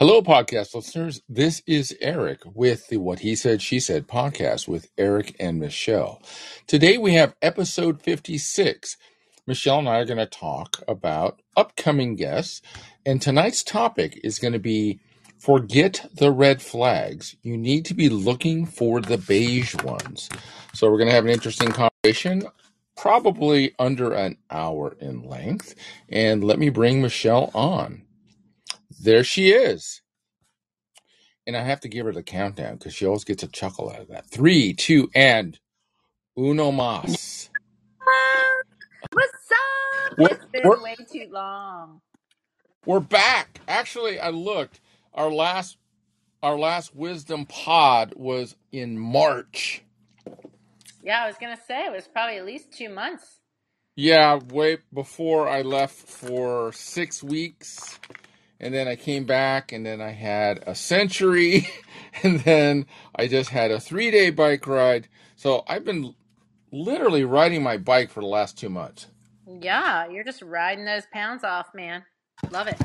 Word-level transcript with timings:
Hello, 0.00 0.22
podcast 0.22 0.74
listeners. 0.74 1.20
This 1.28 1.62
is 1.66 1.94
Erik 2.00 2.40
with 2.54 2.88
the 2.88 2.96
What 2.96 3.18
He 3.18 3.36
Said, 3.36 3.60
She 3.60 3.78
Said 3.78 4.08
podcast 4.08 4.66
with 4.66 4.90
Erik 4.96 5.36
and 5.38 5.60
Michele. 5.60 6.22
Today 6.66 6.96
we 6.96 7.12
have 7.16 7.34
episode 7.42 8.00
56. 8.00 8.96
Michele 9.46 9.80
and 9.80 9.88
I 9.90 9.98
are 9.98 10.06
going 10.06 10.16
to 10.16 10.24
talk 10.24 10.82
about 10.88 11.42
upcoming 11.54 12.16
guests, 12.16 12.62
and 13.04 13.20
tonight's 13.20 13.62
topic 13.62 14.18
is 14.24 14.38
going 14.38 14.54
to 14.54 14.58
be 14.58 15.00
forget 15.38 16.08
the 16.14 16.32
red 16.32 16.62
flags. 16.62 17.36
You 17.42 17.58
need 17.58 17.84
to 17.84 17.94
be 17.94 18.08
looking 18.08 18.64
for 18.64 19.02
the 19.02 19.18
beige 19.18 19.74
ones. 19.84 20.30
So 20.72 20.90
we're 20.90 20.96
going 20.96 21.10
to 21.10 21.14
have 21.14 21.26
an 21.26 21.30
interesting 21.30 21.72
conversation, 21.72 22.44
probably 22.96 23.74
under 23.78 24.14
an 24.14 24.38
hour 24.50 24.96
in 24.98 25.24
length. 25.24 25.74
And 26.08 26.42
let 26.42 26.58
me 26.58 26.70
bring 26.70 27.02
Michele 27.02 27.50
on. 27.52 28.04
There 29.00 29.24
she 29.24 29.50
is. 29.52 30.02
And 31.46 31.56
I 31.56 31.62
have 31.64 31.80
to 31.82 31.88
give 31.88 32.06
her 32.06 32.12
the 32.12 32.22
countdown 32.22 32.76
because 32.76 32.94
she 32.94 33.06
always 33.06 33.24
gets 33.24 33.42
a 33.42 33.48
chuckle 33.48 33.90
out 33.90 34.00
of 34.00 34.08
that. 34.08 34.30
Three, 34.30 34.74
two, 34.74 35.10
and 35.14 35.58
uno 36.38 36.72
mas. 36.72 37.50
What's 39.12 39.52
up? 39.52 40.14
We're, 40.18 40.28
It's 40.30 40.46
we're, 40.62 40.76
been 40.76 40.82
way 40.82 40.96
too 41.12 41.28
long. 41.32 42.00
we're 42.86 43.00
back. 43.00 43.60
Actually, 43.68 44.20
I 44.20 44.30
looked. 44.30 44.80
Our 45.14 45.30
last 45.30 45.78
our 46.42 46.58
last 46.58 46.94
wisdom 46.96 47.46
pod 47.46 48.14
was 48.16 48.56
in 48.72 48.98
March. 48.98 49.84
Yeah, 51.02 51.24
I 51.24 51.26
was 51.28 51.36
gonna 51.40 51.58
say 51.68 51.86
it 51.86 51.92
was 51.92 52.08
probably 52.08 52.38
at 52.38 52.46
least 52.46 52.72
two 52.72 52.90
months. 52.90 53.40
Yeah, 53.96 54.40
way 54.50 54.78
before 54.94 55.48
I 55.48 55.62
left 55.62 55.96
for 55.96 56.72
six 56.72 57.22
weeks. 57.22 58.00
And 58.60 58.74
then 58.74 58.88
I 58.88 58.96
came 58.96 59.24
back 59.24 59.72
and 59.72 59.86
then 59.86 60.00
I 60.02 60.10
had 60.12 60.62
a 60.66 60.74
century. 60.76 61.68
And 62.24 62.40
then 62.40 62.86
I 63.16 63.28
just 63.28 63.50
had 63.50 63.70
a 63.70 63.80
three 63.80 64.10
day 64.10 64.30
bike 64.30 64.66
ride. 64.66 65.08
So 65.36 65.64
I've 65.68 65.84
been 65.84 66.14
literally 66.72 67.24
riding 67.24 67.62
my 67.62 67.76
bike 67.78 68.10
for 68.10 68.20
the 68.20 68.26
last 68.26 68.58
two 68.58 68.70
months. 68.70 69.08
Yeah, 69.46 70.08
you're 70.08 70.24
just 70.24 70.42
riding 70.42 70.84
those 70.84 71.04
pounds 71.12 71.44
off, 71.44 71.68
man. 71.74 72.04
Love 72.50 72.68
it. 72.68 72.78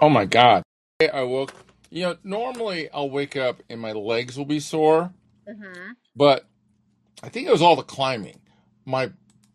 Oh 0.00 0.10
my 0.10 0.26
God. 0.26 0.62
I 1.12 1.22
woke, 1.24 1.54
you 1.90 2.04
know, 2.04 2.16
normally 2.24 2.90
I'll 2.92 3.10
wake 3.10 3.36
up 3.36 3.62
and 3.70 3.80
my 3.80 3.92
legs 3.92 4.38
will 4.38 4.46
be 4.46 4.60
sore, 4.60 5.12
hmm 5.48 5.92
but 6.16 6.46
I 7.22 7.28
think 7.30 7.48
it 7.48 7.52
was 7.52 7.62
all 7.62 7.76
the 7.76 7.82
climbing. 7.84 8.40
My 8.86 9.10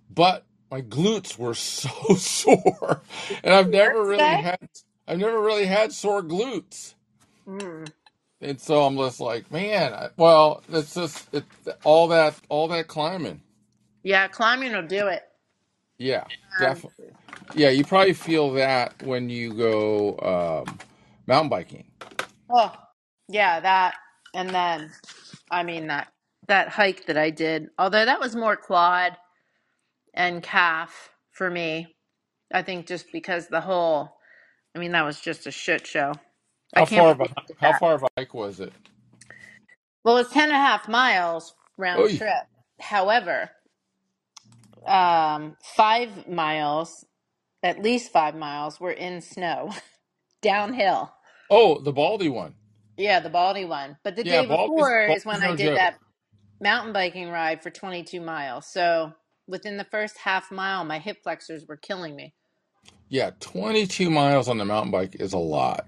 butt, 0.10 0.46
my 0.72 0.82
glutes 0.82 1.38
were 1.38 1.54
so 1.56 1.90
sore. 2.16 3.02
And 3.44 3.54
I've 3.54 3.70
never 3.70 4.06
really 4.06 4.38
had, 4.38 4.60
I've 5.12 5.20
never 5.20 5.42
really 5.42 5.68
had 5.68 5.94
sore 5.94 6.24
glutes. 6.24 6.96
Mm. 7.48 7.92
And 8.42 8.62
so 8.62 8.84
I'm 8.84 8.98
just 8.98 9.20
like, 9.22 9.52
man, 9.52 9.94
I, 9.94 10.10
well, 10.18 10.64
it's 10.70 10.96
just 10.96 11.34
it, 11.34 11.46
all 11.84 12.10
that, 12.10 12.36
all 12.50 12.68
that 12.70 12.88
climbing. 12.88 13.42
Yeah, 14.04 14.28
climbing 14.30 14.74
will 14.74 14.88
do 14.88 15.08
it. 15.08 15.24
Yeah, 15.98 16.26
Um, 16.62 16.74
definitely. 16.74 17.12
Yeah, 17.56 17.70
you 17.72 17.86
probably 17.86 18.14
feel 18.14 18.52
that 18.54 19.02
when 19.04 19.30
you 19.30 19.54
go 19.54 20.66
um, 20.68 20.80
mountain 21.28 21.50
biking. 21.50 21.86
oh, 22.52 22.74
yeah, 23.30 23.60
that, 23.62 23.96
and 24.36 24.50
then, 24.50 24.92
I 25.52 25.64
mean 25.64 25.88
that 25.88 26.10
that 26.48 26.70
hike 26.70 27.06
that 27.08 27.18
I 27.18 27.30
did. 27.32 27.70
Although 27.80 28.06
that 28.06 28.20
was 28.22 28.36
more 28.36 28.58
quad 28.58 29.18
and 30.14 30.44
calf 30.44 31.12
for 31.32 31.50
me. 31.52 31.96
I 32.54 32.64
think 32.64 32.88
just 32.88 33.12
because 33.14 33.48
the 33.48 33.62
whole, 33.62 34.18
I 34.76 34.80
mean, 34.80 34.94
that 34.94 35.06
was 35.06 35.22
just 35.22 35.48
a 35.48 35.52
shit 35.52 35.88
show. 35.88 36.14
I 36.76 36.82
How 36.82 36.86
can't 36.86 37.08
far 37.08 37.12
of 37.12 37.22
a 37.22 37.28
how 37.62 37.74
that. 37.74 37.74
far 37.74 37.96
of 37.96 38.04
a 38.04 38.08
hike 38.18 38.34
was 38.34 38.60
it? 38.62 38.74
Well, 40.06 40.18
it's 40.18 40.34
10 40.34 40.46
and 40.46 40.54
a 40.54 40.56
half 40.56 40.90
miles 40.90 41.56
round 41.78 42.06
Oh, 42.06 42.10
trip. 42.10 42.46
However, 42.82 43.52
um, 44.88 45.58
five 45.76 46.28
miles, 46.30 47.06
at 47.64 47.82
least 47.84 48.12
five 48.14 48.36
miles, 48.36 48.80
were 48.80 48.92
in 48.92 49.22
snow 49.22 49.74
downhill. 50.44 51.14
oh, 51.50 51.80
the 51.82 51.94
Baldy 51.94 52.30
one. 52.30 52.56
Yeah, 52.98 53.20
the 53.22 53.30
Baldy 53.30 53.66
one. 53.66 53.98
But 54.04 54.16
the 54.16 54.24
Yeah, 54.24 54.44
day 54.44 54.46
Baldy's 54.46 54.96
before 55.06 55.06
is 55.08 55.26
when 55.26 55.44
I 55.44 55.52
no 55.52 55.56
did 55.56 55.76
joke. 55.76 55.76
that 55.76 55.96
mountain 56.62 56.94
biking 56.94 57.30
ride 57.30 57.64
for 57.64 57.72
22 57.72 58.22
miles. 58.22 58.68
So 58.68 59.14
within 59.48 59.78
the 59.78 59.86
first 59.86 60.20
half 60.20 60.52
mile, 60.52 60.86
my 60.86 61.00
hip 61.00 61.20
flexors 61.24 61.66
were 61.68 61.78
killing 61.78 62.16
me. 62.16 62.36
Yeah, 63.12 63.32
22 63.42 64.10
miles 64.10 64.48
on 64.48 64.58
the 64.58 64.64
mountain 64.64 64.90
bike 64.90 65.18
is 65.20 65.34
a 65.34 65.38
lot. 65.38 65.86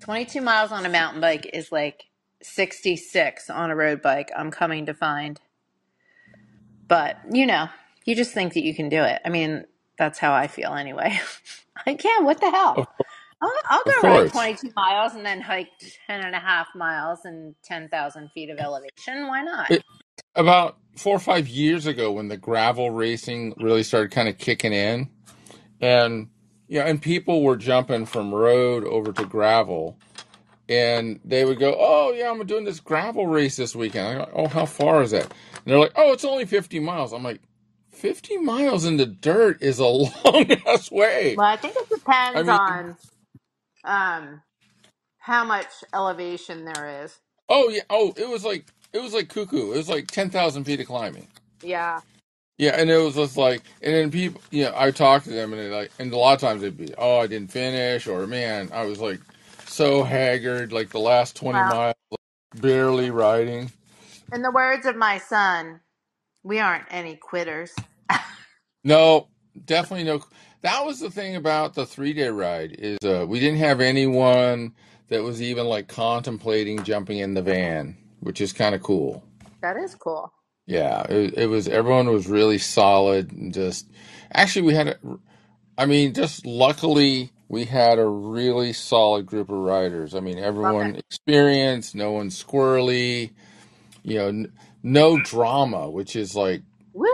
22 0.00 0.40
miles 0.40 0.72
on 0.72 0.86
a 0.86 0.88
mountain 0.88 1.20
bike 1.20 1.50
is 1.52 1.70
like 1.70 2.04
66 2.42 3.50
on 3.50 3.70
a 3.70 3.76
road 3.76 4.00
bike, 4.00 4.32
I'm 4.34 4.50
coming 4.50 4.86
to 4.86 4.94
find. 4.94 5.38
But, 6.88 7.18
you 7.30 7.44
know, 7.44 7.68
you 8.06 8.16
just 8.16 8.32
think 8.32 8.54
that 8.54 8.64
you 8.64 8.74
can 8.74 8.88
do 8.88 9.02
it. 9.02 9.20
I 9.22 9.28
mean, 9.28 9.66
that's 9.98 10.18
how 10.18 10.32
I 10.32 10.46
feel 10.46 10.72
anyway. 10.72 11.20
I 11.86 11.92
can, 11.92 12.24
what 12.24 12.40
the 12.40 12.50
hell? 12.50 12.86
I'll, 13.42 13.52
I'll 13.68 13.80
of 13.80 13.84
go 13.84 14.08
ride 14.08 14.30
course. 14.30 14.32
22 14.32 14.72
miles 14.74 15.12
and 15.12 15.26
then 15.26 15.42
hike 15.42 15.68
10 16.06 16.22
and 16.24 16.34
a 16.34 16.40
half 16.40 16.68
miles 16.74 17.18
and 17.24 17.54
10,000 17.64 18.30
feet 18.30 18.48
of 18.48 18.58
elevation. 18.58 19.26
Why 19.26 19.42
not? 19.42 19.70
It, 19.70 19.82
about 20.34 20.78
four 20.96 21.14
or 21.14 21.20
five 21.20 21.48
years 21.48 21.84
ago, 21.84 22.12
when 22.12 22.28
the 22.28 22.38
gravel 22.38 22.90
racing 22.90 23.52
really 23.58 23.82
started 23.82 24.10
kind 24.10 24.30
of 24.30 24.38
kicking 24.38 24.72
in, 24.72 25.10
and 25.82 26.28
yeah, 26.72 26.86
and 26.86 27.02
people 27.02 27.44
were 27.44 27.56
jumping 27.56 28.06
from 28.06 28.34
road 28.34 28.84
over 28.86 29.12
to 29.14 29.26
gravel, 29.26 29.98
and 30.68 31.20
they 31.24 31.44
would 31.44 31.60
go, 31.60 31.76
"Oh 31.78 32.12
yeah, 32.12 32.30
I'm 32.30 32.46
doing 32.46 32.64
this 32.64 32.80
gravel 32.80 33.26
race 33.28 33.56
this 33.56 33.76
weekend." 33.76 34.08
I 34.08 34.24
go, 34.26 34.30
"Oh, 34.34 34.48
how 34.48 34.66
far 34.66 35.02
is 35.02 35.12
that?" 35.12 35.24
And 35.24 35.66
they're 35.66 35.80
like, 35.80 35.94
"Oh, 35.96 36.12
it's 36.12 36.24
only 36.26 36.46
50 36.46 36.80
miles." 36.80 37.12
I'm 37.12 37.24
like, 37.24 37.42
"50 37.92 38.38
miles 38.38 38.84
in 38.86 38.98
the 38.98 39.06
dirt 39.06 39.62
is 39.62 39.80
a 39.80 39.86
long 39.86 40.52
ass 40.66 40.90
way." 40.90 41.38
Well, 41.38 41.46
I 41.46 41.56
think 41.56 41.76
it 41.76 41.88
I 42.34 42.42
depends 42.42 42.44
mean, 42.44 42.60
on 42.60 42.96
um, 43.84 44.42
how 45.18 45.44
much 45.44 45.68
elevation 45.94 46.64
there 46.66 47.04
is. 47.04 47.18
oh 47.48 47.70
yeah, 47.70 47.82
oh, 47.90 48.14
it 48.16 48.28
was 48.28 48.44
like 48.44 48.66
it 48.92 49.02
was 49.02 49.14
like 49.14 49.28
cuckoo. 49.30 49.72
It 49.72 49.78
was 49.78 49.88
like 49.90 50.08
10,000 50.08 50.64
feet 50.64 50.80
of 50.80 50.86
climbing. 50.88 51.28
Yeah. 51.62 52.00
Yeah, 52.58 52.76
and 52.78 52.90
it 52.90 52.98
was 52.98 53.14
just 53.14 53.36
like, 53.36 53.62
and 53.82 53.94
then 53.94 54.10
people, 54.10 54.40
you 54.50 54.64
know, 54.64 54.74
I 54.76 54.90
talked 54.90 55.24
to 55.24 55.30
them, 55.30 55.52
and 55.52 55.60
they 55.60 55.68
like, 55.68 55.90
and 55.98 56.12
a 56.12 56.16
lot 56.16 56.34
of 56.34 56.40
times 56.40 56.62
they'd 56.62 56.76
be, 56.76 56.94
"Oh, 56.96 57.18
I 57.18 57.26
didn't 57.26 57.50
finish," 57.50 58.06
or 58.06 58.26
"Man, 58.26 58.70
I 58.72 58.84
was 58.84 59.00
like 59.00 59.20
so 59.66 60.02
haggard, 60.02 60.72
like 60.72 60.90
the 60.90 61.00
last 61.00 61.34
20 61.36 61.58
Well, 61.58 61.68
miles, 61.68 61.94
barely 62.60 63.10
riding." 63.10 63.70
in 64.32 64.42
the 64.42 64.50
words 64.50 64.86
of 64.86 64.96
my 64.96 65.18
son, 65.18 65.80
we 66.42 66.58
aren't 66.58 66.86
any 66.90 67.16
quitters. 67.16 67.72
No, 68.84 69.28
definitely 69.64 70.04
no. 70.04 70.24
That 70.62 70.84
was 70.84 71.00
the 71.00 71.10
thing 71.10 71.36
about 71.36 71.74
the 71.74 71.86
three 71.86 72.12
day 72.12 72.28
ride 72.28 72.76
is 72.78 72.98
uh, 73.04 73.26
we 73.28 73.40
didn't 73.40 73.58
have 73.58 73.80
anyone 73.80 74.74
that 75.08 75.22
was 75.22 75.42
even 75.42 75.66
like 75.66 75.88
contemplating 75.88 76.82
jumping 76.82 77.18
in 77.18 77.34
the 77.34 77.42
van, 77.42 77.96
which 78.20 78.40
is 78.40 78.52
kind 78.52 78.74
of 78.74 78.82
cool. 78.82 79.22
That 79.62 79.76
is 79.76 79.94
cool. 79.94 80.32
Yeah, 80.66 81.02
it, 81.10 81.34
it 81.38 81.46
was. 81.48 81.68
Everyone 81.68 82.08
was 82.10 82.28
really 82.28 82.58
solid 82.58 83.32
and 83.32 83.54
just. 83.54 83.88
Actually, 84.34 84.62
we 84.68 84.74
had. 84.74 84.88
A, 84.88 84.96
I 85.78 85.86
mean, 85.86 86.14
just 86.14 86.46
luckily 86.46 87.32
we 87.48 87.64
had 87.66 87.98
a 87.98 88.06
really 88.06 88.72
solid 88.72 89.26
group 89.26 89.50
of 89.50 89.58
riders. 89.58 90.14
I 90.14 90.20
mean, 90.20 90.38
Love 90.62 90.76
it. 90.80 90.80
everyone 90.80 90.96
experienced, 90.96 91.94
no 91.94 92.12
one 92.12 92.30
squirrely. 92.30 93.32
You 94.04 94.18
know, 94.18 94.28
n- 94.28 94.52
no 94.82 95.18
drama, 95.18 95.90
which 95.90 96.16
is 96.16 96.36
like 96.36 96.62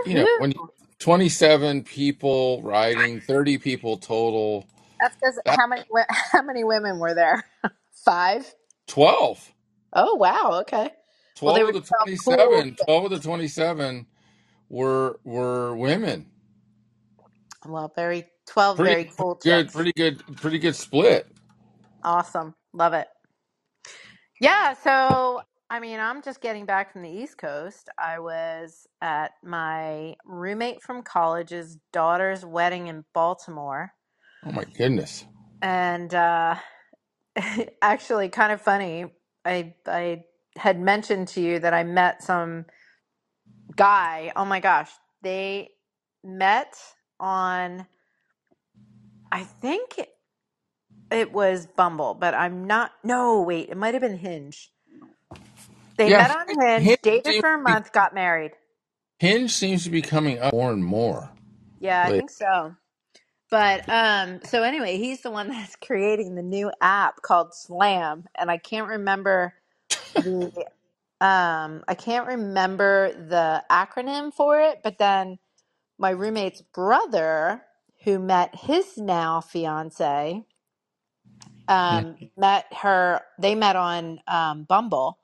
you 0.04 0.14
know 0.16 0.28
when 0.36 0.52
Woohoo! 0.52 0.68
27 1.00 1.84
people 1.84 2.62
riding 2.62 3.20
30 3.20 3.58
people 3.58 3.98
total 3.98 4.66
That's 5.00 5.16
because 5.16 5.40
that 5.44 5.58
how 5.58 5.66
many 5.68 5.84
wo- 5.90 6.02
how 6.32 6.42
many 6.42 6.64
women 6.64 6.98
were 6.98 7.14
there? 7.14 7.44
Five. 8.04 8.54
12 8.88 9.52
Oh 9.94 10.16
wow. 10.16 10.60
Okay. 10.62 10.90
Well, 11.40 11.54
12 11.54 11.54
they 11.54 11.64
of 11.68 11.72
were 11.72 11.74
the 11.74 11.82
12 11.82 12.10
cool. 12.24 12.66
27 12.66 12.76
12 12.76 13.04
of 13.06 13.10
the 13.10 13.20
27 13.20 14.06
were 14.70 15.20
were 15.24 15.76
women 15.76 16.26
Well, 17.66 17.92
very 17.96 18.26
12 18.48 18.78
pretty 18.78 18.96
very 18.96 19.12
cool 19.18 19.36
good 19.42 19.70
chicks. 19.70 19.72
pretty 19.72 19.92
good 19.96 20.22
pretty 20.38 20.58
good 20.58 20.76
split 20.76 21.28
Awesome. 22.04 22.54
Love 22.74 22.94
it. 22.94 23.08
Yeah, 24.40 24.74
so 24.74 25.42
I 25.70 25.80
mean, 25.80 26.00
I'm 26.00 26.22
just 26.22 26.40
getting 26.42 26.66
back 26.66 26.92
from 26.92 27.02
the 27.02 27.10
East 27.10 27.38
Coast. 27.38 27.88
I 27.98 28.20
was 28.20 28.86
at 29.02 29.32
my 29.44 30.16
roommate 30.26 30.82
from 30.82 31.02
college's 31.02 31.78
daughter's 31.92 32.44
wedding 32.44 32.88
in 32.88 33.04
Baltimore. 33.14 33.92
oh 34.46 34.52
my 34.52 34.64
goodness 34.76 35.26
And 35.62 36.14
uh 36.14 36.56
actually 37.82 38.28
kind 38.30 38.52
of 38.52 38.60
funny. 38.62 39.06
I 39.44 39.74
I 39.86 40.24
had 40.58 40.80
mentioned 40.80 41.28
to 41.30 41.42
you 41.42 41.60
that 41.60 41.74
I 41.74 41.84
met 41.84 42.22
some 42.22 42.66
guy. 43.76 44.32
Oh 44.36 44.44
my 44.46 44.60
gosh. 44.60 44.90
They 45.22 45.70
met 46.24 46.76
on 47.20 47.86
I 49.32 49.44
think 49.44 50.00
It 51.10 51.32
was 51.32 51.68
Bumble, 51.68 52.14
but 52.16 52.34
I'm 52.34 52.68
not. 52.68 52.92
No, 53.04 53.42
wait, 53.42 53.70
it 53.70 53.78
might 53.78 53.94
have 53.94 54.02
been 54.02 54.18
Hinge. 54.18 54.72
They 55.98 56.10
Yeah, 56.10 56.12
met 56.12 56.30
on 56.30 56.46
Hinge, 56.60 56.92
Hinge 56.92 56.98
dated 57.02 57.36
seems 57.36 57.38
for 57.40 57.54
a 57.54 57.62
to 57.66 57.72
be, 57.74 57.78
month, 57.78 57.92
got 57.92 58.14
married. 58.14 58.52
Hinge 59.20 59.52
seems 59.52 59.84
to 59.84 59.90
be 59.90 60.02
coming 60.02 60.40
up 60.40 60.54
more 60.54 60.72
and 60.72 60.84
more. 60.84 61.30
Yeah, 61.80 62.02
I 62.04 62.10
Like, 62.10 62.12
think 62.12 62.30
so. 62.30 62.76
But 63.50 63.84
um, 63.88 64.40
so 64.44 64.62
anyway, 64.64 64.98
he's 64.98 65.22
the 65.22 65.30
one 65.32 65.48
that's 65.50 65.76
creating 65.76 66.36
the 66.36 66.42
new 66.42 66.72
app 66.82 67.22
called 67.22 67.54
Slam, 67.54 68.26
and 68.36 68.50
I 68.50 68.58
can't 68.58 68.88
remember 68.88 69.54
the 70.16 70.52
um, 71.20 71.84
I 71.88 71.94
can't 71.96 72.28
remember 72.28 73.12
the 73.14 73.64
acronym 73.70 74.32
for 74.34 74.60
it. 74.60 74.80
But 74.84 74.98
then 74.98 75.38
my 75.98 76.10
roommate's 76.10 76.62
brother, 76.62 77.62
who 78.04 78.18
met 78.18 78.54
his 78.54 78.98
now 78.98 79.40
fiance, 79.40 80.44
um, 81.68 82.16
met 82.36 82.66
her. 82.82 83.22
They 83.40 83.54
met 83.54 83.76
on 83.76 84.20
um, 84.28 84.64
Bumble, 84.64 85.18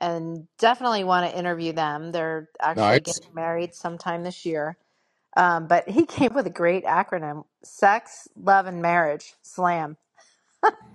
and 0.00 0.48
definitely 0.58 1.04
want 1.04 1.30
to 1.30 1.38
interview 1.38 1.72
them. 1.72 2.12
They're 2.12 2.48
actually 2.60 3.00
nice, 3.00 3.02
getting 3.02 3.34
married 3.34 3.74
sometime 3.74 4.24
this 4.24 4.46
year. 4.46 4.78
Um, 5.36 5.68
but 5.68 5.88
he 5.88 6.06
came 6.08 6.34
with 6.34 6.46
a 6.46 6.50
great 6.52 6.84
acronym: 6.84 7.44
sex, 7.64 8.28
love, 8.36 8.66
and 8.66 8.82
marriage. 8.82 9.34
Slam. 9.42 9.96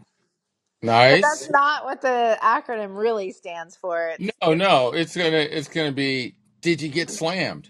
But 1.09 1.21
that's 1.21 1.49
nice. 1.49 1.51
not 1.51 1.85
what 1.85 2.01
the 2.01 2.37
acronym 2.43 2.97
really 2.97 3.31
stands 3.31 3.75
for. 3.77 4.09
It's 4.09 4.31
No, 4.43 4.53
no, 4.55 4.93
it's 4.93 5.15
gonna 5.17 5.37
it's 5.37 5.69
gonna 5.69 5.91
be. 5.93 6.35
Did 6.61 6.81
you 6.81 6.89
get 6.89 7.09
slammed? 7.11 7.69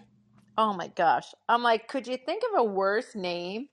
oh 0.58 0.74
my 0.74 0.90
gosh. 0.90 1.28
I'm 1.50 1.64
like, 1.64 1.88
could 1.90 2.08
you 2.08 2.18
think 2.18 2.44
of 2.54 2.60
a 2.60 2.64
worse 2.66 3.16
name? 3.16 3.70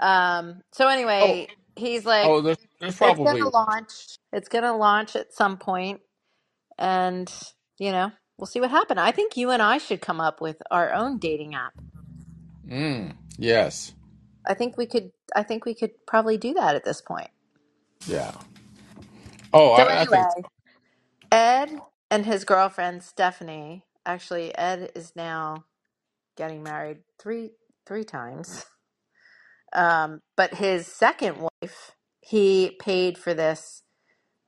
Um, 0.00 0.62
so 0.72 0.88
Oh, 1.20 1.26
anyway, 1.28 1.48
he's 1.76 2.06
like, 2.06 2.26
oh, 2.26 2.40
there's 2.42 2.58
there's 2.80 2.96
it's 3.02 3.20
probably. 3.20 3.24
gonna 3.24 3.50
launch. 3.50 4.18
It's 4.32 4.48
gonna 4.48 4.76
launch 4.76 5.16
at 5.16 5.32
some 5.34 5.58
point. 5.58 5.98
point, 5.98 6.00
and 6.78 7.32
you 7.78 7.92
know, 7.92 8.12
we'll 8.38 8.46
see 8.46 8.60
what 8.60 8.70
happens. 8.70 9.00
I 9.00 9.12
think 9.12 9.36
you 9.36 9.50
and 9.50 9.62
I 9.62 9.78
should 9.78 10.00
come 10.02 10.20
up 10.20 10.40
with 10.40 10.62
our 10.70 10.92
own 10.92 11.18
dating 11.18 11.54
app. 11.54 11.74
Mm, 12.68 13.16
yes, 13.38 13.94
I 14.46 14.54
think 14.54 14.76
we 14.78 14.86
could. 14.86 15.12
I 15.36 15.42
think 15.44 15.64
we 15.66 15.74
could 15.74 15.92
probably 16.06 16.38
do 16.38 16.54
that 16.54 16.76
at 16.76 16.84
this 16.84 17.00
point. 17.02 17.30
yeah. 18.06 18.32
Oh, 19.52 19.72
So 19.76 19.84
I, 19.84 20.02
I 20.02 20.06
think 20.06 20.28
anyway, 20.34 20.46
Ed 21.32 21.80
and 22.10 22.26
his 22.26 22.44
girlfriend 22.44 23.02
Stephanie. 23.02 23.84
Actually, 24.06 24.56
Ed 24.56 24.92
is 24.94 25.14
now 25.16 25.64
getting 26.36 26.62
married 26.62 26.98
three 27.20 27.52
three 27.86 28.04
times. 28.04 28.66
Um, 29.74 30.22
but 30.36 30.54
his 30.54 30.86
second 30.86 31.38
wife, 31.38 31.92
he 32.22 32.76
paid 32.80 33.18
for 33.18 33.34
this 33.34 33.82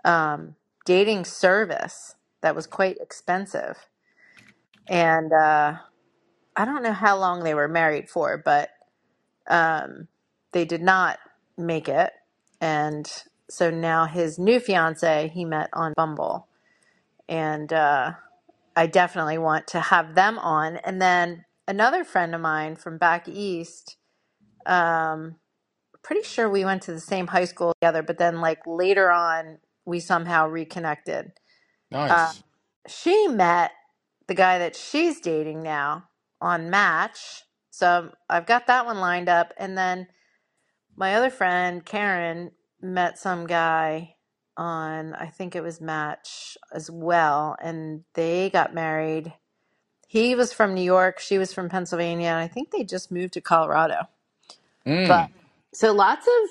um, 0.05 0.57
dating 0.87 1.27
service 1.27 2.17
that 2.43 2.57
was 2.57 2.67
quite 2.67 2.99
expensive, 3.01 3.77
and 4.89 5.33
uh, 5.33 5.75
I 6.57 6.65
don't 6.67 6.83
know 6.85 6.93
how 6.93 7.19
long 7.19 7.45
they 7.45 7.55
were 7.55 7.69
married 7.69 8.11
for, 8.11 8.39
but 8.45 8.71
um, 9.49 10.09
they 10.53 10.65
did 10.65 10.83
not 10.83 11.19
make 11.59 11.89
it, 11.89 12.13
and 12.61 13.11
so 13.55 13.71
now 13.71 14.07
his 14.07 14.39
new 14.39 14.61
fiance 14.61 15.31
he 15.33 15.45
met 15.45 15.71
on 15.73 15.93
Bumble, 15.97 16.49
and 17.29 17.73
uh, 17.73 18.13
I 18.77 18.87
definitely 18.87 19.39
want 19.39 19.67
to 19.69 19.81
have 19.81 20.15
them 20.15 20.39
on, 20.39 20.77
and 20.79 21.01
then 21.01 21.45
another 21.67 22.05
friend 22.05 22.35
of 22.35 22.41
mine 22.41 22.77
from 22.77 22.99
back 22.99 23.29
east. 23.29 23.97
Um, 24.67 25.37
pretty 26.03 26.23
sure 26.23 26.49
we 26.49 26.65
went 26.65 26.83
to 26.83 26.93
the 26.93 27.01
same 27.01 27.29
high 27.29 27.47
school 27.47 27.75
together, 27.81 28.03
but 28.03 28.19
then 28.19 28.41
like 28.41 28.61
later 28.67 29.11
on, 29.11 29.59
we 29.85 30.01
somehow 30.01 30.47
reconnected. 30.47 31.33
Uh, 31.93 32.07
nice. 32.07 32.43
she 32.87 33.29
met 33.29 33.73
the 34.27 34.35
guy 34.35 34.59
that 34.59 34.77
she's 34.77 35.21
dating 35.21 35.63
now 35.63 36.05
on 36.41 36.71
Match. 36.71 37.43
So 37.71 38.11
I've 38.29 38.47
got 38.47 38.67
that 38.67 38.87
one 38.87 38.99
lined 38.99 39.29
up. 39.29 39.53
And 39.59 39.77
then 39.77 40.09
my 40.97 41.15
other 41.15 41.31
friend, 41.31 41.85
Karen, 41.85 42.53
met 42.85 43.19
some 43.19 43.47
guy 43.49 44.17
on, 44.59 45.15
I 45.15 45.29
think 45.29 45.57
it 45.57 45.65
was 45.65 45.81
Match 45.83 46.59
as 46.75 46.91
well. 46.91 47.57
And 47.63 48.05
they 48.15 48.51
got 48.51 48.75
married. 48.75 49.35
He 50.09 50.35
was 50.37 50.53
from 50.53 50.75
New 50.75 50.83
York. 50.85 51.21
She 51.21 51.39
was 51.39 51.55
from 51.55 51.69
Pennsylvania. 51.71 52.29
And 52.29 52.39
I 52.39 52.49
think 52.49 52.71
they 52.73 52.85
just 52.85 53.13
moved 53.13 53.35
to 53.35 53.43
Colorado. 53.43 54.03
But 55.09 55.27
Mm. 55.27 55.31
so 55.75 55.93
lots 55.93 56.27
of 56.27 56.51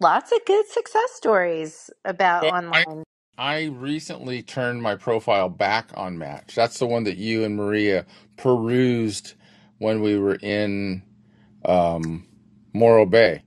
lots 0.00 0.32
of 0.32 0.40
good 0.46 0.66
success 0.68 1.12
stories 1.14 1.90
about 2.04 2.42
Well, 2.42 2.56
I 2.72 2.86
online. 2.86 3.04
I 3.38 3.64
recently 3.66 4.42
turned 4.42 4.82
my 4.82 4.96
profile 4.96 5.48
back 5.50 5.90
on 5.94 6.18
Match. 6.18 6.54
That's 6.54 6.78
the 6.78 6.86
one 6.86 7.04
that 7.04 7.18
you 7.18 7.44
and 7.44 7.56
Maria 7.56 8.06
perused 8.36 9.34
when 9.78 10.02
we 10.02 10.18
were 10.18 10.36
in 10.36 11.02
um, 11.66 12.26
Morro 12.74 13.06
Bay. 13.06 13.42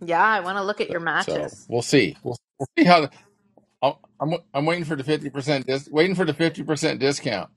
Yeah, 0.00 0.22
I 0.24 0.40
want 0.40 0.58
to 0.58 0.64
look 0.64 0.80
at 0.80 0.90
your 0.90 1.00
So 1.18 1.40
matches. 1.40 1.68
we'll 1.68 1.82
see. 1.82 2.16
We'll, 2.22 2.36
we'll 2.58 2.68
see 2.78 2.84
how. 2.84 3.08
I'm 3.82 3.94
I'm 4.20 4.34
I'm 4.54 4.66
waiting 4.66 4.84
for 4.84 4.96
the 4.96 5.04
fifty 5.04 5.30
percent 5.30 5.66
dis, 5.66 5.88
waiting 5.90 6.16
for 6.16 6.24
the 6.24 6.34
fifty 6.34 6.64
percent 6.64 7.00
discount. 7.00 7.50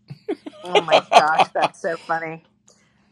Oh 0.64 0.82
my 0.82 1.02
gosh, 1.16 1.48
that's 1.54 1.82
so 1.82 1.98
funny. 2.08 2.44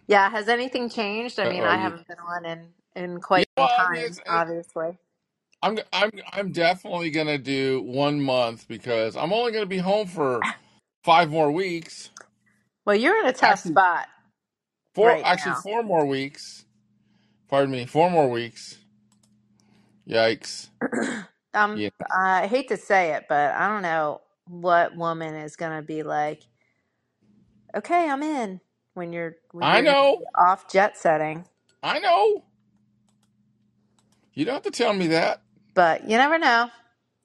Yeah, 0.07 0.29
has 0.31 0.49
anything 0.49 0.89
changed? 0.89 1.39
I 1.39 1.45
mean, 1.47 1.63
oh, 1.63 1.65
I 1.65 1.77
you. 1.77 1.79
haven't 1.79 2.07
been 2.07 2.17
on 2.19 2.45
in 2.45 2.69
in 2.95 3.21
Yeah, 3.35 3.45
quite 3.45 3.47
some 3.59 3.67
well, 3.67 3.71
I 3.79 3.87
mean, 3.89 4.01
time, 4.01 4.07
it's, 4.07 4.19
it, 4.25 4.25
obviously. 4.27 4.97
I'm 5.61 5.79
I'm 5.93 6.11
I'm 6.33 6.51
definitely 6.53 7.11
gonna 7.11 7.37
do 7.39 7.81
one 7.83 8.21
month 8.21 8.67
because 8.67 9.17
I'm 9.17 9.33
only 9.33 9.51
gonna 9.53 9.65
be 9.67 9.79
home 9.79 10.07
for 10.07 10.47
five 11.03 11.29
more 11.31 11.51
weeks. 11.51 12.11
Well, 12.85 12.95
you're 12.97 13.19
in 13.21 13.27
a 13.27 13.33
tough 13.33 13.59
Actually, 13.61 13.65
spot 13.65 14.07
four 14.95 15.17
right 15.17 15.25
actually 15.25 15.55
now. 15.55 15.63
four 15.63 15.83
more 15.83 16.05
weeks. 16.05 16.65
Pardon 17.49 17.71
me, 17.71 17.85
four 17.85 18.09
more 18.11 18.29
weeks. 18.29 18.76
Yikes! 20.07 20.69
Um, 21.53 21.83
Yeah, 21.83 21.89
I 22.15 22.47
hate 22.47 22.69
to 22.69 22.77
say 22.77 23.13
it, 23.13 23.25
but 23.29 23.53
I 23.53 23.67
don't 23.69 23.81
know 23.83 24.21
what 24.47 24.95
woman 24.95 25.35
is 25.35 25.55
gonna 25.57 25.81
be 25.81 26.03
like, 26.03 26.43
okay, 27.75 28.09
I'm 28.09 28.23
in 28.23 28.61
when 28.95 29.13
you're 29.13 29.37
when 29.51 29.67
I 29.67 29.81
you're 29.81 29.81
know, 29.81 30.23
off 30.37 30.71
jet 30.71 30.97
setting. 30.97 31.45
I 31.83 31.99
know. 31.99 32.45
You 34.33 34.45
don't 34.45 34.55
have 34.55 34.63
to 34.63 34.71
tell 34.71 34.93
me 34.93 35.07
that. 35.07 35.41
But 35.75 36.03
you 36.03 36.17
never 36.17 36.39
know. 36.39 36.69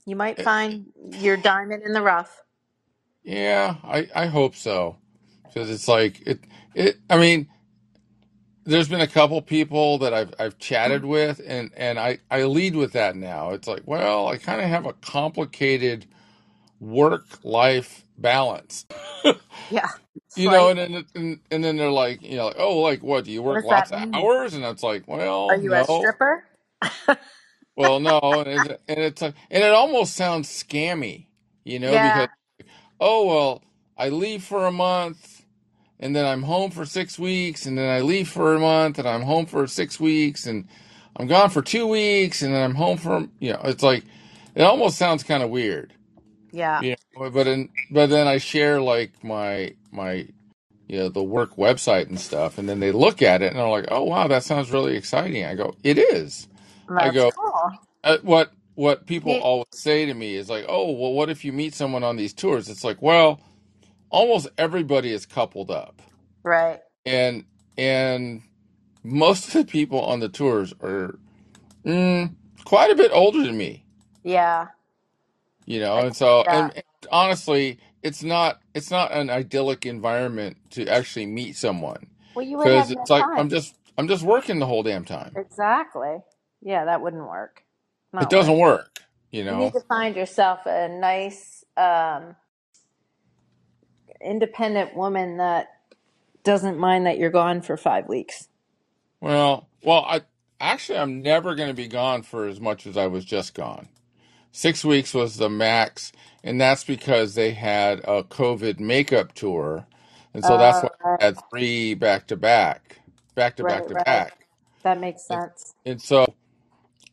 You 0.07 0.17
might 0.17 0.39
Eh, 0.39 0.45
find 0.45 0.87
your 1.21 1.37
diamond 1.37 1.83
in 1.85 1.93
the 1.95 2.03
rough. 2.03 2.43
Yeah, 3.25 3.77
I 3.85 4.09
I 4.15 4.27
hope 4.27 4.57
so 4.57 4.99
because 5.45 5.71
it's 5.71 5.89
like 5.89 6.23
it 6.27 6.41
it. 6.75 6.99
I 7.11 7.19
mean, 7.19 7.49
there's 8.65 8.89
been 8.89 9.01
a 9.03 9.09
couple 9.09 9.43
people 9.43 9.99
that 9.99 10.15
I've 10.15 10.35
I've 10.39 10.59
hmm. 10.85 10.99
chatted 10.99 11.05
with, 11.05 11.41
and 11.47 11.71
and 11.77 11.99
I 11.99 12.19
I 12.31 12.45
lead 12.45 12.77
with 12.77 12.93
that 12.95 13.17
now. 13.17 13.51
It's 13.53 13.69
like, 13.69 13.83
well, 13.87 14.29
I 14.29 14.39
kind 14.39 14.61
of 14.63 14.69
have 14.69 14.87
a 14.87 14.95
complicated 14.95 16.07
work 16.81 17.27
life 17.45 18.05
balance, 18.19 18.87
Yeah. 19.71 19.89
It's 20.17 20.41
you 20.45 20.51
know. 20.51 20.69
like, 20.69 20.71
And 20.71 20.79
then 20.81 21.07
and, 21.15 21.41
and 21.51 21.65
then 21.65 21.77
they're 21.79 21.91
like, 21.91 22.23
you 22.23 22.37
know, 22.37 22.47
like, 22.49 22.57
oh, 22.59 22.79
like 22.81 23.03
what? 23.03 23.25
Do 23.27 23.33
you 23.33 23.43
what 23.45 23.55
work 23.55 23.63
does 23.63 23.65
lots 23.65 23.91
that 23.91 23.93
of 23.93 24.01
mean? 24.01 24.15
hours? 24.15 24.55
And 24.55 24.65
it's 24.65 24.83
like, 24.85 25.09
well 25.09 25.21
Are 25.49 25.57
well, 25.57 25.59
you 25.59 25.75
a 25.75 25.85
no. 25.89 26.07
stripper? 26.07 26.45
Well, 27.77 28.01
no, 28.01 28.21
and 28.47 28.49
it's, 28.49 28.83
and 28.89 28.99
it's 29.01 29.23
like, 29.23 29.35
and 29.51 29.65
it 29.65 29.73
almost 29.73 30.15
sounds 30.15 30.49
scammy, 30.49 31.27
you 31.65 31.79
know, 31.79 31.99
because 31.99 32.17
Yeah, 32.17 32.29
oh 33.01 33.27
well, 33.27 33.63
I 33.99 34.11
leave 34.11 34.45
for 34.45 34.67
a 34.67 34.73
month, 34.73 35.42
and 36.03 36.17
then 36.17 36.27
I'm 36.27 36.43
home 36.43 36.73
for 36.73 36.85
six 36.85 37.19
weeks, 37.19 37.65
and 37.65 37.79
then 37.79 37.89
I 37.89 38.01
leave 38.01 38.29
for 38.29 38.55
a 38.55 38.61
month, 38.61 38.99
and 38.99 39.09
I'm 39.09 39.23
home 39.23 39.47
for 39.47 39.67
six 39.69 40.01
weeks, 40.01 40.47
and 40.47 40.69
I'm 41.17 41.29
gone 41.29 41.51
for 41.51 41.63
two 41.63 41.87
weeks, 41.87 42.43
and 42.43 42.55
then 42.55 42.63
I'm 42.63 42.75
home 42.75 42.99
for 42.99 43.29
you 43.41 43.53
know, 43.53 43.61
it's 43.65 43.85
like 43.85 44.05
it 44.57 44.63
almost 44.63 44.99
sounds 44.99 45.23
kind 45.23 45.45
of 45.45 45.51
weird, 45.51 45.95
yeah, 46.53 46.83
you 46.83 46.97
know, 47.17 47.31
but 47.31 47.47
in, 47.47 47.71
but 47.91 48.09
then 48.11 48.27
I 48.27 48.39
share 48.39 48.83
like 48.83 49.25
my 49.25 49.75
my 49.93 50.29
you 50.89 50.99
know 50.99 51.09
the 51.09 51.23
work 51.23 51.57
website 51.57 52.09
and 52.09 52.21
stuff, 52.21 52.59
and 52.59 52.69
then 52.69 52.81
they 52.81 52.93
look 52.93 53.23
at 53.23 53.43
it 53.43 53.53
and 53.53 53.57
they're 53.59 53.69
like, 53.69 53.89
oh 53.91 54.05
wow, 54.05 54.29
that 54.29 54.45
sounds 54.45 54.73
really 54.73 54.97
exciting. 54.97 55.45
I 55.47 55.55
go, 55.55 55.75
it 55.85 55.99
is. 55.99 56.49
I 56.99 57.07
that's 57.07 57.15
go. 57.15 57.31
cool. 57.31 57.71
Uh, 58.05 58.19
what 58.23 58.53
what 58.75 59.07
people 59.07 59.35
always 59.35 59.67
say 59.73 60.07
to 60.07 60.15
me 60.15 60.35
is 60.37 60.51
like, 60.51 60.65
"Oh, 60.69 60.93
well, 60.93 61.13
what 61.13 61.31
if 61.31 61.45
you 61.45 61.53
meet 61.53 61.75
someone 61.75 62.05
on 62.05 62.17
these 62.17 62.33
tours?" 62.35 62.69
It's 62.69 62.85
like, 62.85 63.03
well, 63.03 63.41
almost 64.13 64.49
everybody 64.59 65.13
is 65.13 65.27
coupled 65.27 65.73
up, 65.73 66.03
right. 66.45 66.81
and 67.07 67.45
and 67.79 68.43
most 69.05 69.49
of 69.49 69.55
the 69.55 69.65
people 69.67 70.03
on 70.03 70.21
the 70.21 70.29
tours 70.31 70.75
are 70.83 71.19
mm, 71.87 72.35
quite 72.65 72.91
a 72.91 72.97
bit 72.97 73.13
older 73.15 73.43
than 73.45 73.57
me, 73.59 73.85
Yeah, 74.25 74.69
you 75.67 75.81
know. 75.81 75.99
And 76.07 76.17
so, 76.17 76.47
that. 76.47 76.51
and, 76.51 76.73
and 76.75 76.85
honestly, 77.13 77.79
it's 78.03 78.23
not 78.23 78.61
it's 78.75 78.91
not 78.91 79.13
an 79.13 79.31
idyllic 79.31 79.87
environment 79.87 80.59
to 80.73 80.89
actually 80.89 81.27
meet 81.27 81.57
someone 81.57 82.09
Well, 82.35 82.47
you 82.47 82.61
because 82.61 82.63
have 82.63 82.91
it's 82.91 83.11
like 83.11 83.29
time. 83.31 83.37
I'm 83.37 83.51
just 83.51 83.77
I'm 83.99 84.09
just 84.09 84.25
working 84.25 84.61
the 84.61 84.67
whole 84.67 84.83
damn 84.85 85.05
time. 85.05 85.37
Exactly. 85.37 86.19
Yeah, 86.63 86.87
that 86.87 87.03
wouldn't 87.03 87.27
work. 87.29 87.63
It 88.21 88.31
Not 88.31 88.31
doesn't 88.31 88.59
work, 88.59 89.01
you 89.33 89.45
know. 89.45 89.53
You 89.53 89.57
need 89.57 89.73
know. 89.73 89.75
to 89.75 89.81
find 89.89 90.17
yourself 90.17 90.61
a 90.67 90.89
nice, 90.89 91.65
um, 91.77 92.37
independent 94.25 94.97
woman 94.97 95.39
that 95.39 95.69
doesn't 96.45 96.79
mind 96.79 97.07
that 97.07 97.19
you're 97.19 97.31
gone 97.31 97.63
for 97.63 97.77
five 97.77 98.09
weeks. 98.09 98.49
Well, 99.21 99.69
well, 99.85 100.05
I 100.09 100.23
actually 100.61 100.99
I'm 100.99 101.23
never 101.23 101.55
going 101.57 101.71
to 101.71 101.75
be 101.75 101.89
gone 101.89 102.23
for 102.23 102.47
as 102.47 102.61
much 102.61 102.87
as 102.87 102.97
I 102.97 103.09
was 103.09 103.25
just 103.27 103.55
gone. 103.55 103.89
Six 104.53 104.85
weeks 104.85 105.15
was 105.15 105.37
the 105.37 105.51
max, 105.51 106.13
and 106.45 106.61
that's 106.61 106.85
because 106.85 107.35
they 107.37 107.53
had 107.53 108.01
a 108.01 108.25
COVID 108.25 108.81
makeup 108.81 109.35
tour, 109.35 109.87
and 110.35 110.45
so 110.45 110.59
that's 110.59 110.83
why 110.83 110.91
I 111.21 111.25
had 111.27 111.39
three 111.51 111.95
back 111.95 112.29
to 112.29 112.37
back, 112.37 113.01
back 113.37 113.57
to 113.57 113.65
back 113.65 113.87
right, 113.87 113.89
to 113.89 113.95
right. 113.95 114.07
back. 114.07 114.47
That 114.85 115.01
makes 115.01 115.27
And, 115.31 115.43
sense. 115.43 115.75
and 115.87 116.03
so, 116.03 116.37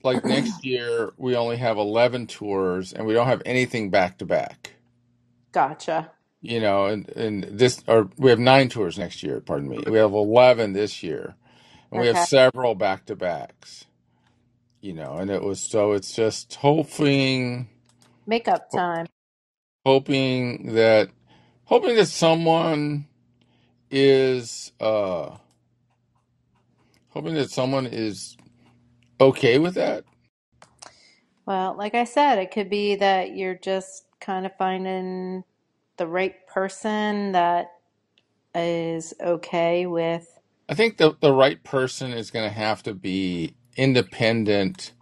like 0.04 0.26
next 0.26 0.64
year, 0.66 1.14
we 1.18 1.36
only 1.36 1.58
have 1.58 1.78
11 1.78 2.28
tours, 2.28 2.94
and 2.94 3.06
we 3.08 3.14
don't 3.14 3.28
have 3.28 3.44
anything 3.46 3.90
back 3.92 4.20
to 4.20 4.26
back. 4.26 4.76
Gotcha. 5.54 6.12
You 6.42 6.62
know, 6.62 6.86
and, 6.88 7.10
and 7.12 7.44
this, 7.46 7.84
or 7.88 8.10
we 8.18 8.30
have 8.32 8.40
nine 8.40 8.70
tours 8.70 8.98
next 9.00 9.24
year, 9.24 9.42
pardon 9.42 9.70
me. 9.70 9.84
We 9.88 9.98
have 10.00 10.14
11 10.14 10.74
this 10.74 11.04
year, 11.04 11.36
and 11.92 12.00
we 12.00 12.08
have 12.08 12.18
Okay. 12.18 12.20
several 12.20 12.76
back 12.76 13.06
to 13.08 13.16
backs, 13.16 13.86
you 14.82 14.94
know, 14.94 15.16
and 15.18 15.32
it 15.32 15.44
was 15.44 15.62
so 15.62 15.94
it's 15.94 16.14
just 16.14 16.56
hoping, 16.56 17.70
Makeup 18.28 18.72
time. 18.72 19.08
hoping 19.86 20.76
that, 20.76 21.10
hoping 21.66 21.96
that 21.98 22.08
someone 22.08 23.08
is, 23.92 24.72
uh, 24.80 25.38
hoping 27.10 27.36
that 27.36 27.52
someone 27.52 27.88
is 27.88 28.38
okay 29.22 29.60
with 29.60 29.76
that. 29.76 30.06
Well, 31.46 31.76
like 31.78 31.96
I 31.96 32.06
said, 32.06 32.40
it 32.40 32.52
could 32.52 32.70
be 32.70 32.96
that 32.98 33.36
you're 33.36 33.56
just 33.56 34.06
kind 34.22 34.46
of 34.46 34.56
finding 34.58 35.44
the 36.00 36.08
right 36.08 36.48
person 36.48 37.34
that 37.34 37.68
is 38.56 39.14
okay 39.22 39.86
with. 39.88 40.28
I 40.70 40.76
think 40.76 40.98
the, 40.98 41.16
the 41.22 41.34
right 41.34 41.64
person 41.64 42.14
is 42.14 42.32
going 42.32 42.50
to 42.50 42.56
have 42.56 42.84
to 42.84 42.94
be 42.96 43.56
independent 43.78 44.94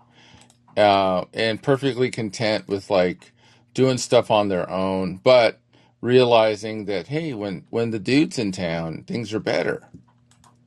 uh, 0.78 1.26
and 1.34 1.62
perfectly 1.64 2.12
content 2.12 2.68
with 2.68 2.90
like 2.90 3.34
doing 3.74 3.98
stuff 3.98 4.32
on 4.32 4.50
their 4.50 4.70
own, 4.70 5.18
but 5.24 5.60
realizing 6.02 6.86
that 6.86 7.08
hey, 7.08 7.34
when 7.34 7.66
when 7.70 7.92
the 7.92 8.00
dude's 8.00 8.40
in 8.40 8.52
town, 8.52 9.04
things 9.08 9.34
are 9.34 9.40
better. 9.40 9.90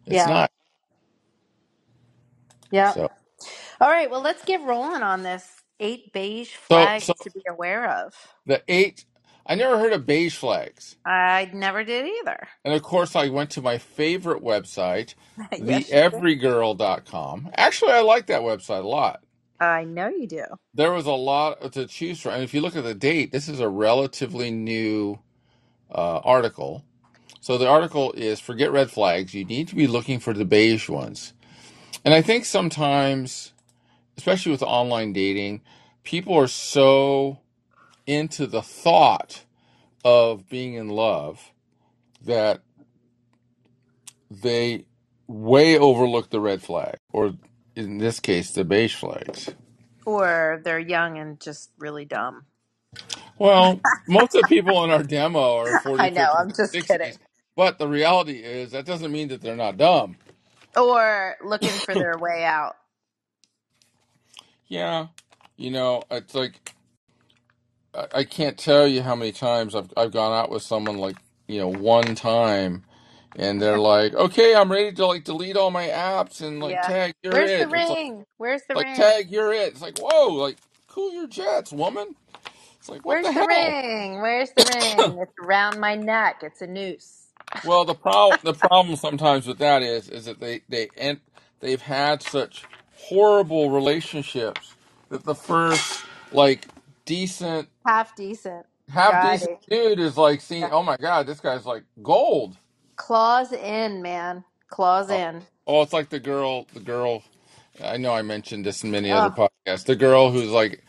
It's 0.07 0.27
Yeah. 0.27 0.27
not 0.27 0.51
Yeah. 2.71 2.95
so 2.95 3.11
All 3.81 3.91
right. 3.91 4.11
Well, 4.11 4.23
let's 4.23 4.45
get 4.45 4.63
rolling 4.63 5.03
on 5.03 5.23
this 5.25 5.47
eight 5.81 6.13
beige 6.13 6.55
so 6.71 6.91
flags 6.91 6.99
so 6.99 7.15
to 7.23 7.31
be 7.31 7.43
aware 7.49 7.91
of. 7.91 8.15
the 8.47 8.63
eight. 8.69 9.05
I 9.51 9.57
never 9.57 9.79
heard 9.81 9.93
of 9.93 10.07
beige 10.07 10.37
flags, 10.37 10.97
I 11.05 11.51
never 11.53 11.83
did 11.83 12.07
either. 12.07 12.47
and 12.65 12.73
of 12.73 12.83
course, 12.83 13.17
I 13.17 13.31
went 13.31 13.51
to 13.51 13.61
my 13.63 13.79
favorite 13.79 14.45
website, 14.45 15.17
yes, 15.53 15.91
theeverygirl.com. 15.91 17.51
Actually, 17.57 17.93
I 17.93 18.03
like 18.03 18.27
that 18.29 18.43
website 18.43 18.85
a 18.85 18.89
lot. 18.89 19.25
I 19.59 19.83
know 19.83 20.09
you 20.09 20.29
do. 20.29 20.45
There 20.73 20.93
was 20.93 21.07
a 21.07 21.13
lot 21.13 21.73
to 21.73 21.87
choose 21.89 22.21
from, 22.21 22.35
and 22.35 22.45
if 22.45 22.55
you 22.55 22.61
look 22.61 22.77
at 22.77 22.85
the 22.85 22.95
date, 22.95 23.33
this 23.33 23.49
is 23.49 23.59
a 23.59 23.69
relatively 23.69 24.53
new 24.53 25.19
uh, 25.91 26.19
article. 26.19 26.85
So 27.41 27.59
the 27.59 27.69
article 27.69 28.13
is 28.13 28.39
forget 28.39 28.71
red 28.71 28.91
flags. 28.93 29.35
You 29.35 29.45
need 29.45 29.67
to 29.69 29.75
be 29.75 29.89
looking 29.89 30.21
for 30.21 30.33
the 30.33 30.45
beige 30.45 30.89
ones. 30.89 31.35
And 32.05 32.15
I 32.15 32.23
think 32.23 32.45
sometimes, 32.45 33.53
especially 34.17 34.53
with 34.53 34.63
online 34.63 35.13
dating, 35.13 35.63
people 36.05 36.37
are 36.37 36.47
so 36.47 37.41
into 38.11 38.47
the 38.47 38.63
thought 38.63 39.45
of 40.05 40.49
being 40.49 40.75
in 40.75 40.89
love 40.89 41.53
that 42.25 42.61
they 44.31 44.87
way 45.29 45.79
overlook 45.79 46.31
the 46.31 46.41
red 46.41 46.63
flag, 46.63 46.97
or 47.13 47.35
in 47.77 47.99
this 47.99 48.21
case, 48.21 48.53
the 48.53 48.65
beige 48.65 48.95
flags. 48.97 49.51
Or 50.07 50.61
they're 50.65 50.79
young 50.81 51.19
and 51.19 51.41
just 51.41 51.71
really 51.79 52.05
dumb. 52.05 52.47
Well, 53.39 53.81
most 54.09 54.35
of 54.35 54.43
the 54.43 54.49
people 54.49 54.85
in 54.85 54.91
our 54.91 55.03
demo 55.05 55.57
are 55.59 55.77
40, 55.85 56.03
I 56.03 56.11
40s, 56.11 56.15
know. 56.15 56.33
50s, 56.35 56.37
I'm 56.39 56.49
just 56.53 56.75
60s. 56.75 56.87
kidding. 56.89 57.15
But 57.57 57.79
the 57.79 57.89
reality 57.89 58.43
is 58.43 58.73
that 58.73 58.87
doesn't 58.87 59.13
mean 59.13 59.29
that 59.29 59.43
they're 59.43 59.57
not 59.57 59.77
dumb. 59.77 60.17
Or 60.77 61.37
looking 61.45 61.71
for 61.85 61.95
their 61.95 62.19
way 62.19 62.45
out. 62.45 62.77
Yeah. 64.69 65.09
You 65.57 65.71
know, 65.71 66.03
it's 66.11 66.35
like 66.35 66.75
I 67.95 68.07
I 68.15 68.25
can't 68.25 68.59
tell 68.59 68.89
you 68.89 69.03
how 69.03 69.17
many 69.17 69.33
times 69.33 69.75
I've 69.77 69.93
I've 69.97 70.13
gone 70.13 70.33
out 70.33 70.51
with 70.51 70.63
someone 70.63 70.99
like, 70.99 71.17
you 71.49 71.61
know, 71.61 71.69
one 71.69 72.15
time 72.17 72.85
and 73.37 73.63
they're 73.63 73.79
like, 73.81 74.15
"Okay, 74.15 74.55
I'm 74.57 74.73
ready 74.73 74.93
to 74.93 75.07
like 75.07 75.25
delete 75.25 75.57
all 75.57 75.71
my 75.73 75.89
apps 75.89 76.43
and 76.43 76.61
like 76.61 76.81
Yeah. 76.81 76.83
tag 76.83 77.15
you're 77.23 77.41
Where's 77.41 77.53
the 77.59 77.69
it." 77.69 77.73
It's 77.75 77.91
like 77.91 78.01
ring? 78.01 78.25
Where's 78.39 78.63
the 78.69 78.77
ring? 78.77 78.85
like 78.85 78.93
ring? 78.93 78.95
tag 78.95 79.31
you're 79.31 79.53
it. 79.53 79.69
It's 79.73 79.83
like, 79.83 79.99
"Whoa, 79.99 80.35
like 80.35 80.59
cool 80.89 81.13
your 81.15 81.29
jets, 81.29 81.73
woman." 81.73 82.17
It's 82.79 82.89
like, 82.91 83.07
"What 83.07 83.21
Where's 83.21 83.31
the 83.31 83.33
the 83.35 83.47
hell?" 83.49 83.49
ring? 83.49 84.23
Where's 84.23 84.51
the 84.57 84.65
ring? 84.65 85.19
It's 85.23 85.33
around 85.43 85.81
my 85.81 85.97
neck. 85.97 86.41
It's 86.43 86.63
a 86.63 86.67
noose. 86.69 87.33
Well, 87.63 87.85
the 87.85 87.95
problem 87.95 88.41
the 88.43 88.55
problem 88.69 88.97
sometimes 88.97 89.47
with 89.47 89.59
that 89.59 89.83
is 89.83 90.09
is 90.09 90.27
that 90.27 90.41
they 90.41 90.63
they 90.69 90.91
and 90.97 91.21
they've 91.61 91.83
had 91.83 92.23
such 92.23 92.65
horrible 92.95 93.71
relationships 93.71 94.77
that 95.11 95.25
the 95.25 95.35
first 95.37 96.07
like 96.33 96.69
decent 97.11 97.69
Half 97.87 98.17
decent 98.17 98.67
half 98.91 99.21
decent 99.21 99.61
dude 99.71 100.01
is 100.01 100.17
like 100.19 100.41
seeing. 100.43 100.71
"Oh 100.73 100.83
my 100.83 100.97
god, 100.99 101.27
this 101.27 101.41
guy's 101.41 101.67
like 101.67 101.85
gold." 102.03 102.57
Claws 102.97 103.53
in, 103.53 104.03
man. 104.03 104.45
Claws 104.71 105.11
Oh, 105.11 105.17
in. 105.17 105.47
oh, 105.67 105.83
it's 105.83 105.93
like 105.93 106.11
the 106.11 106.21
girl, 106.21 106.67
the 106.75 106.81
girl. 106.81 107.23
I 107.83 107.97
know 107.99 108.15
I 108.15 108.23
mentioned 108.23 108.67
this 108.67 108.85
in 108.85 108.91
many 108.93 109.13
other 109.13 109.31
Oh, 109.31 109.37
podcasts. 109.67 109.87
The 109.87 109.97
girl 109.97 110.31
who's 110.33 110.51
like, 110.51 110.85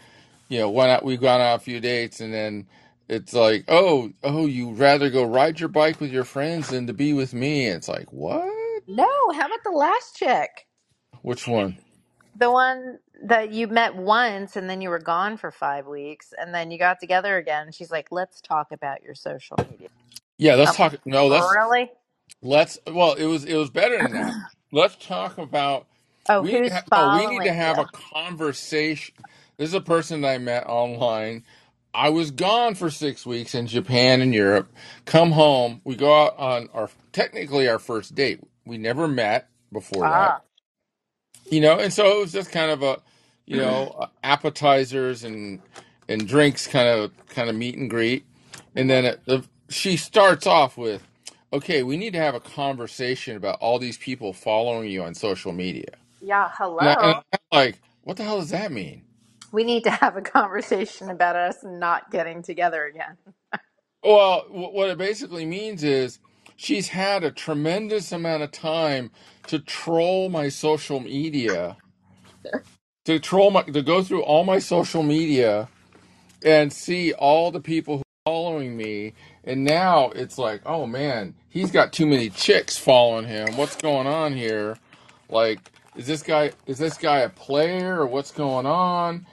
you 0.49 0.59
know, 0.59 0.69
went 0.71 0.91
out, 0.91 1.05
we've 1.05 1.21
gone 1.21 1.41
out 1.41 1.57
a 1.57 1.63
few 1.63 1.79
dates, 1.81 2.21
and 2.21 2.33
then 2.33 2.67
it's 3.09 3.33
like, 3.33 3.65
oh, 3.69 4.11
oh, 4.23 4.45
you'd 4.47 4.79
rather 4.79 5.09
go 5.09 5.23
ride 5.25 5.59
your 5.59 5.69
bike 5.69 6.01
with 6.01 6.11
your 6.11 6.25
friends 6.25 6.69
than 6.69 6.87
to 6.87 6.93
be 6.93 7.13
with 7.13 7.33
me. 7.33 7.67
It's 7.67 7.89
like, 7.89 8.11
what? 8.13 8.49
no. 8.87 9.07
How 9.33 9.47
about 9.47 9.63
the 9.63 9.71
last 9.71 10.15
chick? 10.17 10.67
Which 11.23 11.47
one? 11.47 11.77
The 12.35 12.51
one 12.51 12.99
that 13.25 13.51
you 13.53 13.67
met 13.67 13.95
once 13.95 14.55
and 14.55 14.69
then 14.69 14.81
you 14.81 14.89
were 14.89 14.99
gone 14.99 15.37
for 15.37 15.51
five 15.51 15.87
weeks 15.87 16.33
and 16.39 16.53
then 16.53 16.71
you 16.71 16.79
got 16.79 16.99
together 16.99 17.37
again. 17.37 17.71
She's 17.71 17.91
like, 17.91 18.09
let's 18.11 18.41
talk 18.41 18.71
about 18.71 19.03
your 19.03 19.15
social 19.15 19.59
media. 19.69 19.89
Yeah, 20.37 20.55
let's 20.55 20.71
I'm 20.71 20.77
like, 20.79 20.91
talk. 20.91 21.05
No, 21.05 21.27
let's 21.27 21.57
really? 21.57 21.91
let's. 22.41 22.79
Well, 22.87 23.13
it 23.13 23.25
was 23.25 23.45
it 23.45 23.55
was 23.55 23.69
better 23.71 23.99
than 23.99 24.13
that. 24.13 24.35
Let's 24.71 24.95
talk 24.97 25.37
about. 25.37 25.87
Oh, 26.29 26.41
We 26.41 26.53
need 26.53 26.63
to 26.65 26.69
who's 26.69 26.73
have 26.73 26.85
no. 26.93 27.09
We 27.09 27.27
need 27.27 27.43
to 27.43 27.53
following 27.53 27.55
you? 27.65 27.73
have 27.73 27.79
a 27.79 27.85
conversation. 28.13 29.15
This 29.57 29.69
is 29.69 29.75
a 29.75 29.81
person 29.81 30.21
that 30.21 30.29
I 30.29 30.37
met 30.39 30.67
online. 30.67 31.45
I 31.93 32.09
was 32.09 32.31
gone 32.31 32.75
for 32.75 32.89
six 32.91 33.25
weeks 33.25 33.55
in 33.55 33.67
Japan 33.67 34.21
and 34.21 34.33
Europe. 34.33 34.71
Come 35.05 35.31
home. 35.33 35.81
We 35.85 35.95
go 35.95 36.13
out 36.25 36.37
on 36.39 36.69
our 36.73 36.89
technically 37.13 37.69
our 37.69 37.79
first 37.79 38.15
date. 38.15 38.41
We 38.65 38.77
never 38.77 39.07
met 39.07 39.49
before 39.73 40.09
that, 40.09 40.33
Ah. 40.33 40.41
You 41.49 41.61
know. 41.61 41.79
And 41.79 41.91
so 41.93 42.17
it 42.17 42.21
was 42.21 42.31
just 42.31 42.51
kind 42.51 42.71
of 42.71 42.83
a, 42.83 42.99
you 43.45 43.57
know, 43.57 44.07
appetizers 44.23 45.23
and 45.23 45.61
and 46.07 46.27
drinks, 46.27 46.67
kind 46.67 46.87
of 46.87 47.11
kind 47.27 47.49
of 47.49 47.55
meet 47.55 47.77
and 47.77 47.89
greet. 47.89 48.25
And 48.75 48.89
then 48.89 49.05
it, 49.05 49.21
the, 49.25 49.43
she 49.69 49.97
starts 49.97 50.47
off 50.47 50.77
with, 50.77 51.03
"Okay, 51.53 51.83
we 51.83 51.97
need 51.97 52.13
to 52.13 52.19
have 52.19 52.35
a 52.35 52.39
conversation 52.41 53.35
about 53.37 53.59
all 53.61 53.79
these 53.79 53.97
people 53.97 54.33
following 54.33 54.89
you 54.89 55.03
on 55.03 55.15
social 55.15 55.53
media." 55.53 55.89
Yeah, 56.21 56.49
And, 56.79 56.89
I, 56.89 56.93
and 57.01 57.11
hello. 57.11 57.21
I'm 57.33 57.39
like, 57.51 57.81
"What 58.03 58.17
the 58.17 58.23
hell 58.23 58.39
does 58.39 58.51
that 58.51 58.71
mean?" 58.71 59.03
We 59.51 59.63
need 59.65 59.85
to 59.85 59.91
have 59.91 60.17
a 60.17 60.21
conversation 60.21 61.09
about 61.09 61.35
us 61.37 61.57
not 61.63 62.11
getting 62.11 62.43
together 62.43 62.85
again. 62.85 63.17
Well, 64.03 64.41
wh- 64.49 64.73
what 64.73 64.89
it 64.89 64.97
basically 64.97 65.45
means 65.45 65.83
is 65.83 66.19
she's 66.61 66.89
had 66.89 67.23
a 67.23 67.31
tremendous 67.31 68.11
amount 68.11 68.43
of 68.43 68.51
time 68.51 69.09
to 69.47 69.57
troll 69.57 70.29
my 70.29 70.47
social 70.47 70.99
media, 70.99 71.75
to 73.05 73.19
troll 73.19 73.49
my, 73.49 73.63
to 73.63 73.81
go 73.81 74.03
through 74.03 74.21
all 74.21 74.43
my 74.43 74.59
social 74.59 75.01
media 75.01 75.67
and 76.45 76.71
see 76.71 77.13
all 77.13 77.49
the 77.49 77.59
people 77.59 77.97
who 77.97 78.01
are 78.01 78.31
following 78.31 78.77
me. 78.77 79.13
And 79.43 79.63
now 79.63 80.11
it's 80.11 80.37
like, 80.37 80.61
oh 80.63 80.85
man, 80.85 81.33
he's 81.49 81.71
got 81.71 81.93
too 81.93 82.05
many 82.05 82.29
chicks 82.29 82.77
following 82.77 83.25
him. 83.25 83.57
What's 83.57 83.75
going 83.75 84.05
on 84.05 84.33
here? 84.33 84.77
Like, 85.29 85.71
is 85.95 86.05
this 86.05 86.21
guy 86.21 86.51
is 86.67 86.77
this 86.77 86.95
guy 86.95 87.19
a 87.19 87.29
player 87.29 87.99
or 87.99 88.05
what's 88.05 88.31
going 88.31 88.67
on? 88.67 89.25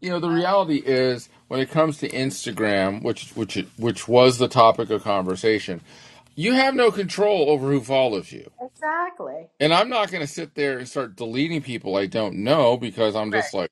You 0.00 0.10
know, 0.10 0.20
the 0.20 0.30
reality 0.30 0.76
is 0.76 1.28
when 1.48 1.60
it 1.60 1.70
comes 1.70 1.98
to 1.98 2.10
Instagram, 2.10 3.02
which 3.02 3.30
which 3.32 3.58
which 3.78 4.08
was 4.08 4.38
the 4.38 4.48
topic 4.48 4.90
of 4.90 5.04
conversation, 5.04 5.82
you 6.36 6.54
have 6.54 6.74
no 6.74 6.90
control 6.92 7.50
over 7.50 7.70
who 7.70 7.82
follows 7.82 8.32
you. 8.32 8.50
Exactly. 8.60 9.48
And 9.60 9.74
I'm 9.74 9.88
not 9.90 10.10
going 10.10 10.22
to 10.22 10.32
sit 10.32 10.54
there 10.54 10.78
and 10.78 10.88
start 10.88 11.16
deleting 11.16 11.62
people 11.62 11.96
I 11.96 12.06
don't 12.06 12.36
know 12.44 12.76
because 12.76 13.16
I'm 13.16 13.32
Right. 13.32 13.44
just 13.44 13.54
like 13.54 13.70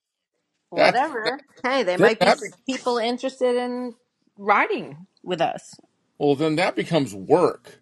that. 0.76 0.96
that 1.22 1.30
Whatever. 1.30 1.40
Hey, 1.64 1.84
they 1.84 1.96
then 1.98 1.98
might 1.98 2.20
be 2.20 2.26
that 2.26 2.40
be- 2.40 2.74
people 2.74 2.98
interested 2.98 3.56
in 3.56 3.94
riding 4.38 5.06
with 5.22 5.40
us. 5.40 5.74
well, 6.18 6.36
then 6.36 6.56
that 6.56 6.76
becomes 6.76 7.14
work. 7.14 7.80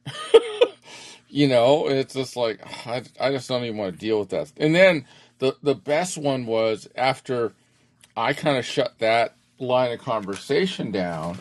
you 1.28 1.48
know, 1.48 1.88
it's 1.88 2.14
just 2.14 2.36
like 2.36 2.60
I, 2.86 3.04
I 3.20 3.32
just 3.32 3.48
don't 3.48 3.64
even 3.64 3.78
want 3.78 3.94
to 3.94 3.98
deal 4.00 4.20
with 4.20 4.30
that. 4.30 4.52
And 4.58 4.74
then 4.74 5.06
the 5.40 5.56
the 5.62 5.74
best 5.76 6.18
one 6.18 6.46
was 6.46 6.88
after 6.96 7.54
I 8.16 8.32
kind 8.34 8.58
of 8.58 8.64
shut 8.66 8.98
that 9.00 9.36
line 9.64 9.92
of 9.92 10.00
conversation 10.00 10.92
down. 10.92 11.38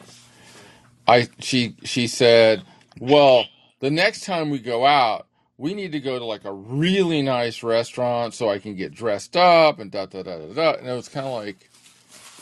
I 1.07 1.29
she 1.39 1.75
she 1.83 2.07
said, 2.07 2.63
"Well, 2.99 3.45
the 3.81 3.91
next 3.91 4.25
time 4.25 4.49
we 4.49 4.59
go 4.59 4.85
out, 4.85 5.27
we 5.57 5.73
need 5.73 5.91
to 5.93 5.99
go 5.99 6.19
to 6.19 6.25
like 6.25 6.45
a 6.45 6.53
really 6.53 7.21
nice 7.21 7.63
restaurant 7.63 8.33
so 8.33 8.49
I 8.49 8.59
can 8.59 8.75
get 8.75 8.93
dressed 8.93 9.37
up 9.37 9.79
and 9.79 9.91
da 9.91 10.07
da 10.07 10.23
da 10.23 10.39
da 10.39 10.53
da." 10.53 10.73
And 10.79 10.87
it 10.87 10.93
was 10.93 11.09
kind 11.09 11.27
of 11.27 11.33
like, 11.33 11.69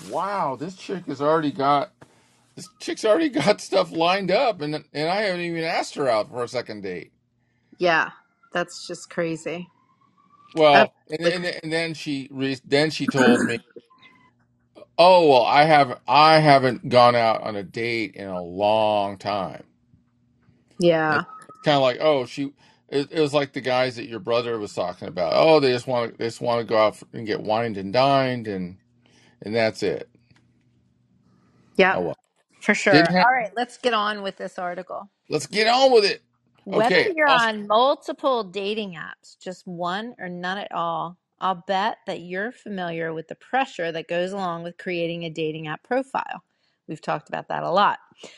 "Wow, 0.10 0.56
this 0.56 0.76
chick 0.76 1.06
has 1.08 1.22
already 1.22 1.52
got 1.52 1.92
this 2.56 2.70
chick's 2.80 3.06
already 3.06 3.30
got 3.42 3.62
stuff 3.62 3.92
lined 3.92 4.32
up, 4.32 4.62
and 4.62 4.76
and 4.94 5.10
I 5.10 5.24
haven't 5.24 5.42
even 5.42 5.64
asked 5.64 5.96
her 5.96 6.08
out 6.10 6.30
for 6.30 6.44
a 6.44 6.48
second 6.48 6.82
date." 6.84 7.12
Yeah, 7.80 8.12
that's 8.54 8.88
just 8.88 9.10
crazy. 9.10 9.68
Well, 10.54 10.94
and 11.10 11.22
Absolutely 11.22 11.34
and, 11.34 11.46
and 11.46 11.74
then 11.74 11.94
she 11.94 12.30
re, 12.32 12.58
then 12.66 12.92
she 12.92 13.08
told 13.08 13.44
me, 13.44 13.60
"Oh 15.02 15.30
well, 15.30 15.44
I 15.46 15.66
have 15.66 16.00
I 16.08 16.40
haven't 16.40 16.90
gone 16.90 17.16
out 17.16 17.44
on 17.44 17.56
a 17.58 17.64
date 17.64 18.16
in 18.16 18.28
a 18.28 18.42
long 18.42 19.18
time." 19.20 19.66
Yeah. 20.80 21.24
It's 21.50 21.66
kind 21.66 21.78
of 21.78 21.84
like, 21.84 22.00
oh, 22.02 22.26
she. 22.26 22.54
It, 22.90 23.12
it 23.12 23.22
was 23.22 23.34
like 23.34 23.54
the 23.54 23.62
guys 23.62 23.98
that 23.98 24.08
your 24.10 24.20
brother 24.20 24.60
was 24.60 24.74
talking 24.74 25.08
about. 25.10 25.34
Oh, 25.36 25.60
they 25.60 25.72
just 25.72 25.88
want 25.88 26.14
to 26.14 26.18
they 26.18 26.26
just 26.28 26.42
want 26.42 26.62
to 26.62 26.66
go 26.66 26.78
out 26.78 27.02
and 27.14 27.28
get 27.28 27.42
wined 27.42 27.78
and 27.78 27.94
dined, 27.94 28.48
and 28.48 28.78
and 29.44 29.56
that's 29.56 29.84
it. 29.84 30.10
yeah 31.78 31.96
Oh 31.96 32.02
well, 32.02 32.18
for 32.62 32.76
sure. 32.76 33.10
have. 33.10 33.26
All 33.26 33.32
right, 33.32 33.52
let's 33.56 33.78
get 33.78 33.94
on 33.94 34.24
with 34.24 34.38
this 34.38 34.60
article. 34.60 35.10
Let's 35.30 35.48
get 35.48 35.68
on 35.68 35.92
with 35.94 36.06
it. 36.06 36.22
Whether 36.66 36.90
Okay, 36.90 37.14
you're 37.16 37.28
I'll, 37.28 37.40
on 37.40 37.68
multiple 37.68 38.44
dating 38.46 38.94
apps, 38.96 39.38
just 39.44 39.68
one 39.68 40.16
or 40.20 40.30
none 40.30 40.60
at 40.60 40.72
all, 40.74 41.18
I'll 41.42 41.64
bet 41.68 41.98
that 42.06 42.22
you're 42.22 42.52
familiar 42.52 43.14
with 43.14 43.28
the 43.28 43.36
pressure 43.36 43.92
that 43.92 44.08
goes 44.08 44.32
along 44.32 44.64
with 44.64 44.78
creating 44.78 45.24
a 45.24 45.30
dating 45.32 45.68
app 45.68 45.84
profile. 45.84 46.44
We've 46.88 47.02
talked 47.02 47.30
about 47.30 47.50
that 47.50 47.64
a 47.64 47.72
lot. 47.72 47.98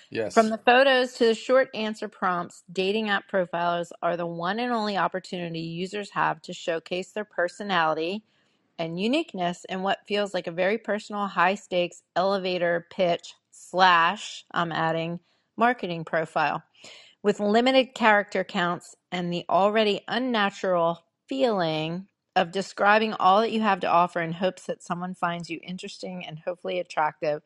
Yes. 0.10 0.34
From 0.34 0.50
the 0.50 0.58
photos 0.60 1.14
to 1.14 1.26
the 1.26 1.36
short 1.36 1.70
answer 1.74 2.08
prompts, 2.08 2.64
dating 2.72 3.10
app 3.10 3.28
profiles 3.28 3.92
are 4.02 4.16
the 4.16 4.26
one 4.26 4.58
and 4.60 4.72
only 4.72 4.98
opportunity 4.98 5.60
users 5.60 6.12
have 6.12 6.42
to 6.44 6.54
showcase 6.54 7.12
their 7.12 7.26
personality 7.26 8.24
and 8.80 9.00
uniqueness 9.00 9.66
in 9.70 9.82
what 9.82 10.08
feels 10.08 10.34
like 10.34 10.48
a 10.48 10.52
very 10.52 10.78
personal, 10.78 11.28
high 11.28 11.56
stakes 11.56 12.04
elevator 12.16 12.88
pitch 12.90 13.36
slash, 13.52 14.46
I'm 14.52 14.72
adding, 14.72 15.20
marketing 15.58 16.06
profile. 16.06 16.64
With 17.22 17.40
limited 17.40 17.96
character 17.96 18.44
counts 18.44 18.96
and 19.12 19.32
the 19.32 19.46
already 19.50 20.02
unnatural 20.08 21.04
feeling 21.28 22.08
of 22.36 22.52
describing 22.52 23.14
all 23.14 23.42
that 23.42 23.52
you 23.52 23.62
have 23.62 23.80
to 23.82 23.90
offer 23.90 24.22
in 24.22 24.34
hopes 24.34 24.66
that 24.66 24.84
someone 24.84 25.14
finds 25.14 25.50
you 25.50 25.60
interesting 25.64 26.26
and 26.26 26.40
hopefully 26.40 26.80
attractive, 26.80 27.44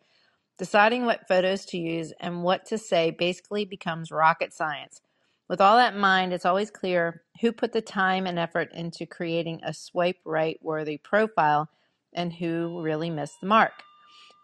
deciding 0.57 1.05
what 1.05 1.27
photos 1.27 1.65
to 1.65 1.77
use 1.77 2.13
and 2.19 2.43
what 2.43 2.65
to 2.65 2.77
say 2.77 3.11
basically 3.11 3.65
becomes 3.65 4.11
rocket 4.11 4.53
science. 4.53 5.01
With 5.49 5.61
all 5.61 5.77
that 5.77 5.93
in 5.93 5.99
mind, 5.99 6.33
it's 6.33 6.45
always 6.45 6.71
clear 6.71 7.21
who 7.41 7.51
put 7.51 7.71
the 7.73 7.81
time 7.81 8.25
and 8.25 8.37
effort 8.37 8.71
into 8.73 9.05
creating 9.05 9.61
a 9.63 9.73
swipe 9.73 10.19
right 10.25 10.57
worthy 10.61 10.97
profile 10.97 11.69
and 12.13 12.33
who 12.33 12.81
really 12.81 13.09
missed 13.09 13.39
the 13.41 13.47
mark. 13.47 13.83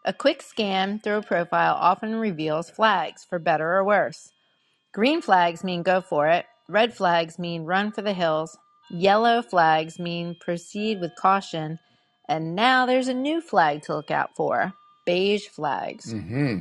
A 0.05 0.13
quick 0.13 0.41
scan 0.41 0.99
through 0.99 1.17
a 1.17 1.23
profile 1.23 1.75
often 1.79 2.15
reveals 2.15 2.69
flags, 2.69 3.23
for 3.23 3.39
better 3.39 3.73
or 3.73 3.83
worse. 3.85 4.31
Green 4.93 5.21
flags 5.21 5.63
mean 5.63 5.81
go 5.81 6.01
for 6.01 6.27
it. 6.27 6.45
Red 6.67 6.93
flags 6.93 7.39
mean 7.39 7.63
run 7.63 7.91
for 7.91 8.01
the 8.01 8.13
hills. 8.13 8.57
Yellow 8.93 9.41
flags 9.41 9.97
mean 9.97 10.35
proceed 10.39 11.01
with 11.01 11.15
caution. 11.15 11.79
And 12.29 12.55
now 12.55 12.85
there's 12.85 13.07
a 13.07 13.13
new 13.13 13.41
flag 13.41 13.81
to 13.83 13.95
look 13.95 14.11
out 14.11 14.35
for 14.35 14.73
beige 15.05 15.47
flags. 15.47 16.13
Mm-hmm. 16.13 16.59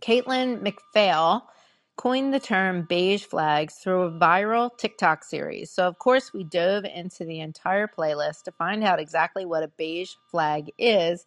Caitlin 0.00 0.62
McPhail 0.62 1.42
coined 1.96 2.32
the 2.32 2.38
term 2.38 2.86
beige 2.88 3.24
flags 3.24 3.76
through 3.76 4.02
a 4.02 4.10
viral 4.12 4.70
TikTok 4.76 5.24
series. 5.24 5.70
So, 5.70 5.88
of 5.88 5.98
course, 5.98 6.32
we 6.32 6.44
dove 6.44 6.84
into 6.84 7.24
the 7.24 7.40
entire 7.40 7.88
playlist 7.88 8.44
to 8.44 8.52
find 8.52 8.84
out 8.84 9.00
exactly 9.00 9.44
what 9.46 9.64
a 9.64 9.68
beige 9.68 10.12
flag 10.30 10.70
is 10.78 11.26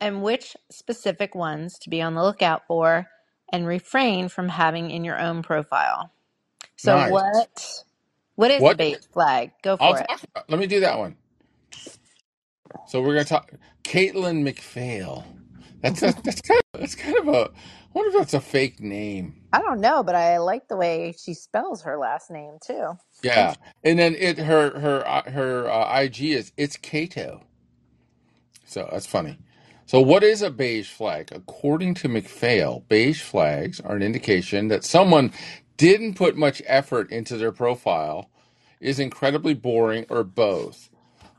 and 0.00 0.22
which 0.22 0.56
specific 0.70 1.34
ones 1.34 1.78
to 1.78 1.90
be 1.90 2.02
on 2.02 2.14
the 2.14 2.22
lookout 2.22 2.66
for 2.66 3.06
and 3.52 3.66
refrain 3.66 4.28
from 4.28 4.48
having 4.48 4.90
in 4.90 5.04
your 5.04 5.18
own 5.18 5.42
profile. 5.42 6.10
So 6.76 6.96
Nice. 6.96 7.12
what 7.12 7.84
what 8.36 8.50
is 8.50 8.66
a 8.66 8.72
What? 8.72 8.76
beige 8.76 8.98
flag? 9.12 9.52
Go 9.62 9.78
I'll 9.80 9.94
for 9.94 10.00
it. 10.00 10.08
talk 10.08 10.22
about. 10.24 10.50
Let 10.50 10.60
me 10.60 10.66
do 10.68 10.80
that 10.80 10.98
one. 10.98 11.16
So 12.86 13.02
we're 13.02 13.14
gonna 13.14 13.24
talk. 13.26 13.52
Caitlin 13.84 14.44
McPhail. 14.48 15.24
That's 15.82 16.02
a, 16.02 16.14
that's 16.24 16.42
kind 16.42 16.62
of 16.74 16.80
that's 16.80 16.94
kind 16.96 17.16
of 17.18 17.28
a. 17.28 17.50
I 17.50 17.50
wonder 17.94 18.10
if 18.10 18.16
that's 18.18 18.34
a 18.34 18.40
fake 18.40 18.80
name. 18.80 19.42
I 19.52 19.60
don't 19.62 19.80
know, 19.80 20.04
but 20.04 20.14
I 20.16 20.38
like 20.38 20.68
the 20.68 20.76
way 20.76 21.14
she 21.18 21.34
spells 21.34 21.82
her 21.84 21.98
last 21.98 22.30
name 22.30 22.58
too. 22.64 22.92
Yeah, 23.22 23.54
and 23.84 23.98
then 23.98 24.16
it 24.16 24.38
her 24.38 24.78
her 24.80 25.08
uh, 25.08 25.30
her 25.32 25.70
uh, 25.70 26.00
IG 26.02 26.22
is 26.24 26.52
it's 26.56 26.76
Kato. 26.78 27.42
So 28.66 28.88
that's 28.92 29.06
funny. 29.06 29.38
So, 29.86 30.00
what 30.00 30.24
is 30.24 30.42
a 30.42 30.50
beige 30.50 30.90
flag? 30.90 31.30
According 31.32 31.94
to 31.96 32.08
McPhail, 32.08 32.88
beige 32.88 33.22
flags 33.22 33.80
are 33.80 33.96
an 33.96 34.02
indication 34.02 34.68
that 34.68 34.84
someone 34.84 35.32
didn't 35.76 36.14
put 36.14 36.36
much 36.36 36.62
effort 36.66 37.10
into 37.10 37.36
their 37.36 37.52
profile, 37.52 38.30
is 38.80 39.00
incredibly 39.00 39.54
boring, 39.54 40.06
or 40.10 40.24
both. 40.24 40.90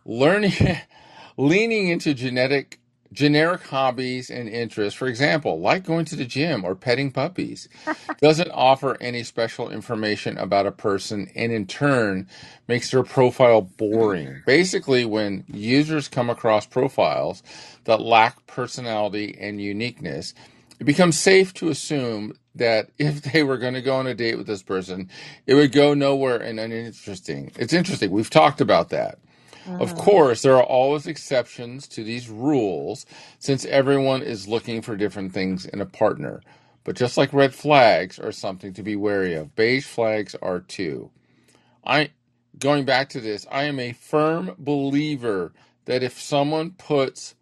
Learning, 0.06 0.54
leaning 1.38 1.90
into 1.90 2.14
genetic 2.14 2.80
generic 3.14 3.64
hobbies 3.64 4.30
and 4.30 4.50
interests, 4.50 4.98
for 4.98 5.08
example, 5.08 5.60
like 5.60 5.86
going 5.86 6.06
to 6.06 6.16
the 6.16 6.26
gym 6.26 6.66
or 6.66 6.76
petting 6.76 7.12
puppies, 7.12 7.70
doesn't 8.22 8.52
offer 8.52 8.98
any 9.02 9.24
special 9.24 9.70
information 9.70 10.38
about 10.38 10.68
a 10.68 10.72
person 10.72 11.30
and 11.36 11.52
in 11.52 11.66
turn 11.66 12.28
makes 12.68 12.92
their 12.92 13.04
profile 13.04 13.62
boring. 13.62 14.44
Basically, 14.46 15.06
when 15.06 15.46
users 15.48 16.08
come 16.08 16.30
across 16.30 16.66
profiles 16.66 17.42
that 17.86 18.02
lack 18.02 18.46
personality 18.48 19.38
and 19.40 19.62
uniqueness, 19.62 20.34
it 20.80 20.86
becomes 20.86 21.20
safe 21.20 21.54
to 21.56 21.70
assume 21.70 22.34
that 22.56 22.90
if 23.00 23.22
they 23.24 23.44
were 23.44 23.58
going 23.58 23.76
to 23.76 23.82
go 23.84 23.98
on 23.98 24.08
a 24.08 24.16
date 24.16 24.38
with 24.38 24.48
this 24.48 24.64
person, 24.64 25.10
it 25.48 25.56
would 25.56 25.74
go 25.74 25.94
nowhere 25.94 26.38
and 26.38 26.60
uninteresting. 26.60 27.52
It's 27.58 27.74
interesting. 27.74 28.12
We've 28.12 28.30
talked 28.32 28.62
about 28.62 28.90
that. 28.90 29.20
Of 29.80 29.96
Mhm. 29.96 29.96
course, 29.96 30.42
there 30.42 30.56
are 30.58 30.64
always 30.64 31.08
exceptions 31.08 31.88
to 31.90 32.04
these 32.04 32.30
rules 32.30 33.06
since 33.40 33.66
everyone 33.66 34.24
is 34.24 34.48
looking 34.48 34.82
for 34.82 34.96
different 34.96 35.34
things 35.34 35.66
in 35.66 35.82
a 35.82 35.86
partner. 35.86 36.42
But 36.86 36.96
just 36.96 37.18
like 37.18 37.34
red 37.34 37.54
flags 37.56 38.20
are 38.20 38.32
something 38.32 38.74
to 38.74 38.84
be 38.84 38.96
wary 38.96 39.36
of, 39.36 39.56
beige 39.56 39.86
flags 39.86 40.36
are 40.42 40.62
too. 40.62 41.12
I 41.86 42.12
going 42.60 42.86
back 42.86 43.10
to 43.10 43.22
this, 43.22 43.48
I 43.52 43.64
am 43.66 43.80
a 43.80 43.94
firm 43.94 44.56
believer 44.60 45.54
that 45.86 46.04
if 46.04 46.22
someone 46.22 46.72
puts 46.72 47.36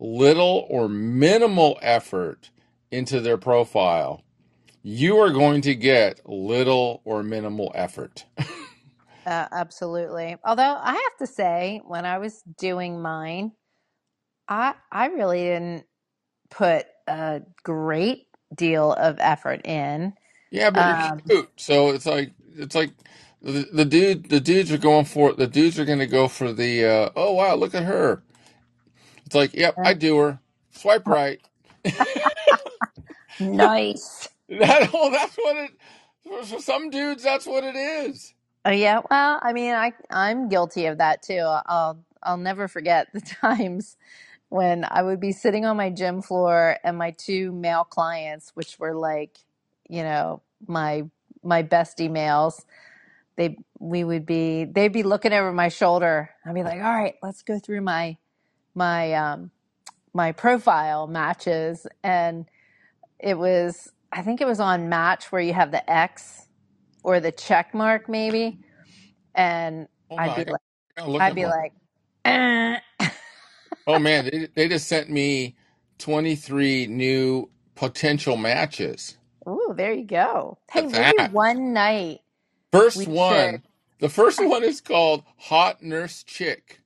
little 0.00 0.66
or 0.70 0.88
minimal 0.88 1.78
effort 1.82 2.50
into 2.92 3.20
their 3.20 3.38
profile, 3.38 4.24
you 4.82 5.18
are 5.18 5.30
going 5.32 5.62
to 5.62 5.74
get 5.74 6.20
little 6.28 7.02
or 7.04 7.22
minimal 7.22 7.72
effort. 7.74 8.26
Uh, 9.26 9.46
absolutely. 9.52 10.36
Although 10.44 10.78
I 10.80 10.92
have 10.92 11.16
to 11.20 11.26
say, 11.26 11.80
when 11.86 12.06
I 12.06 12.18
was 12.18 12.42
doing 12.58 13.02
mine, 13.02 13.52
I 14.48 14.74
I 14.92 15.06
really 15.08 15.40
didn't 15.42 15.84
put 16.50 16.86
a 17.08 17.42
great 17.64 18.26
deal 18.54 18.92
of 18.94 19.18
effort 19.20 19.66
in. 19.66 20.14
Yeah, 20.50 20.70
but 20.70 20.86
you're 20.86 20.98
Um, 21.00 21.22
cute. 21.28 21.50
So 21.58 21.90
it's 21.90 22.06
like 22.06 22.32
it's 22.56 22.76
like 22.76 22.92
the, 23.42 23.68
the 23.72 23.86
dude 23.86 24.30
the 24.30 24.40
dudes 24.40 24.72
are 24.72 24.78
going 24.78 25.06
for 25.06 25.34
the 25.34 25.48
dudes 25.48 25.78
are 25.80 25.86
going 25.86 26.00
to 26.00 26.08
go 26.08 26.28
for 26.28 26.52
the 26.54 26.86
uh, 26.86 27.10
oh 27.16 27.34
wow 27.34 27.56
look 27.56 27.76
at 27.76 27.84
her. 27.84 28.24
It's 29.26 29.34
like 29.36 29.54
yep 29.54 29.78
I 29.84 29.94
do 29.94 30.18
her. 30.18 30.40
Swipe 30.72 31.08
right. 31.08 31.40
nice. 33.40 34.28
That 34.50 34.90
oh 34.94 35.10
that's 35.10 35.36
what 35.36 35.56
it 35.58 35.70
for, 36.24 36.44
for 36.44 36.62
some 36.62 36.90
dudes 36.90 37.22
that's 37.24 37.46
what 37.46 37.64
it 37.64 37.76
is. 37.76 38.34
Oh 38.64 38.70
yeah. 38.70 39.00
Well, 39.10 39.40
I 39.42 39.52
mean, 39.52 39.74
I 39.74 39.92
I'm 40.10 40.48
guilty 40.48 40.86
of 40.86 40.98
that 40.98 41.22
too. 41.22 41.40
I'll 41.66 42.04
I'll 42.22 42.36
never 42.36 42.68
forget 42.68 43.08
the 43.12 43.20
times 43.42 43.96
when 44.50 44.86
I 44.88 45.02
would 45.02 45.20
be 45.20 45.32
sitting 45.32 45.66
on 45.66 45.76
my 45.76 45.90
gym 45.90 46.22
floor 46.22 46.78
and 46.84 46.98
my 46.98 47.12
two 47.12 47.52
male 47.52 47.84
clients, 47.84 48.50
which 48.54 48.78
were 48.78 48.94
like, 48.94 49.38
you 49.88 50.02
know, 50.04 50.42
my 50.68 51.04
my 51.42 51.62
bestie 51.64 52.10
males, 52.10 52.64
they 53.36 53.58
we 53.80 54.04
would 54.04 54.26
be 54.26 54.64
they'd 54.66 54.92
be 54.92 55.04
looking 55.04 55.32
over 55.34 55.52
my 55.52 55.68
shoulder. 55.68 56.30
I'd 56.46 56.54
be 56.54 56.64
like, 56.64 56.80
all 56.82 56.94
right, 56.94 57.16
let's 57.22 57.42
go 57.42 57.58
through 57.58 57.82
my 57.82 58.18
my 58.74 59.14
um 59.14 59.50
my 60.14 60.32
profile 60.32 61.06
matches 61.06 61.86
and 62.02 62.46
it 63.22 63.38
was 63.38 63.92
I 64.12 64.22
think 64.22 64.40
it 64.40 64.46
was 64.46 64.60
on 64.60 64.88
match 64.88 65.30
where 65.30 65.40
you 65.40 65.52
have 65.52 65.70
the 65.70 65.88
X 65.90 66.46
or 67.04 67.20
the 67.20 67.32
check 67.32 67.74
mark 67.74 68.08
maybe 68.08 68.60
and 69.34 69.88
on, 70.10 70.18
I'd 70.18 70.36
be 70.36 70.44
like 70.50 70.60
I 70.96 71.00
gotta 71.00 71.10
look 71.10 71.22
I'd 71.22 71.34
be 71.34 71.46
like 71.46 71.72
eh. 72.24 72.78
Oh 73.86 73.98
man, 74.00 74.24
they 74.26 74.48
they 74.54 74.68
just 74.68 74.88
sent 74.88 75.10
me 75.10 75.56
23 75.98 76.86
new 76.88 77.50
potential 77.74 78.36
matches. 78.36 79.16
Ooh, 79.48 79.72
there 79.76 79.92
you 79.92 80.04
go. 80.04 80.58
Hey, 80.70 80.82
maybe 80.82 81.12
that. 81.18 81.32
one 81.32 81.72
night 81.72 82.20
First 82.72 82.96
we 82.98 83.04
should 83.04 83.12
one, 83.14 83.62
the 83.98 84.08
first 84.08 84.38
one 84.44 84.62
is 84.64 84.80
called 84.80 85.24
Hot 85.36 85.82
Nurse 85.82 86.22
Chick. 86.22 86.80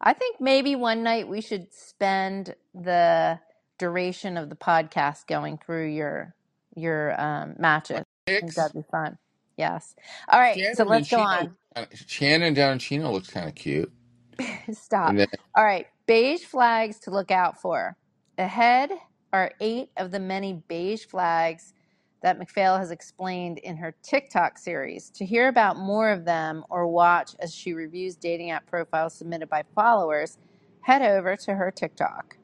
I 0.00 0.12
think 0.14 0.40
maybe 0.40 0.76
one 0.76 1.02
night 1.02 1.28
we 1.28 1.40
should 1.40 1.72
spend 1.72 2.54
the 2.74 3.38
duration 3.80 4.36
of 4.36 4.50
the 4.50 4.56
podcast 4.56 5.26
going 5.26 5.58
through 5.58 5.88
your 5.88 6.34
your 6.76 7.20
um, 7.20 7.56
matches. 7.58 8.04
I 8.28 8.40
think 8.40 8.54
that'd 8.54 8.74
be 8.74 8.84
fun. 8.90 9.18
Yes. 9.56 9.96
All 10.28 10.38
right, 10.40 10.60
so 10.74 10.84
Shannon 10.84 10.88
and 10.88 10.88
let's 10.90 11.08
go 11.08 11.16
Chino. 11.16 11.50
on. 11.76 11.86
Shannon 12.06 12.54
down 12.54 12.72
in 12.74 12.78
Chino 12.78 13.10
looks 13.10 13.30
kind 13.30 13.48
of 13.48 13.54
cute. 13.56 13.92
Stop. 14.72 15.10
And 15.10 15.18
then, 15.20 15.28
All 15.56 15.64
right, 15.64 15.86
beige 16.06 16.42
flags 16.44 17.00
to 17.00 17.10
look 17.10 17.30
out 17.30 17.60
for. 17.60 17.96
Ahead 18.38 18.92
are 19.32 19.52
eight 19.60 19.90
of 19.96 20.10
the 20.10 20.20
many 20.20 20.62
beige 20.68 21.06
flags 21.06 21.74
that 22.22 22.38
McPhail 22.38 22.78
has 22.78 22.90
explained 22.90 23.58
in 23.58 23.76
her 23.78 23.94
TikTok 24.02 24.58
series. 24.58 25.10
To 25.10 25.24
hear 25.24 25.48
about 25.48 25.78
more 25.78 26.10
of 26.10 26.24
them 26.24 26.64
or 26.70 26.86
watch 26.86 27.32
as 27.40 27.54
she 27.54 27.72
reviews 27.72 28.16
dating 28.16 28.50
app 28.50 28.66
profiles 28.66 29.14
submitted 29.14 29.48
by 29.48 29.64
followers, 29.74 30.38
head 30.82 31.02
over 31.02 31.36
to 31.36 31.54
her 31.54 31.70
TikTok. 31.70 32.36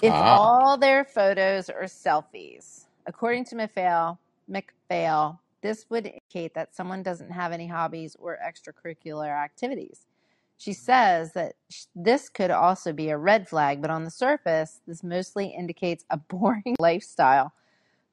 If 0.00 0.12
ah, 0.12 0.38
all 0.38 0.78
their 0.78 1.04
photos 1.04 1.68
are 1.68 1.84
selfies, 1.84 2.86
according 3.06 3.46
to 3.46 3.56
McPhail, 3.56 4.18
McPhail, 4.50 5.38
this 5.60 5.86
would 5.90 6.06
indicate 6.06 6.54
that 6.54 6.74
someone 6.74 7.02
doesn't 7.02 7.30
have 7.32 7.52
any 7.52 7.66
hobbies 7.66 8.16
or 8.18 8.38
extracurricular 8.44 9.28
activities. 9.28 10.06
She 10.56 10.72
says 10.72 11.32
that 11.32 11.54
sh- 11.70 11.86
this 11.94 12.28
could 12.28 12.50
also 12.50 12.92
be 12.92 13.10
a 13.10 13.18
red 13.18 13.48
flag, 13.48 13.80
but 13.80 13.90
on 13.90 14.04
the 14.04 14.10
surface, 14.10 14.80
this 14.86 15.02
mostly 15.02 15.46
indicates 15.46 16.04
a 16.10 16.16
boring 16.28 16.76
lifestyle. 16.78 17.52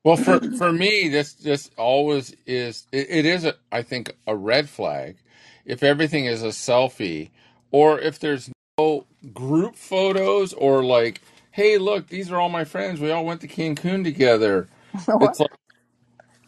well, 0.04 0.18
for 0.18 0.40
for 0.58 0.72
me, 0.72 1.10
this 1.10 1.34
this 1.34 1.70
always 1.78 2.36
is. 2.46 2.88
It, 2.92 3.08
it 3.10 3.26
is 3.26 3.46
a, 3.46 3.56
I 3.72 3.84
think, 3.84 4.16
a 4.26 4.36
red 4.36 4.70
flag 4.70 5.18
if 5.66 5.84
everything 5.84 6.26
is 6.26 6.44
a 6.44 6.48
selfie, 6.48 7.30
or 7.72 8.00
if 8.00 8.20
there's 8.20 8.50
no 8.78 9.06
group 9.34 9.76
photos, 9.76 10.54
or 10.54 10.84
like, 10.84 11.22
hey, 11.56 11.80
look, 11.80 12.10
these 12.10 12.32
are 12.32 12.40
all 12.42 12.50
my 12.50 12.66
friends. 12.66 13.02
We 13.02 13.12
all 13.12 13.26
went 13.26 13.42
to 13.42 13.50
Cancun 13.50 14.04
together. 14.06 14.70
It's 15.20 15.40
like, 15.40 15.52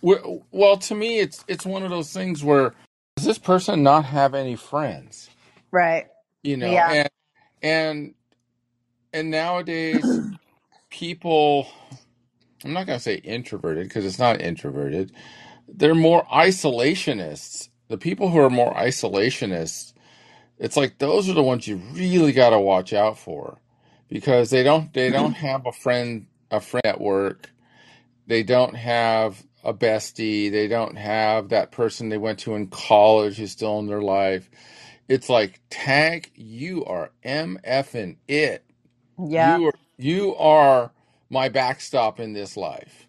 we- 0.01 0.41
well, 0.51 0.77
to 0.77 0.95
me, 0.95 1.19
it's 1.19 1.45
it's 1.47 1.65
one 1.65 1.83
of 1.83 1.91
those 1.91 2.13
things 2.13 2.43
where 2.43 2.75
does 3.17 3.25
this 3.25 3.39
person 3.39 3.83
not 3.83 4.05
have 4.05 4.35
any 4.35 4.55
friends? 4.57 5.31
right. 5.71 6.07
You 6.43 6.57
know, 6.57 6.67
Yeah. 6.73 6.89
and 6.89 7.09
and 7.63 8.15
and 9.13 9.31
nowadays 9.31 10.21
people 10.91 11.67
i'm 12.65 12.73
not 12.73 12.87
going 12.87 12.97
to 12.99 13.03
say 13.03 13.15
introverted 13.15 13.85
because 13.87 14.05
it's 14.05 14.19
not 14.19 14.41
introverted 14.41 15.11
they're 15.67 15.95
more 15.95 16.25
isolationists 16.25 17.69
the 17.89 17.97
people 17.97 18.29
who 18.29 18.39
are 18.39 18.49
more 18.49 18.73
isolationists 18.75 19.93
it's 20.59 20.77
like 20.77 20.99
those 20.99 21.29
are 21.29 21.33
the 21.33 21.43
ones 21.43 21.67
you 21.67 21.77
really 21.93 22.33
got 22.33 22.51
to 22.51 22.59
watch 22.59 22.93
out 22.93 23.17
for 23.17 23.59
because 24.09 24.49
they 24.49 24.63
don't 24.63 24.93
they 24.93 25.09
don't 25.09 25.33
have 25.33 25.65
a 25.65 25.71
friend 25.71 26.27
a 26.51 26.59
friend 26.59 26.85
at 26.85 27.01
work. 27.01 27.51
They 28.27 28.43
don't 28.43 28.75
have 28.75 29.43
a 29.63 29.73
bestie. 29.73 30.51
They 30.51 30.67
don't 30.67 30.97
have 30.97 31.49
that 31.49 31.71
person 31.71 32.09
they 32.09 32.17
went 32.17 32.39
to 32.39 32.55
in 32.55 32.67
college 32.67 33.37
who's 33.37 33.51
still 33.51 33.79
in 33.79 33.87
their 33.87 34.01
life. 34.01 34.49
It's 35.07 35.29
like 35.29 35.61
tag 35.69 36.31
you 36.35 36.85
are 36.85 37.11
mfing 37.25 38.17
it. 38.27 38.63
Yeah. 39.19 39.57
you 39.57 39.67
are 39.67 39.73
you 39.97 40.35
are 40.35 40.91
my 41.29 41.49
backstop 41.49 42.19
in 42.19 42.33
this 42.33 42.55
life. 42.55 43.07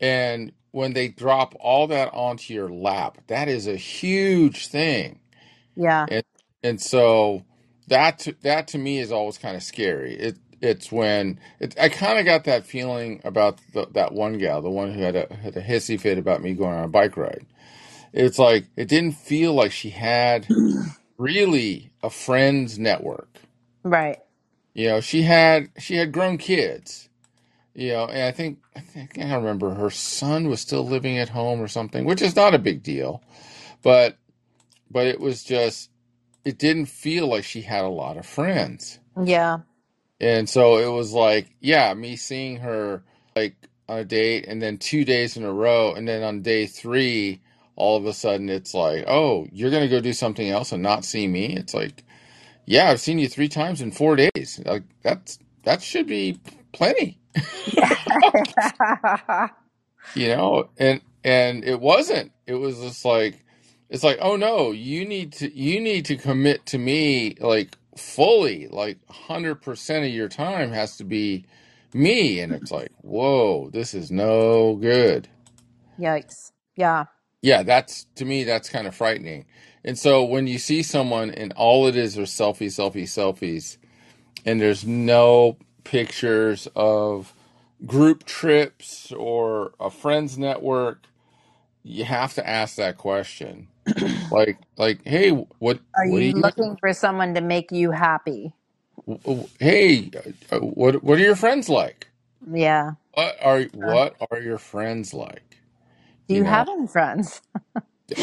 And 0.00 0.52
when 0.70 0.92
they 0.92 1.08
drop 1.08 1.54
all 1.58 1.86
that 1.88 2.12
onto 2.12 2.52
your 2.52 2.68
lap 2.68 3.18
that 3.28 3.48
is 3.48 3.66
a 3.66 3.76
huge 3.76 4.68
thing. 4.68 5.20
Yeah. 5.76 6.06
and 6.10 6.24
and 6.62 6.80
so 6.80 7.44
that 7.88 8.18
to, 8.20 8.34
that 8.42 8.68
to 8.68 8.78
me 8.78 8.98
is 8.98 9.12
always 9.12 9.38
kind 9.38 9.56
of 9.56 9.62
scary 9.62 10.14
it 10.14 10.36
it's 10.60 10.90
when 10.90 11.38
it, 11.60 11.78
I 11.78 11.88
kind 11.88 12.18
of 12.18 12.24
got 12.24 12.44
that 12.44 12.66
feeling 12.66 13.20
about 13.24 13.60
the, 13.72 13.86
that 13.92 14.12
one 14.12 14.38
gal, 14.38 14.60
the 14.60 14.70
one 14.70 14.92
who 14.92 15.00
had 15.00 15.16
a 15.16 15.32
had 15.34 15.56
a 15.56 15.62
hissy 15.62 16.00
fit 16.00 16.18
about 16.18 16.42
me 16.42 16.54
going 16.54 16.76
on 16.76 16.84
a 16.84 16.88
bike 16.88 17.16
ride. 17.16 17.46
It's 18.12 18.38
like 18.38 18.66
it 18.76 18.88
didn't 18.88 19.12
feel 19.12 19.54
like 19.54 19.72
she 19.72 19.90
had 19.90 20.46
really 21.18 21.92
a 22.02 22.10
friends 22.10 22.78
network. 22.78 23.28
Right. 23.82 24.18
You 24.74 24.88
know, 24.88 25.00
she 25.00 25.22
had 25.22 25.70
she 25.78 25.96
had 25.96 26.12
grown 26.12 26.38
kids. 26.38 27.08
You 27.74 27.92
know, 27.92 28.06
and 28.06 28.22
I 28.22 28.32
think 28.32 28.58
I 28.74 28.80
think 28.80 29.18
I 29.18 29.34
remember 29.36 29.74
her 29.74 29.90
son 29.90 30.48
was 30.48 30.60
still 30.60 30.84
living 30.84 31.18
at 31.18 31.28
home 31.28 31.60
or 31.60 31.68
something, 31.68 32.04
which 32.04 32.22
is 32.22 32.34
not 32.34 32.54
a 32.54 32.58
big 32.58 32.82
deal. 32.82 33.22
But 33.82 34.16
but 34.90 35.06
it 35.06 35.20
was 35.20 35.44
just 35.44 35.90
it 36.48 36.56
didn't 36.56 36.86
feel 36.86 37.26
like 37.26 37.44
she 37.44 37.60
had 37.60 37.84
a 37.84 37.90
lot 37.90 38.16
of 38.16 38.24
friends. 38.24 38.98
Yeah. 39.22 39.58
And 40.18 40.48
so 40.48 40.78
it 40.78 40.90
was 40.90 41.12
like, 41.12 41.50
yeah, 41.60 41.92
me 41.92 42.16
seeing 42.16 42.56
her 42.56 43.02
like 43.36 43.54
on 43.86 43.98
a 43.98 44.04
date 44.06 44.46
and 44.48 44.62
then 44.62 44.78
two 44.78 45.04
days 45.04 45.36
in 45.36 45.44
a 45.44 45.52
row 45.52 45.92
and 45.92 46.08
then 46.08 46.22
on 46.22 46.40
day 46.40 46.66
3 46.66 47.38
all 47.76 47.98
of 47.98 48.06
a 48.06 48.14
sudden 48.14 48.48
it's 48.48 48.72
like, 48.72 49.04
"Oh, 49.06 49.46
you're 49.52 49.70
going 49.70 49.82
to 49.82 49.94
go 49.94 50.00
do 50.00 50.14
something 50.14 50.48
else 50.48 50.72
and 50.72 50.82
not 50.82 51.04
see 51.04 51.28
me?" 51.28 51.54
It's 51.54 51.74
like, 51.74 52.02
"Yeah, 52.64 52.88
I've 52.88 52.98
seen 52.98 53.18
you 53.18 53.28
3 53.28 53.48
times 53.48 53.82
in 53.82 53.92
4 53.92 54.16
days." 54.16 54.58
Like 54.64 54.84
that's 55.02 55.38
that 55.64 55.82
should 55.82 56.06
be 56.06 56.40
plenty. 56.72 57.20
you 60.14 60.28
know 60.28 60.70
and 60.78 61.02
and 61.22 61.62
it 61.62 61.78
wasn't 61.78 62.32
it 62.46 62.54
was 62.54 62.80
just 62.80 63.04
like 63.04 63.44
it's 63.90 64.04
like 64.04 64.18
oh 64.20 64.36
no 64.36 64.70
you 64.72 65.06
need 65.06 65.32
to 65.32 65.54
you 65.56 65.80
need 65.80 66.04
to 66.04 66.16
commit 66.16 66.64
to 66.66 66.78
me 66.78 67.34
like 67.40 67.76
fully 67.96 68.68
like 68.68 68.98
100% 69.08 70.06
of 70.06 70.14
your 70.14 70.28
time 70.28 70.70
has 70.70 70.96
to 70.96 71.04
be 71.04 71.44
me 71.94 72.40
and 72.40 72.52
it's 72.52 72.70
like 72.70 72.92
whoa 73.02 73.70
this 73.72 73.94
is 73.94 74.10
no 74.10 74.76
good 74.76 75.28
Yikes. 75.98 76.52
Yeah. 76.76 77.06
yeah 77.42 77.62
that's 77.62 78.06
to 78.16 78.24
me 78.24 78.44
that's 78.44 78.68
kind 78.68 78.86
of 78.86 78.94
frightening 78.94 79.46
and 79.84 79.98
so 79.98 80.24
when 80.24 80.46
you 80.46 80.58
see 80.58 80.82
someone 80.82 81.30
and 81.30 81.52
all 81.54 81.86
it 81.86 81.96
is 81.96 82.18
are 82.18 82.22
selfie 82.22 82.66
selfie 82.66 83.04
selfies 83.04 83.78
and 84.46 84.60
there's 84.60 84.86
no 84.86 85.56
pictures 85.84 86.68
of 86.76 87.34
group 87.86 88.24
trips 88.24 89.12
or 89.12 89.72
a 89.80 89.90
friends 89.90 90.38
network 90.38 91.06
you 91.82 92.04
have 92.04 92.34
to 92.34 92.48
ask 92.48 92.76
that 92.76 92.98
question 92.98 93.68
like 94.30 94.58
like 94.78 95.00
hey 95.06 95.30
what 95.58 95.80
Are 95.96 96.06
what 96.06 96.22
are 96.22 96.26
you 96.26 96.32
you 96.34 96.34
looking 96.34 96.76
for 96.80 96.92
someone 96.94 97.34
to 97.34 97.42
make 97.42 97.72
you 97.72 97.92
happy? 97.92 98.54
hey 99.60 100.10
uh, 100.52 100.58
what 100.60 101.02
what 101.04 101.18
are 101.18 101.22
your 101.22 101.36
friends 101.36 101.68
like 101.68 102.08
Yeah. 102.50 102.92
what 103.14 103.36
are 103.42 103.62
Uh, 103.82 103.96
what 103.96 104.16
are 104.30 104.40
your 104.40 104.58
friends 104.58 105.14
like 105.14 105.58
do 106.28 106.36
you 106.36 106.40
you 106.40 106.44
know 106.44 106.46
have 106.46 106.68
any 106.68 106.86
friends? 106.88 107.42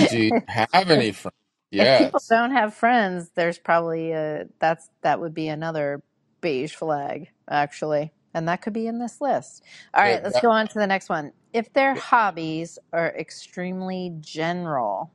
do 0.08 0.17
you 0.19 0.34
have 0.47 0.91
any 0.91 1.12
friends 1.12 1.36
if 1.78 1.93
people 1.93 2.21
yes 2.21 2.30
don't 2.30 2.51
have 2.54 2.73
friends, 2.75 3.32
there's 3.36 3.60
probably 3.60 4.12
a 4.12 4.45
that's 4.60 4.89
that 5.04 5.19
would 5.21 5.34
be 5.36 5.47
another 5.49 6.04
beige 6.41 6.73
flag 6.75 7.30
actually, 7.49 8.13
and 8.34 8.47
that 8.49 8.62
could 8.62 8.73
be 8.73 8.88
in 8.88 8.99
this 8.99 9.21
list. 9.21 9.63
All 9.93 10.04
right, 10.04 10.23
let's 10.23 10.39
that- 10.39 10.41
go 10.41 10.51
on 10.51 10.67
to 10.69 10.80
the 10.80 10.88
next 10.88 11.10
one. 11.10 11.34
If 11.54 11.73
their 11.73 11.95
hobbies 11.95 12.80
are 12.93 13.10
extremely 13.17 14.13
general, 14.21 15.13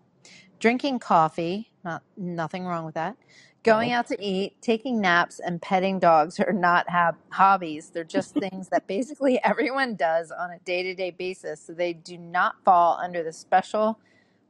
drinking 0.61 0.99
coffee, 1.01 1.71
not 1.83 2.03
nothing 2.17 2.65
wrong 2.67 2.85
with 2.85 2.95
that. 2.95 3.17
Going 3.63 3.91
no. 3.91 3.97
out 3.97 4.07
to 4.07 4.25
eat, 4.25 4.57
taking 4.63 5.01
naps, 5.01 5.39
and 5.39 5.61
petting 5.61 5.99
dogs 5.99 6.41
are 6.41 6.53
not 6.53 6.89
have 6.89 7.17
hobbies. 7.31 7.91
They're 7.91 8.05
just 8.05 8.35
things 8.39 8.69
that 8.69 8.87
basically 8.87 9.41
everyone 9.45 9.97
does 9.97 10.31
on 10.31 10.53
a 10.53 10.59
day 10.61 10.83
to 10.85 10.95
day 10.95 11.11
basis. 11.11 11.61
So 11.61 11.73
they 11.73 11.95
do 11.95 12.17
not 12.17 12.57
fall 12.65 12.99
under 13.03 13.23
the 13.23 13.33
special 13.33 13.99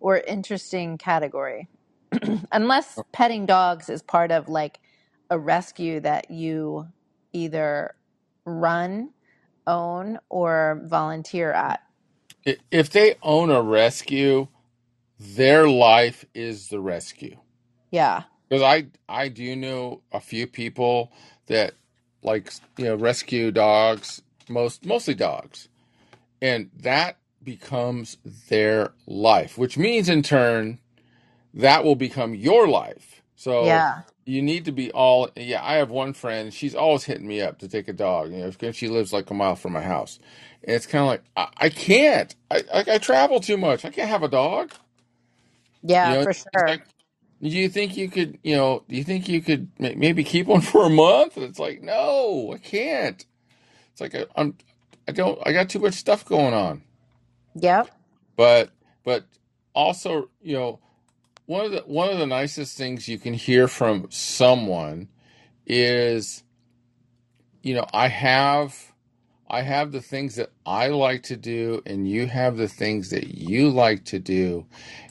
or 0.01 0.18
interesting 0.18 0.99
category. 0.99 1.68
Unless 2.53 2.99
oh. 2.99 3.07
petting 3.12 3.46
dogs 3.46 3.88
is 3.88 4.03
part 4.03 4.31
of 4.31 4.49
like 4.49 4.81
a 5.31 5.38
rescue 5.38 6.01
that 6.01 6.31
you 6.31 6.87
either 7.33 7.94
run, 8.44 9.11
own, 9.66 10.18
or 10.29 10.83
volunteer 10.85 11.53
at. 11.53 11.83
I- 12.46 12.57
if 12.70 12.90
they 12.90 13.16
own 13.23 13.51
a 13.51 13.62
rescue 13.62 14.49
their 15.20 15.68
life 15.68 16.24
is 16.35 16.68
the 16.68 16.80
rescue. 16.80 17.37
Yeah. 17.90 18.22
Because 18.48 18.62
I 18.62 18.87
I 19.09 19.28
do 19.28 19.54
know 19.54 20.00
a 20.12 20.20
few 20.20 20.46
people 20.46 21.12
that 21.46 21.74
like 22.22 22.52
you 22.78 22.87
know 22.87 22.96
rescue 22.96 23.50
dogs, 23.52 24.22
most 24.48 24.85
mostly 24.85 25.14
dogs, 25.14 25.68
and 26.40 26.70
that 26.80 27.18
becomes 27.44 28.16
their 28.48 28.92
life, 29.06 29.59
which 29.59 29.76
means 29.78 30.09
in 30.09 30.22
turn 30.22 30.78
that 31.54 31.85
will 31.85 31.96
become 31.96 32.35
your 32.35 32.66
life. 32.66 33.22
So 33.37 33.64
Yeah. 33.66 34.02
you 34.24 34.42
need 34.42 34.64
to 34.64 34.72
be 34.72 34.90
all 34.92 35.28
yeah. 35.37 35.62
I 35.62 35.74
have 35.74 35.90
one 35.90 36.12
friend; 36.14 36.52
she's 36.52 36.74
always 36.74 37.04
hitting 37.04 37.28
me 37.28 37.40
up 37.42 37.59
to 37.59 37.68
take 37.68 37.88
a 37.88 37.92
dog. 37.92 38.33
You 38.33 38.38
know, 38.38 38.50
because 38.50 38.74
she 38.74 38.88
lives 38.88 39.12
like 39.12 39.30
a 39.30 39.35
mile 39.35 39.56
from 39.56 39.72
my 39.72 39.83
house, 39.83 40.18
and 40.64 40.74
it's 40.74 40.87
kind 40.87 41.02
of 41.02 41.09
like 41.09 41.22
I, 41.37 41.66
I 41.66 41.68
can't. 41.68 42.35
I, 42.50 42.64
I 42.72 42.85
I 42.94 42.98
travel 42.98 43.40
too 43.40 43.56
much. 43.59 43.85
I 43.85 43.90
can't 43.90 44.09
have 44.09 44.22
a 44.22 44.28
dog. 44.28 44.72
You 46.03 46.11
Yeah, 46.11 46.14
know, 46.14 46.23
for 46.23 46.33
it's 46.33 46.47
sure. 46.55 46.66
like 46.66 46.83
do 47.43 47.49
you 47.51 47.69
think 47.71 47.97
you 47.97 48.11
could, 48.11 48.38
you 48.45 48.57
know, 48.57 48.85
do 48.88 48.97
you 48.97 49.05
think 49.05 49.29
you 49.29 49.43
could 49.43 49.69
ma- 49.79 49.90
maybe 49.97 50.25
keep 50.25 50.49
one 50.49 50.61
for 50.62 50.87
a 50.87 50.90
month? 50.90 51.37
And 51.37 51.47
it's 51.47 51.61
like, 51.61 51.83
no, 51.83 52.53
I 52.55 52.59
can't. 52.59 53.25
It's 53.93 54.01
like 54.01 54.14
I, 54.14 54.27
I'm, 54.37 54.57
I 55.09 55.12
don't, 55.12 55.38
I 55.47 55.53
got 55.53 55.71
too 55.71 55.81
much 55.81 55.95
stuff 55.95 56.25
going 56.27 56.55
on. 56.55 56.83
Yep. 57.55 57.90
But, 58.37 58.71
but 59.05 59.27
also, 59.75 60.31
you 60.43 60.55
know, 60.57 60.81
one 61.47 61.66
of 61.66 61.73
the 61.73 61.81
one 61.83 62.11
of 62.11 62.19
the 62.19 62.27
nicest 62.27 62.79
things 62.79 63.09
you 63.09 63.19
can 63.19 63.35
hear 63.35 63.69
from 63.69 64.07
someone 64.11 65.09
is, 65.66 66.45
you 67.62 67.75
know, 67.75 67.87
I 67.95 68.09
have, 68.09 68.93
I 69.51 69.62
have 69.62 69.93
the 69.93 70.03
things 70.03 70.37
that 70.37 70.51
I 70.66 70.88
like 70.88 71.25
to 71.25 71.37
do, 71.37 71.83
and 71.87 72.09
you 72.09 72.27
have 72.29 72.57
the 72.57 72.69
things 72.69 73.11
that 73.11 73.29
you 73.29 73.71
like 73.71 74.05
to 74.07 74.19
do, 74.21 74.66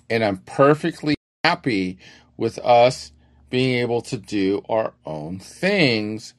and 0.10 0.24
I'm 0.24 0.38
perfectly 0.39 1.15
happy 1.43 2.00
with 2.38 2.60
us 2.60 3.12
being 3.50 3.80
able 3.80 4.02
to 4.04 4.17
do 4.17 4.63
our 4.69 4.93
own 5.06 5.39
things 5.39 6.34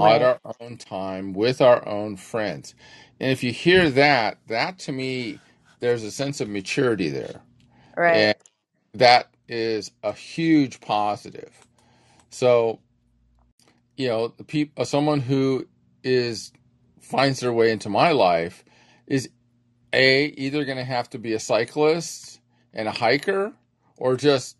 at 0.00 0.22
Right. 0.22 0.22
our 0.22 0.40
own 0.60 0.78
time 0.78 1.34
with 1.34 1.60
our 1.60 1.86
own 1.88 2.16
friends. 2.16 2.74
And 3.20 3.30
if 3.32 3.42
you 3.44 3.52
hear 3.52 3.90
that, 3.90 4.38
that 4.48 4.78
to 4.80 4.92
me, 4.92 5.40
there's 5.80 6.04
a 6.04 6.10
sense 6.12 6.40
of 6.40 6.48
maturity 6.48 7.10
there. 7.10 7.42
Right. 7.96 8.16
And 8.16 8.36
that 8.94 9.34
is 9.48 9.92
a 10.02 10.12
huge 10.12 10.80
positive. 10.80 11.52
So, 12.30 12.80
you 13.96 14.08
know, 14.08 14.28
the 14.28 14.44
people, 14.44 14.82
uh, 14.82 14.86
someone 14.86 15.20
who 15.20 15.68
is 16.04 16.52
finds 17.00 17.40
their 17.40 17.52
way 17.52 17.70
into 17.72 17.88
my 17.90 18.12
life 18.12 18.64
is 19.06 19.30
a 19.94 20.26
either 20.26 20.64
going 20.66 20.78
to 20.78 20.84
have 20.84 21.10
to 21.10 21.18
be 21.18 21.34
a 21.34 21.40
cyclist 21.40 22.40
and 22.74 22.88
a 22.88 22.92
hiker 22.92 23.52
or 23.98 24.16
just 24.16 24.56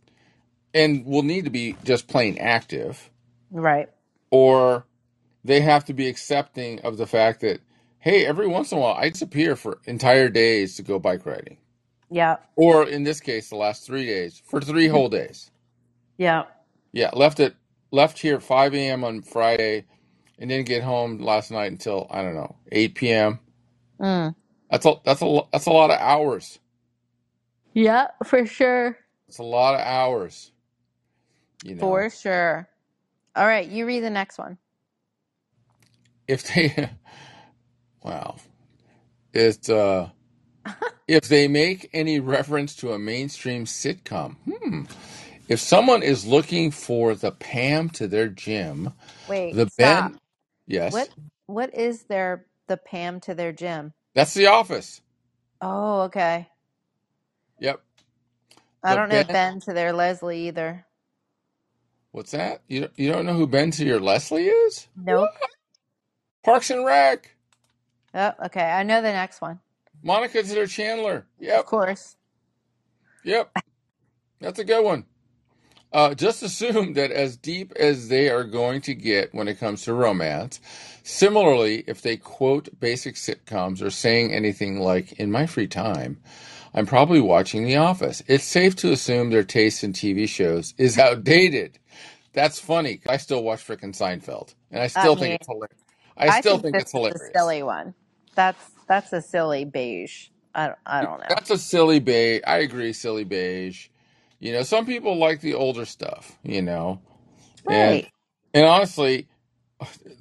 and 0.75 1.05
will 1.07 1.23
need 1.23 1.45
to 1.45 1.51
be 1.51 1.77
just 1.85 2.09
plain 2.09 2.39
active 2.39 3.11
Right. 3.53 3.89
or 4.31 4.87
they 5.45 5.61
have 5.61 5.85
to 5.87 5.95
be 5.95 6.09
accepting 6.09 6.81
of 6.81 6.97
the 6.99 7.07
fact 7.07 7.41
that 7.43 7.61
hey 8.01 8.27
every 8.27 8.47
once 8.49 8.73
in 8.73 8.79
a 8.79 8.81
while 8.81 8.95
i 8.95 9.09
disappear 9.11 9.57
for 9.57 9.81
entire 9.87 10.29
days 10.29 10.77
to 10.77 10.83
go 10.83 10.99
bike 10.99 11.27
riding 11.27 11.59
Yeah. 12.11 12.37
or 12.57 12.89
in 12.89 13.05
this 13.05 13.21
case 13.21 13.51
the 13.51 13.57
last 13.57 13.87
three 13.87 14.07
days 14.07 14.43
for 14.47 14.61
three 14.61 14.89
whole 14.89 15.09
days 15.11 15.51
Yeah. 16.19 16.45
yeah 16.93 17.11
left 17.15 17.41
at 17.41 17.55
left 17.93 18.19
here 18.21 18.37
at 18.37 18.43
5 18.45 18.75
a.m 18.75 19.05
on 19.05 19.23
friday 19.23 19.87
and 20.39 20.51
didn't 20.51 20.67
get 20.69 20.83
home 20.85 21.19
last 21.19 21.51
night 21.53 21.73
until 21.73 22.07
i 22.11 22.23
don't 22.23 22.35
know 22.37 22.57
8 22.73 22.95
p.m 22.97 23.41
Mm. 24.01 24.35
that's 24.71 24.87
a 24.87 24.95
that's 25.05 25.23
a 25.23 25.41
that's 25.53 25.67
a 25.67 25.73
lot 25.73 25.91
of 25.91 25.99
hours 26.01 26.59
Yeah, 27.75 28.09
for 28.25 28.47
sure. 28.47 28.99
it's 29.29 29.39
a 29.39 29.43
lot 29.45 29.75
of 29.75 29.81
hours 29.83 30.53
you 31.65 31.75
know 31.77 32.05
For 32.05 32.11
sure. 32.11 32.69
All 33.37 33.47
right, 33.47 33.69
you 33.69 33.87
read 33.87 34.05
the 34.05 34.11
next 34.11 34.39
one. 34.39 34.59
if 36.29 36.45
they 36.55 36.91
wow 38.05 38.37
it's 39.35 39.69
uh 39.71 40.11
if 41.09 41.29
they 41.29 41.49
make 41.49 41.91
any 41.95 42.21
reference 42.21 42.77
to 42.77 42.93
a 42.93 42.99
mainstream 42.99 43.65
sitcom 43.67 44.37
hmm 44.47 44.83
if 45.49 45.61
someone 45.61 46.03
is 46.03 46.27
looking 46.27 46.71
for 46.71 47.15
the 47.15 47.33
pam 47.33 47.91
to 47.91 48.09
their 48.09 48.29
Jim, 48.29 48.93
Wait, 49.27 49.59
the 49.59 49.67
stop. 49.69 50.13
ben 50.17 50.19
yes 50.67 51.07
What 51.07 51.15
what 51.47 51.75
is 51.75 52.05
their 52.05 52.47
the 52.69 52.77
Pam 52.79 53.21
to 53.23 53.35
their 53.35 53.53
Jim? 53.53 53.95
that's 54.15 54.35
the 54.35 54.47
office 54.47 55.03
Oh, 55.63 56.03
okay. 56.03 56.49
Yep 57.63 57.83
I 58.85 58.95
don't 58.95 59.11
know 59.11 59.25
ben 59.25 59.61
to 59.63 59.75
their 59.75 59.93
Leslie 59.93 60.49
either. 60.49 60.87
what's 62.13 62.33
that 62.33 62.63
you 62.69 62.81
don't, 62.83 62.93
you 62.99 63.13
don't 63.13 63.27
know 63.27 63.35
who 63.35 63.47
ben 63.47 63.71
to 63.73 63.85
your 63.85 64.01
leslie 64.01 64.47
is 64.49 64.89
Nope. 64.97 65.31
parks 66.45 66.71
and 66.71 66.85
rec 66.87 67.37
Oh, 68.15 68.33
okay. 68.47 68.65
I 68.65 68.83
know 68.85 69.03
the 69.03 69.13
next 69.13 69.41
one. 69.43 69.61
monica 70.03 70.43
to 70.43 70.55
their 70.55 70.67
chandler 70.67 71.27
Yep. 71.41 71.57
Of 71.61 71.65
yep 71.65 71.67
course. 71.67 72.17
yep 73.25 73.53
that's 74.41 74.59
a 74.61 74.65
good 74.65 74.85
one 74.85 75.05
Uh, 75.93 76.15
just 76.15 76.45
assume 76.45 76.95
that 76.95 77.13
as 77.13 77.37
deep 77.37 77.73
as 77.77 78.11
they 78.11 78.31
are 78.31 78.45
going 78.45 78.81
to 78.83 78.95
get 78.95 79.35
when 79.35 79.49
it 79.49 79.61
comes 79.61 79.83
to 79.85 79.95
romance, 79.95 80.61
similarly, 81.03 81.85
if 81.89 82.03
they 82.03 82.17
quote 82.17 82.69
basic 82.81 83.17
sitcoms 83.17 83.83
or 83.83 83.91
saying 83.91 84.33
anything 84.33 84.81
like, 84.81 85.15
in 85.15 85.33
my 85.33 85.47
free 85.47 85.67
time, 85.69 86.19
I'm 86.75 86.87
probably 86.87 87.21
watching 87.21 87.65
The 87.65 87.77
Office, 87.77 88.23
it's 88.29 88.45
safe 88.45 88.77
to 88.77 88.93
assume 88.93 89.31
their 89.31 89.45
taste 89.45 89.85
in 89.85 89.93
TV 89.93 90.29
shows 90.29 90.75
is 90.79 90.99
outdated. 91.01 91.79
That's 92.35 92.61
funny. 92.61 93.01
I 93.09 93.19
still 93.19 93.43
watch 93.45 93.67
frickin' 93.67 93.95
Seinfeld, 93.97 94.55
and 94.71 94.83
I 94.83 94.89
I 94.97 95.09
still 95.09 95.17
think 95.17 95.35
mean, 95.35 95.39
it's 95.41 95.47
hilarious. 95.49 95.81
I 96.17 96.31
I 96.31 96.43
still 96.43 96.59
think 96.59 96.61
think 96.61 96.79
this 96.79 96.79
it's 96.79 96.93
is 96.95 97.07
a 97.11 97.19
hilarious. 97.19 97.37
silly 97.37 97.63
one. 97.63 97.95
That's 98.37 98.65
that's 98.89 99.13
a 99.13 99.23
silly 99.23 99.65
beige. 99.65 100.29
I 100.55 100.69
don't, 100.69 100.79
I 100.87 101.03
don't 101.03 101.21
know. 101.21 101.27
That's 101.29 101.51
a 101.51 101.59
silly 101.59 102.01
beige. 102.01 102.43
I 102.47 102.59
agree, 102.59 102.93
silly 102.93 103.25
beige. 103.25 103.89
You 104.41 104.53
know, 104.53 104.63
some 104.65 104.87
people 104.87 105.17
like 105.17 105.41
the 105.41 105.55
older 105.55 105.87
stuff, 105.87 106.39
you 106.45 106.63
know, 106.63 107.01
and 107.69 108.03
Right. 108.03 108.11
and 108.55 108.67
honestly, 108.67 109.29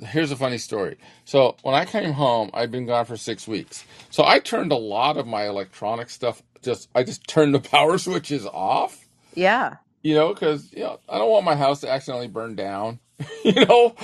here's 0.05 0.31
a 0.31 0.35
funny 0.35 0.57
story. 0.57 0.97
So 1.25 1.55
when 1.63 1.75
I 1.75 1.85
came 1.85 2.13
home, 2.13 2.49
I'd 2.53 2.71
been 2.71 2.85
gone 2.85 3.05
for 3.05 3.17
six 3.17 3.47
weeks. 3.47 3.85
So 4.09 4.23
I 4.25 4.39
turned 4.39 4.71
a 4.71 4.77
lot 4.77 5.17
of 5.17 5.27
my 5.27 5.47
electronic 5.47 6.09
stuff. 6.09 6.41
Just 6.61 6.89
I 6.95 7.03
just 7.03 7.27
turned 7.27 7.53
the 7.53 7.59
power 7.71 7.97
switches 7.97 8.45
off. 8.45 9.07
Yeah. 9.33 9.77
You 10.03 10.15
know, 10.15 10.33
because 10.33 10.71
you 10.73 10.83
know 10.83 10.99
I 11.07 11.17
don't 11.17 11.29
want 11.29 11.45
my 11.45 11.55
house 11.55 11.81
to 11.81 11.89
accidentally 11.89 12.27
burn 12.27 12.55
down. 12.55 12.99
you 13.43 13.65
know, 13.65 13.95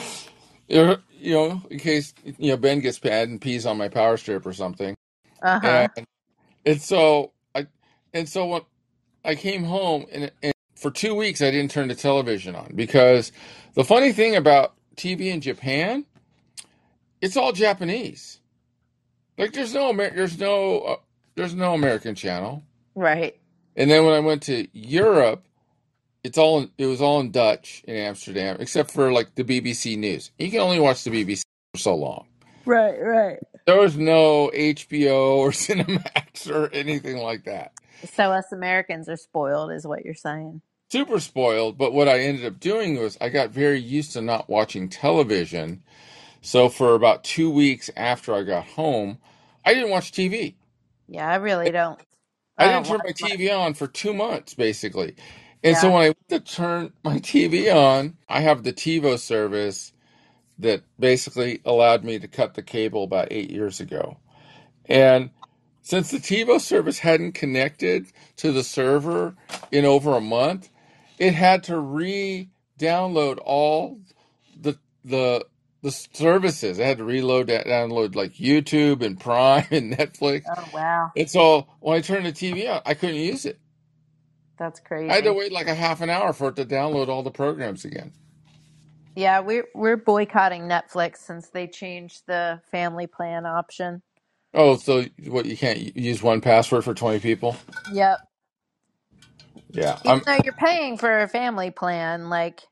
you 0.67 0.97
you 1.19 1.33
know, 1.33 1.61
in 1.69 1.79
case 1.79 2.13
you 2.23 2.51
know 2.51 2.57
Ben 2.57 2.79
gets 2.79 3.03
mad 3.03 3.29
and 3.29 3.41
pees 3.41 3.65
on 3.65 3.77
my 3.77 3.87
power 3.87 4.17
strip 4.17 4.45
or 4.45 4.53
something. 4.53 4.95
Uh 5.41 5.59
huh. 5.59 5.87
And 5.97 6.05
and 6.65 6.81
so 6.81 7.31
I 7.55 7.67
and 8.13 8.27
so 8.29 8.45
when 8.45 8.61
I 9.25 9.35
came 9.35 9.63
home 9.63 10.05
and, 10.11 10.31
and 10.43 10.53
for 10.75 10.91
two 10.91 11.15
weeks 11.15 11.41
I 11.41 11.51
didn't 11.51 11.71
turn 11.71 11.87
the 11.87 11.95
television 11.95 12.55
on 12.55 12.73
because 12.75 13.31
the 13.73 13.83
funny 13.83 14.11
thing 14.11 14.35
about 14.35 14.73
TV 14.97 15.31
in 15.31 15.41
Japan 15.41 16.05
it's 17.21 17.37
all 17.37 17.51
Japanese. 17.51 18.39
Like 19.37 19.53
there's 19.53 19.73
no 19.73 19.89
Amer- 19.89 20.15
there's 20.15 20.39
no 20.39 20.79
uh, 20.79 20.95
there's 21.35 21.53
no 21.53 21.73
American 21.73 22.15
channel. 22.15 22.63
Right. 22.95 23.39
And 23.75 23.91
then 23.91 24.05
when 24.05 24.15
I 24.15 24.19
went 24.19 24.43
to 24.43 24.67
Europe, 24.73 25.43
it's 26.23 26.37
all 26.37 26.59
in, 26.59 26.71
it 26.77 26.87
was 26.87 27.01
all 27.01 27.19
in 27.19 27.31
Dutch 27.31 27.83
in 27.87 27.95
Amsterdam, 27.95 28.57
except 28.59 28.91
for 28.91 29.11
like 29.11 29.35
the 29.35 29.43
BBC 29.43 29.97
News. 29.97 30.31
You 30.39 30.49
can 30.49 30.61
only 30.61 30.79
watch 30.79 31.03
the 31.03 31.11
BBC 31.11 31.43
for 31.73 31.79
so 31.79 31.95
long. 31.95 32.25
Right. 32.65 32.99
Right. 32.99 33.39
There 33.65 33.79
was 33.79 33.97
no 33.97 34.49
HBO 34.53 35.37
or 35.37 35.49
Cinemax 35.51 36.49
or 36.49 36.71
anything 36.73 37.17
like 37.17 37.45
that. 37.45 37.73
So 38.13 38.31
us 38.31 38.51
Americans 38.51 39.09
are 39.09 39.17
spoiled, 39.17 39.71
is 39.71 39.85
what 39.85 40.05
you're 40.05 40.13
saying. 40.13 40.61
Super 40.91 41.19
spoiled, 41.19 41.77
but 41.77 41.93
what 41.93 42.07
I 42.09 42.19
ended 42.19 42.45
up 42.45 42.59
doing 42.59 42.99
was 42.99 43.17
I 43.21 43.29
got 43.29 43.51
very 43.51 43.79
used 43.79 44.13
to 44.13 44.21
not 44.21 44.49
watching 44.49 44.89
television. 44.89 45.83
So 46.41 46.69
for 46.69 46.95
about 46.95 47.23
two 47.23 47.49
weeks 47.49 47.89
after 47.97 48.33
I 48.33 48.43
got 48.43 48.65
home, 48.65 49.19
I 49.65 49.73
didn't 49.73 49.91
watch 49.91 50.11
TV. 50.11 50.55
Yeah, 51.09 51.27
I 51.29 51.35
really 51.37 51.71
don't. 51.71 51.99
I 52.57 52.65
I 52.65 52.71
didn't 52.71 52.85
don't 52.85 52.87
turn 52.87 52.99
watch 52.99 53.05
my 53.05 53.13
much. 53.21 53.33
TV 53.37 53.51
on 53.57 53.73
for 53.75 53.87
two 53.87 54.13
months, 54.13 54.53
basically. 54.55 55.15
And 55.63 55.77
so 55.77 55.89
Yeah. 55.89 55.93
when 55.93 56.03
I 56.03 56.07
went 56.07 56.29
to 56.29 56.39
turn 56.41 56.93
my 57.03 57.19
TV 57.19 57.73
on, 57.75 58.17
I 58.29 58.41
have 58.41 58.63
the 58.63 58.73
TiVo 58.73 59.19
service 59.19 59.93
that 60.59 60.83
basically 60.99 61.61
allowed 61.65 62.03
me 62.05 62.19
to 62.19 62.27
cut 62.27 62.55
the 62.55 62.63
cable 62.63 63.03
about 63.05 63.29
eight 63.31 63.51
years 63.51 63.79
ago. 63.81 64.17
And 64.87 65.31
since 65.83 66.11
the 66.11 66.19
TiVo 66.19 66.61
service 66.61 66.99
hadn't 66.99 67.33
connected 67.33 68.07
to 68.37 68.51
the 68.51 68.63
server 68.63 69.35
in 69.71 69.85
over 69.85 70.15
a 70.17 70.21
month, 70.21 70.69
it 71.19 71.33
had 71.35 71.63
to 71.65 71.79
re-download 71.79 73.39
all 73.43 73.99
the 74.59 74.77
the 75.05 75.45
the 75.83 75.91
services. 75.91 76.79
It 76.79 76.85
had 76.85 76.97
to 76.99 77.05
reload 77.05 77.47
that 77.47 77.67
download 77.67 78.15
like 78.15 78.33
YouTube 78.35 79.03
and 79.03 79.19
Prime 79.21 79.67
and 79.71 79.95
Netflix. 79.97 80.45
Oh 80.47 80.69
wow. 80.73 81.11
And 81.15 81.29
so 81.29 81.67
when 81.79 81.97
I 81.97 82.01
turned 82.01 82.25
the 82.25 82.33
TV 82.33 82.69
on, 82.73 82.81
I 82.85 82.93
couldn't 82.95 83.17
use 83.17 83.45
it. 83.45 83.59
That's 84.59 84.79
crazy. 84.81 85.09
I 85.09 85.15
had 85.15 85.25
to 85.25 85.33
crazy. 85.33 85.35
wait 85.35 85.51
like 85.53 85.67
a 85.67 85.75
half 85.75 86.01
an 86.01 86.09
hour 86.09 86.33
for 86.33 86.49
it 86.49 86.57
to 86.57 86.65
download 86.65 87.09
all 87.09 87.23
the 87.23 87.31
programs 87.31 87.85
again. 87.85 88.13
Yeah, 89.15 89.41
we're 89.41 89.67
we're 89.75 89.97
boycotting 89.97 90.63
Netflix 90.63 91.17
since 91.17 91.49
they 91.49 91.67
changed 91.67 92.23
the 92.27 92.61
family 92.71 93.07
plan 93.07 93.45
option. 93.45 94.01
Oh, 94.53 94.77
so 94.77 95.05
what? 95.27 95.45
You 95.45 95.57
can't 95.57 95.95
use 95.97 96.23
one 96.23 96.41
password 96.41 96.83
for 96.85 96.93
twenty 96.95 97.19
people? 97.19 97.57
Yep. 97.85 98.19
Yeah, 99.77 99.99
Even 100.03 100.19
I'm. 100.19 100.23
though 100.27 100.39
you're 100.43 100.53
paying 100.53 100.97
for 100.97 101.21
a 101.21 101.29
family 101.29 101.71
plan, 101.71 102.29
like, 102.29 102.63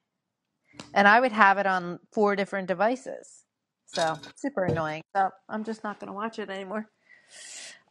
and 0.94 1.08
I 1.08 1.20
would 1.20 1.34
have 1.34 1.58
it 1.60 1.68
on 1.68 2.00
four 2.14 2.36
different 2.36 2.68
devices. 2.70 3.46
So 3.88 4.20
super 4.36 4.66
annoying. 4.66 5.04
So 5.16 5.30
I'm 5.50 5.64
just 5.66 5.84
not 5.84 6.00
going 6.00 6.10
to 6.10 6.14
watch 6.16 6.40
it 6.40 6.50
anymore. 6.50 6.88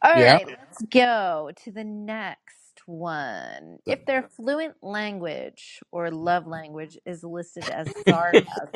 All 0.03 0.11
Yeah. 0.13 0.23
right, 0.23 0.47
let's 0.47 0.81
go 0.83 1.51
to 1.65 1.71
the 1.73 1.83
next 1.83 2.83
one. 2.85 3.79
If 3.85 4.05
their 4.05 4.23
fluent 4.23 4.75
language 4.81 5.81
or 5.91 6.11
love 6.11 6.47
language 6.47 6.97
is 7.05 7.23
listed 7.25 7.67
as 7.67 7.93
sarcasm, 8.07 8.69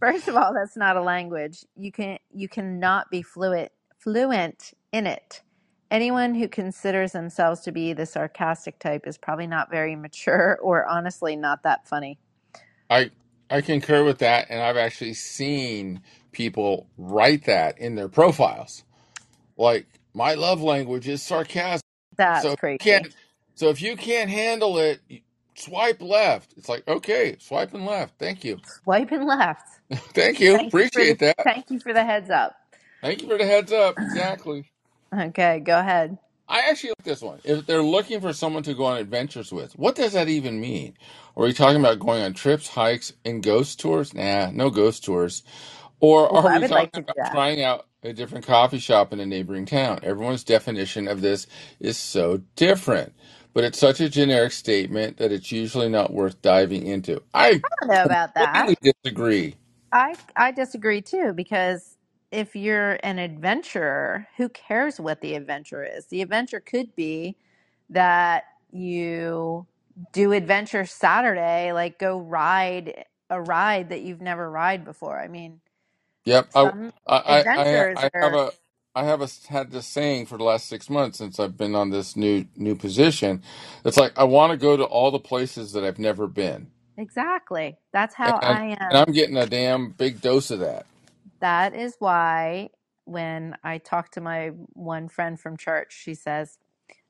first 0.00 0.28
of 0.28 0.36
all, 0.36 0.54
that's 0.54 0.76
not 0.76 0.96
a 0.96 1.02
language. 1.02 1.64
You 1.76 1.92
can 1.92 2.18
you 2.32 2.48
cannot 2.48 3.10
be 3.10 3.22
fluent 3.22 3.72
fluent 3.98 4.72
in 4.92 5.06
it. 5.06 5.42
Anyone 5.92 6.34
who 6.34 6.48
considers 6.48 7.12
themselves 7.12 7.60
to 7.62 7.72
be 7.72 7.92
the 7.92 8.06
sarcastic 8.06 8.78
type 8.78 9.06
is 9.06 9.18
probably 9.18 9.46
not 9.46 9.70
very 9.70 9.94
mature 9.94 10.58
or 10.62 10.86
honestly 10.86 11.36
not 11.36 11.62
that 11.64 11.86
funny. 11.86 12.18
I 12.90 13.10
I 13.50 13.60
concur 13.60 14.04
with 14.04 14.18
that, 14.18 14.46
and 14.50 14.60
I've 14.60 14.76
actually 14.78 15.14
seen 15.14 16.02
people 16.32 16.88
write 16.96 17.44
that 17.44 17.78
in 17.78 17.94
their 17.94 18.08
profiles. 18.08 18.84
Like 19.56 19.86
my 20.14 20.34
love 20.34 20.62
language 20.62 21.08
is 21.08 21.22
sarcasm. 21.22 21.82
So 22.32 22.48
That's 22.48 22.54
if 22.54 22.58
you 22.72 22.78
crazy. 22.78 22.80
can't. 22.80 23.16
So 23.56 23.68
if 23.70 23.82
you 23.82 23.96
can't 23.96 24.30
handle 24.30 24.78
it, 24.78 25.00
swipe 25.56 26.02
left. 26.02 26.54
It's 26.56 26.68
like 26.68 26.88
okay, 26.88 27.36
swiping 27.40 27.84
left. 27.84 28.18
Thank 28.18 28.44
you, 28.44 28.60
Swipe 28.64 29.12
and 29.12 29.26
left. 29.26 29.66
thank 29.92 30.40
you, 30.40 30.56
Thank 30.56 30.74
you 30.78 30.86
for 30.94 31.06
the 31.06 31.16
appreciate 31.16 31.20
that. 31.20 31.36
thank 31.44 31.70
you 31.70 31.80
for 31.80 31.92
the 31.92 32.04
heads 32.04 32.30
up. 32.30 32.56
Thank 33.02 33.22
you 33.22 33.28
for 33.28 33.38
the 33.38 33.46
heads 33.46 33.72
up. 33.72 34.00
Exactly. 34.00 34.71
Okay, 35.14 35.60
go 35.60 35.78
ahead. 35.80 36.18
I 36.48 36.70
actually 36.70 36.90
like 36.90 37.04
this 37.04 37.22
one. 37.22 37.40
If 37.44 37.66
they're 37.66 37.82
looking 37.82 38.20
for 38.20 38.32
someone 38.32 38.62
to 38.64 38.74
go 38.74 38.84
on 38.86 38.98
adventures 38.98 39.52
with, 39.52 39.78
what 39.78 39.96
does 39.96 40.14
that 40.14 40.28
even 40.28 40.60
mean? 40.60 40.96
Are 41.36 41.44
we 41.44 41.54
talking 41.54 41.80
about 41.80 42.00
going 42.00 42.22
on 42.22 42.34
trips, 42.34 42.68
hikes, 42.68 43.14
and 43.24 43.42
ghost 43.42 43.80
tours? 43.80 44.14
Nah, 44.14 44.50
no 44.52 44.70
ghost 44.70 45.04
tours. 45.04 45.42
Or 46.00 46.32
are 46.32 46.48
I 46.48 46.58
we 46.58 46.62
would 46.62 46.72
like 46.72 46.92
talking 46.92 47.02
to 47.02 47.02
do 47.02 47.06
about 47.08 47.16
that. 47.16 47.32
trying 47.32 47.62
out 47.62 47.86
a 48.04 48.12
different 48.12 48.46
coffee 48.46 48.78
shop 48.80 49.12
in 49.12 49.20
a 49.20 49.26
neighboring 49.26 49.66
town? 49.66 50.00
Everyone's 50.04 50.44
definition 50.44 51.08
of 51.08 51.22
this 51.22 51.48
is 51.80 51.98
so 51.98 52.42
different, 52.56 53.14
but 53.54 53.64
it's 53.64 53.78
such 53.80 54.00
a 54.00 54.08
generic 54.10 54.52
statement 54.52 55.18
that 55.18 55.32
it's 55.32 55.52
usually 55.52 55.88
not 55.88 56.12
worth 56.14 56.42
diving 56.42 56.86
into. 56.86 57.22
I 57.34 57.64
I 57.64 57.68
don't 57.80 57.88
know 57.96 58.04
about 58.04 58.34
that. 58.34 58.68
completely 58.68 58.92
disagree. 59.04 59.56
I 59.92 60.16
I 60.36 60.52
disagree 60.52 61.02
too 61.02 61.32
because 61.34 61.96
if 62.32 62.56
you're 62.56 62.98
an 63.04 63.20
adventurer, 63.20 64.28
who 64.38 64.50
cares 64.50 65.00
what 65.00 65.22
the 65.22 65.36
adventure 65.36 65.84
is? 65.84 66.06
The 66.08 66.22
adventure 66.22 66.60
could 66.60 66.96
be 66.96 67.38
that 67.90 68.44
you 68.72 69.66
do 70.12 70.32
adventure 70.32 70.86
Saturday, 70.86 71.72
like 71.72 71.98
go 72.00 72.18
ride 72.20 73.06
a 73.30 73.40
ride 73.42 73.90
that 73.90 74.02
you've 74.02 74.22
never 74.22 74.50
ride 74.50 74.84
before. 74.84 75.20
I 75.20 75.28
mean, 75.28 75.60
Yep, 76.26 76.50
I, 76.54 76.72
some 76.72 76.92
I, 77.08 77.16
I, 77.18 77.44
adventures 77.44 78.04
I 78.06 78.10
have 78.22 78.34
are 78.34 78.36
a, 78.36 78.52
I 78.94 79.04
have 79.04 79.22
a, 79.22 79.28
had 79.48 79.72
this 79.72 79.86
saying 79.88 80.26
for 80.26 80.38
the 80.38 80.44
last 80.44 80.68
six 80.68 80.90
months 80.90 81.18
since 81.18 81.40
I've 81.40 81.58
been 81.58 81.74
on 81.74 81.90
this 81.90 82.16
new 82.16 82.46
new 82.56 82.76
position. 82.76 83.42
It's 83.84 83.98
like 83.98 84.18
I 84.18 84.24
want 84.24 84.52
to 84.52 84.58
go 84.58 84.76
to 84.76 84.84
all 84.84 85.10
the 85.10 85.20
places 85.20 85.72
that 85.72 85.84
I've 85.84 85.98
never 85.98 86.28
been, 86.28 86.68
exactly. 86.98 87.78
That's 87.92 88.14
how 88.14 88.38
and 88.42 88.60
I 88.60 88.76
and 88.90 88.98
am. 88.98 88.98
I'm 88.98 89.12
getting 89.12 89.36
a 89.38 89.46
damn 89.46 89.92
big 89.92 90.20
dose 90.22 90.50
of 90.50 90.60
that. 90.60 90.86
That 91.42 91.76
is 91.76 91.96
why 92.00 92.70
when 93.06 93.56
I 93.64 93.78
talk 93.80 94.12
to 94.12 94.22
my 94.22 94.48
one 94.74 95.08
friend 95.10 95.40
from 95.40 95.58
church, 95.58 95.94
she 96.02 96.14
says, 96.14 96.58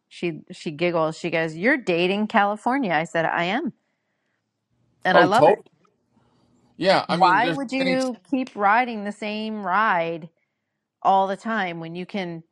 she 0.08 0.42
she 0.52 0.70
giggles. 0.72 1.18
She 1.18 1.30
goes, 1.30 1.56
"You're 1.56 1.78
dating 1.78 2.28
California." 2.28 2.92
I 2.94 3.04
said, 3.04 3.26
"I 3.26 3.44
am." 3.44 3.74
And 5.04 5.18
I 5.18 5.24
Oh, 5.24 5.26
love 5.26 5.46
it. 5.48 5.58
totally. 5.58 5.66
Yeah, 6.78 7.04
I 7.08 7.16
mean, 7.16 7.40
Why 7.40 7.42
there's 7.42 7.58
would 7.58 7.72
many. 7.78 7.98
you 7.98 8.18
keep 8.30 8.50
riding 8.56 9.04
the 9.04 9.12
same 9.12 9.64
ride 9.66 10.30
all 11.02 11.28
the 11.28 11.36
time 11.36 11.80
when 11.80 11.94
you 11.96 12.06
can 12.06 12.44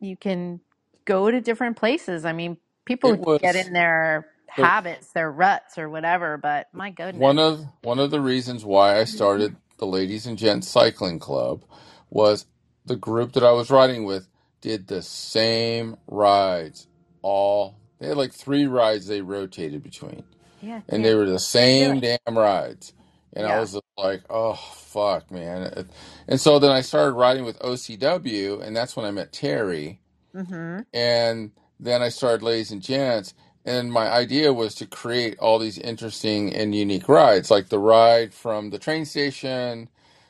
you 0.00 0.16
can 0.16 0.60
go 1.06 1.30
to 1.30 1.40
different 1.40 1.76
places? 1.78 2.24
I 2.26 2.32
mean, 2.32 2.58
It 3.04 3.18
people 3.18 3.28
get 3.42 3.56
was 3.56 3.68
in 3.68 3.72
their 3.74 4.28
the 4.56 4.72
habits, 4.72 5.12
their 5.12 5.30
ruts 5.32 5.78
or 5.78 5.90
whatever, 5.90 6.38
but 6.38 6.68
my 6.74 6.90
goodness. 6.90 7.20
one 7.20 7.38
of 7.38 7.66
one 7.82 7.98
of 8.00 8.10
the 8.10 8.20
reasons 8.20 8.64
why 8.64 8.98
I 9.00 9.04
mm-hmm. 9.12 9.16
started 9.16 9.56
the 9.82 9.86
Ladies 9.86 10.26
and 10.28 10.38
Gents 10.38 10.68
Cycling 10.68 11.18
Club 11.18 11.64
was 12.08 12.46
the 12.86 12.94
group 12.94 13.32
that 13.32 13.42
I 13.42 13.50
was 13.50 13.68
riding 13.68 14.04
with 14.04 14.28
did 14.60 14.86
the 14.86 15.02
same 15.02 15.96
rides 16.06 16.86
all. 17.20 17.80
They 17.98 18.06
had 18.06 18.16
like 18.16 18.32
three 18.32 18.66
rides 18.66 19.08
they 19.08 19.22
rotated 19.22 19.82
between. 19.82 20.22
Yeah, 20.60 20.82
and 20.88 21.04
they 21.04 21.16
were 21.16 21.26
the 21.28 21.40
same 21.40 21.98
damn 21.98 22.38
rides. 22.38 22.92
And 23.32 23.44
I 23.44 23.58
was 23.58 23.76
like, 23.98 24.22
oh, 24.30 24.54
fuck, 24.54 25.32
man. 25.32 25.88
And 26.28 26.40
so 26.40 26.60
then 26.60 26.70
I 26.70 26.82
started 26.82 27.14
riding 27.14 27.44
with 27.44 27.58
OCW, 27.58 28.62
and 28.62 28.76
that's 28.76 28.94
when 28.94 29.04
I 29.04 29.10
met 29.10 29.32
Terry. 29.32 30.00
Mhm. 30.32 30.86
And 30.94 31.50
then 31.80 32.02
I 32.02 32.08
started 32.10 32.44
Ladies 32.44 32.70
and 32.70 32.80
Gents. 32.82 33.34
And 33.64 33.92
my 33.92 34.08
idea 34.10 34.52
was 34.52 34.74
to 34.76 34.86
create 34.86 35.38
all 35.38 35.58
these 35.58 35.78
interesting 35.78 36.54
and 36.54 36.74
unique 36.74 37.08
rides, 37.08 37.50
like 37.50 37.68
the 37.70 37.78
ride 37.78 38.34
from 38.34 38.70
the 38.70 38.78
train 38.80 39.04
station 39.06 39.88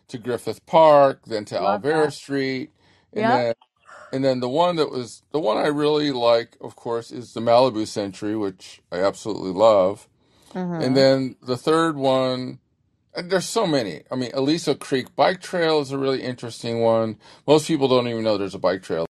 to 0.08 0.18
Griffith 0.18 0.64
Park, 0.66 1.22
then 1.26 1.46
to 1.46 1.56
Love 1.58 1.82
Olvera 1.82 1.90
that. 1.92 2.12
Street, 2.12 2.72
and 3.14 3.30
Yep. 3.30 3.30
then 3.30 3.54
and 4.12 4.24
then 4.24 4.40
the 4.40 4.48
one 4.48 4.76
that 4.76 4.90
was 4.90 5.22
the 5.32 5.40
one 5.40 5.58
I 5.58 5.68
really 5.68 6.12
like, 6.12 6.56
of 6.60 6.76
course, 6.76 7.12
is 7.12 7.34
the 7.34 7.40
Malibu 7.40 7.86
Century, 7.86 8.36
which 8.36 8.82
I 8.92 8.98
absolutely 9.00 9.52
love. 9.52 10.08
And 10.78 10.96
Mhm. 10.96 10.96
then 10.96 11.36
the 11.42 11.56
third 11.56 11.96
one, 11.96 12.60
and 13.14 13.30
there's 13.30 13.48
so 13.48 13.66
many. 13.66 14.02
I 14.10 14.16
mean, 14.16 14.32
Aliso 14.34 14.74
Creek 14.74 15.16
Bike 15.16 15.40
Trail 15.42 15.80
is 15.80 15.92
a 15.92 15.98
really 15.98 16.22
interesting 16.22 16.80
one. 16.82 17.18
Most 17.46 17.68
people 17.68 17.88
don't 17.88 18.08
even 18.08 18.24
know 18.24 18.38
there's 18.38 18.54
a 18.56 18.60
bike 18.60 18.82
trail. 18.82 19.06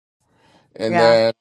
And 0.75 0.99
Yeah. 0.99 0.99
then 0.99 1.33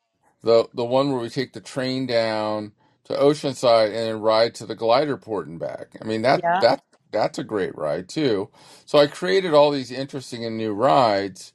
the 0.42 0.68
the 0.74 0.84
one 0.84 1.12
where 1.12 1.20
we 1.22 1.30
take 1.30 1.52
the 1.54 1.60
train 1.60 2.06
down 2.06 2.72
to 3.04 3.14
Oceanside 3.14 3.86
and 3.88 3.96
then 3.96 4.20
ride 4.20 4.54
to 4.56 4.66
the 4.66 4.76
glider 4.76 5.16
port 5.18 5.48
and 5.48 5.58
back. 5.60 5.96
I 6.02 6.04
mean 6.06 6.22
that 6.22 6.44
Yeah. 6.44 6.60
that 6.60 6.82
that's 7.12 7.38
a 7.38 7.44
great 7.44 7.76
ride 7.76 8.08
too. 8.08 8.50
So 8.86 8.98
I 8.98 9.06
created 9.08 9.54
all 9.54 9.70
these 9.72 9.92
interesting 9.92 10.44
and 10.44 10.56
new 10.58 10.72
rides 10.74 11.52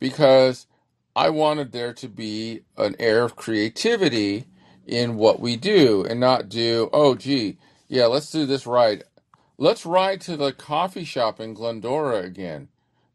because 0.00 0.66
I 1.14 1.30
wanted 1.30 1.72
there 1.72 1.92
to 1.94 2.08
be 2.08 2.62
an 2.76 2.96
air 2.98 3.24
of 3.24 3.36
creativity 3.36 4.46
in 4.86 5.16
what 5.16 5.40
we 5.40 5.56
do 5.56 6.04
and 6.08 6.20
not 6.20 6.48
do, 6.48 6.90
oh, 6.92 7.14
gee, 7.14 7.58
yeah, 7.88 8.06
let's 8.06 8.30
do 8.30 8.46
this 8.46 8.66
ride. 8.66 9.04
Let's 9.58 9.86
ride 9.86 10.20
to 10.22 10.36
the 10.36 10.52
coffee 10.52 11.04
shop 11.04 11.40
in 11.40 11.54
Glendora 11.54 12.20
again. 12.22 12.68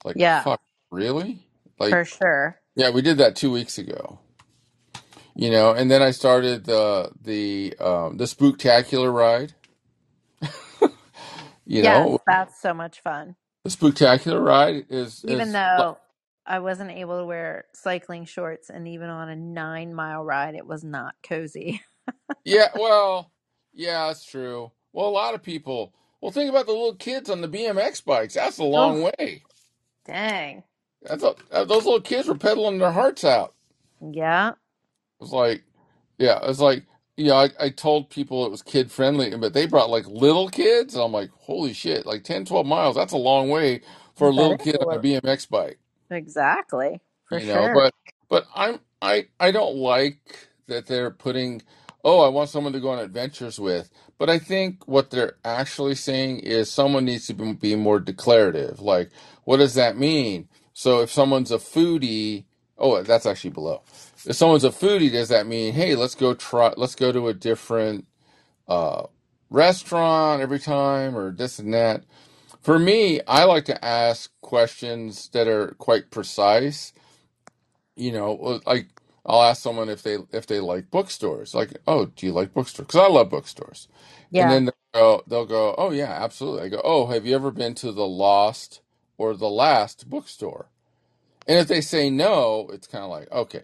Like, 0.03 0.17
Yeah, 0.17 0.43
fuck, 0.43 0.61
really? 0.91 1.47
Like, 1.79 1.99
for 1.99 2.05
sure. 2.05 2.59
yeah, 2.75 2.91
we 2.91 3.01
did 3.03 3.19
that 3.19 3.35
two 3.37 3.51
weeks 3.51 3.77
ago, 3.77 4.19
you 5.35 5.51
know, 5.51 5.73
and 5.73 5.91
then 5.91 6.01
I 6.03 6.11
started 6.11 6.65
the, 6.65 7.11
the, 7.21 7.75
um, 7.79 8.17
the 8.17 8.25
spooktacular 8.25 9.13
ride, 9.13 9.53
you 11.65 11.81
Yes, 11.81 12.11
know, 12.21 12.21
that's 12.27 12.61
so 12.61 12.73
much 12.73 13.01
fun. 13.01 13.35
the 13.65 13.71
spooktacular 13.71 14.43
ride 14.45 14.87
is, 14.89 15.23
Even 15.23 15.53
is 15.53 15.53
though 15.53 15.99
I 16.45 16.59
wasn't 16.59 16.91
able 16.91 17.19
to 17.19 17.25
wear 17.25 17.65
cycling 17.75 18.25
shorts, 18.25 18.69
and 18.69 18.87
even 18.87 19.09
on 19.09 19.29
a 19.29 19.35
nine 19.35 19.93
mile 19.95 20.23
ride, 20.23 20.55
it 20.55 20.67
was 20.67 20.83
not 20.83 21.15
cozy. 21.27 21.81
Yeah, 22.45 22.69
well, 22.75 23.31
yeah, 23.73 24.07
that's 24.07 24.25
true. 24.25 24.71
Well, 24.93 25.07
a 25.07 25.11
lot 25.11 25.35
of 25.35 25.43
people. 25.43 25.93
Well, 26.21 26.31
think 26.31 26.49
about 26.49 26.65
the 26.65 26.71
little 26.73 26.95
kids 26.95 27.29
on 27.29 27.41
the 27.41 27.47
BMX 27.49 28.03
bikes. 28.05 28.35
That's 28.35 28.57
a 28.59 28.63
long 28.63 29.01
Oh, 29.01 29.11
way. 29.19 29.43
dang. 30.05 30.63
That's 31.03 31.23
a, 31.23 31.35
uh, 31.51 31.65
those 31.65 31.85
little 31.85 32.01
kids 32.01 32.27
were 32.27 32.35
pedaling 32.35 32.79
their 32.79 32.91
hearts 32.91 33.23
out. 33.25 33.55
Yeah, 34.01 34.53
was 35.23 35.33
like, 35.33 35.63
yeah, 36.19 36.37
it 36.43 36.47
was 36.47 36.61
like, 36.61 36.85
you 37.17 37.27
know, 37.29 37.35
I, 37.37 37.49
I 37.59 37.69
told 37.71 38.11
people 38.11 38.45
it 38.45 38.51
was 38.51 38.63
kid 38.63 38.91
friendly, 38.91 39.35
but 39.37 39.53
they 39.53 39.67
brought 39.67 39.91
like 39.91 40.07
little 40.07 40.49
kids. 40.49 40.95
And 40.95 41.03
I'm 41.03 41.13
like, 41.13 41.31
holy 41.39 41.73
shit, 41.73 42.05
like 42.07 42.25
10, 42.25 42.45
12 42.45 42.65
miles. 42.67 42.95
That's 42.97 43.13
a 43.13 43.17
long 43.17 43.49
way 43.49 43.81
for 44.15 44.29
a 44.29 44.33
little 44.33 44.55
is 44.55 44.57
kid 44.57 44.77
a 44.77 44.81
on 44.81 44.91
a 44.91 44.97
little. 44.97 45.01
BMX 45.01 45.49
bike. 45.49 45.79
Exactly, 46.11 47.01
for 47.29 47.39
you 47.39 47.47
know 47.47 47.69
sure. 47.69 47.73
but 47.73 47.93
but 48.29 48.45
i'm 48.55 48.79
i 49.01 49.27
i 49.39 49.51
don't 49.51 49.75
like 49.77 50.49
that 50.67 50.87
they're 50.87 51.11
putting 51.11 51.61
oh 52.03 52.21
i 52.21 52.29
want 52.29 52.49
someone 52.49 52.73
to 52.73 52.79
go 52.79 52.89
on 52.91 52.99
adventures 52.99 53.59
with 53.59 53.89
but 54.19 54.29
i 54.29 54.39
think 54.39 54.87
what 54.87 55.11
they're 55.11 55.37
actually 55.45 55.95
saying 55.95 56.39
is 56.39 56.71
someone 56.71 57.05
needs 57.05 57.27
to 57.27 57.33
be, 57.33 57.53
be 57.53 57.75
more 57.75 57.99
declarative 57.99 58.81
like 58.81 59.11
what 59.45 59.57
does 59.57 59.75
that 59.75 59.97
mean 59.97 60.47
so 60.73 61.01
if 61.01 61.11
someone's 61.11 61.51
a 61.51 61.57
foodie 61.57 62.45
Oh, 62.77 63.01
that's 63.03 63.25
actually 63.25 63.51
below. 63.51 63.83
If 64.27 64.37
someone's 64.37 64.65
a 64.65 64.69
foodie, 64.71 65.11
does 65.11 65.29
that 65.29 65.47
mean, 65.47 65.73
hey, 65.73 65.95
let's 65.95 66.15
go 66.15 66.33
try, 66.35 66.73
let's 66.77 66.95
go 66.95 67.11
to 67.11 67.29
a 67.29 67.33
different 67.35 68.07
uh, 68.67 69.05
restaurant 69.49 70.41
every 70.41 70.59
time, 70.59 71.17
or 71.17 71.31
this 71.31 71.59
and 71.59 71.73
that? 71.73 72.03
For 72.61 72.79
me, 72.79 73.21
I 73.27 73.45
like 73.45 73.65
to 73.65 73.85
ask 73.85 74.31
questions 74.41 75.29
that 75.29 75.47
are 75.47 75.69
quite 75.79 76.11
precise. 76.11 76.93
You 77.95 78.13
know, 78.13 78.61
like 78.65 78.87
I'll 79.25 79.43
ask 79.43 79.61
someone 79.63 79.89
if 79.89 80.03
they 80.03 80.17
if 80.33 80.47
they 80.47 80.59
like 80.61 80.91
bookstores. 80.91 81.55
Like, 81.55 81.77
oh, 81.87 82.07
do 82.07 82.27
you 82.27 82.33
like 82.33 82.53
bookstores? 82.53 82.87
Because 82.87 83.01
I 83.01 83.09
love 83.13 83.29
bookstores. 83.31 83.87
And 84.37 84.49
Yeah. 84.49 84.51
then 84.51 84.65
they'll 84.65 84.73
go, 84.93 85.23
they'll 85.27 85.45
go, 85.47 85.75
oh 85.77 85.91
yeah, 85.91 86.11
absolutely. 86.11 86.63
I 86.63 86.69
go, 86.69 86.81
oh, 86.83 87.07
have 87.07 87.25
you 87.25 87.35
ever 87.35 87.51
been 87.51 87.75
to 87.75 87.91
the 87.91 88.07
Lost 88.07 88.81
or 89.17 89.35
the 89.35 89.49
Last 89.49 90.09
bookstore? 90.09 90.67
And 91.47 91.59
if 91.59 91.67
they 91.67 91.81
say 91.81 92.09
no, 92.09 92.69
it's 92.73 92.87
kind 92.87 93.03
of 93.05 93.11
like, 93.11 93.31
okay, 93.31 93.63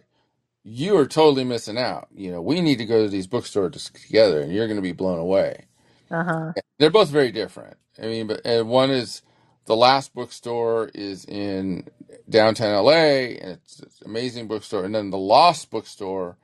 you 0.70 0.96
are 0.96 1.06
totally 1.06 1.44
missing 1.44 1.78
out. 1.78 2.08
You 2.14 2.30
know, 2.32 2.42
we 2.42 2.60
need 2.60 2.78
to 2.78 2.86
go 2.86 3.04
to 3.04 3.10
these 3.10 3.26
bookstores 3.26 3.90
together, 3.90 4.40
and 4.42 4.52
you're 4.52 4.68
going 4.68 4.78
to 4.78 4.82
be 4.82 4.92
blown 4.92 5.18
away. 5.18 5.66
Uh 6.10 6.24
huh. 6.24 6.52
They're 6.78 6.90
both 6.90 7.10
very 7.10 7.32
different. 7.32 7.76
I 8.02 8.06
mean, 8.06 8.28
but 8.28 8.42
and 8.44 8.68
one 8.68 8.90
is 8.90 9.22
the 9.66 9.76
last 9.76 10.14
bookstore 10.14 10.90
is 10.94 11.24
in 11.24 11.88
downtown 12.28 12.84
LA, 12.84 12.92
and 12.92 13.52
it's, 13.52 13.80
it's 13.80 14.00
an 14.02 14.10
amazing 14.10 14.48
bookstore. 14.48 14.84
And 14.84 14.94
then 14.94 15.10
the 15.10 15.18
Lost 15.18 15.70
bookstore 15.70 16.36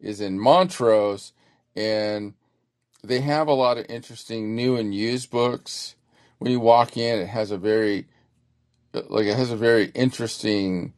is 0.00 0.20
in 0.20 0.40
Montrose, 0.40 1.32
and 1.76 2.34
they 3.04 3.20
have 3.20 3.48
a 3.48 3.54
lot 3.54 3.78
of 3.78 3.86
interesting 3.90 4.56
new 4.56 4.76
and 4.76 4.94
used 4.94 5.30
books. 5.30 5.96
When 6.38 6.52
you 6.52 6.60
walk 6.60 6.96
in, 6.96 7.20
it 7.20 7.28
has 7.28 7.50
a 7.50 7.58
very 7.58 8.06
like 8.94 9.26
it 9.26 9.36
has 9.36 9.50
a 9.50 9.56
very 9.56 9.86
interesting 9.94 10.94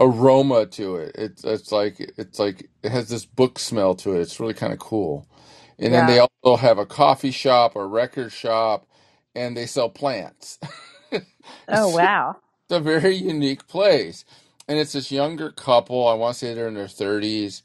aroma 0.00 0.66
to 0.66 0.96
it. 0.96 1.12
It's 1.16 1.44
it's 1.44 1.72
like 1.72 2.00
it's 2.18 2.38
like 2.38 2.70
it 2.82 2.92
has 2.92 3.08
this 3.08 3.26
book 3.26 3.58
smell 3.58 3.94
to 3.96 4.14
it. 4.16 4.20
It's 4.20 4.40
really 4.40 4.54
kind 4.54 4.72
of 4.72 4.78
cool. 4.78 5.28
And 5.78 5.94
then 5.94 6.06
Yeah. 6.06 6.06
they 6.06 6.20
also 6.20 6.56
have 6.56 6.78
a 6.78 6.86
coffee 6.86 7.30
shop, 7.32 7.76
a 7.76 7.86
record 7.86 8.32
shop, 8.32 8.86
and 9.34 9.56
they 9.56 9.66
sell 9.66 9.90
plants. 9.90 10.58
Oh 11.68 11.88
It's 11.90 11.90
wow. 11.90 12.36
a 12.72 12.80
very 12.80 13.14
unique 13.16 13.68
place. 13.68 14.24
And 14.68 14.78
it's 14.78 14.94
this 14.94 15.12
younger 15.12 15.50
couple, 15.52 16.08
I 16.08 16.14
want 16.14 16.34
to 16.34 16.40
say 16.40 16.54
they're 16.54 16.68
in 16.68 16.74
their 16.74 16.86
30s, 16.86 17.62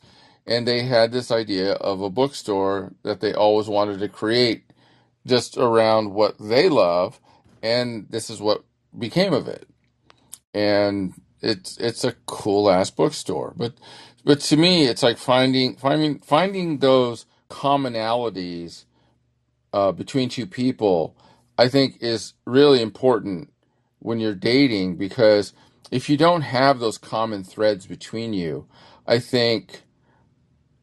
and 0.47 0.67
they 0.67 0.84
had 0.84 1.11
this 1.11 1.32
idea 1.32 1.73
of 1.73 2.01
a 2.01 2.09
bookstore 2.09 2.93
that 3.03 3.21
they 3.21 3.34
always 3.34 3.67
wanted 3.67 3.99
to 3.99 4.09
create 4.09 4.63
just 5.27 5.57
around 5.57 6.13
what 6.13 6.36
they 6.39 6.69
love, 6.69 7.19
and 7.63 8.07
this 8.11 8.29
is 8.29 8.41
what 8.41 8.63
became 8.99 9.34
of 9.34 9.47
it 9.47 9.63
and 10.53 11.13
it's 11.42 11.78
it's 11.78 12.04
a 12.04 12.14
cool 12.28 12.70
ass 12.72 12.92
bookstore. 12.92 13.54
But 13.58 13.74
but 14.26 14.42
to 14.42 14.58
me, 14.58 14.86
it's 14.88 15.04
like 15.04 15.18
finding 15.18 15.76
finding 15.78 16.20
finding 16.20 16.80
those 16.80 17.26
commonalities 17.50 18.86
uh, 19.74 19.92
between 19.92 20.30
two 20.30 20.48
people. 20.48 21.16
I 21.58 21.70
think 21.70 21.98
is 22.02 22.34
really 22.46 22.82
important 22.82 23.52
when 24.00 24.20
you're 24.20 24.36
dating 24.36 24.98
because 24.98 25.54
if 25.92 26.10
you 26.10 26.18
don't 26.18 26.42
have 26.42 26.80
those 26.80 26.98
common 26.98 27.44
threads 27.44 27.86
between 27.88 28.34
you, 28.34 28.68
I 29.08 29.20
think 29.20 29.84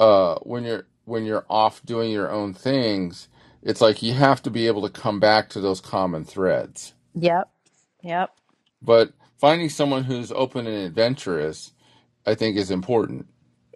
uh, 0.01 0.37
when 0.43 0.65
you're 0.65 0.87
when 1.05 1.25
you're 1.25 1.47
off 1.51 1.83
doing 1.85 2.11
your 2.13 2.31
own 2.31 2.55
things, 2.55 3.29
it's 3.63 3.81
like 3.81 4.03
you 4.03 4.13
have 4.15 4.43
to 4.43 4.51
be 4.51 4.67
able 4.67 4.83
to 4.83 4.91
come 5.01 5.21
back 5.21 5.49
to 5.51 5.61
those 5.61 5.81
common 5.81 6.25
threads. 6.25 6.95
Yep. 7.15 7.51
Yep. 8.03 8.31
But 8.83 9.13
finding 9.39 9.71
someone 9.71 10.05
who's 10.05 10.33
open 10.33 10.67
and 10.67 10.87
adventurous, 10.87 11.73
I 12.27 12.35
think, 12.37 12.57
is 12.57 12.71
important. 12.71 13.27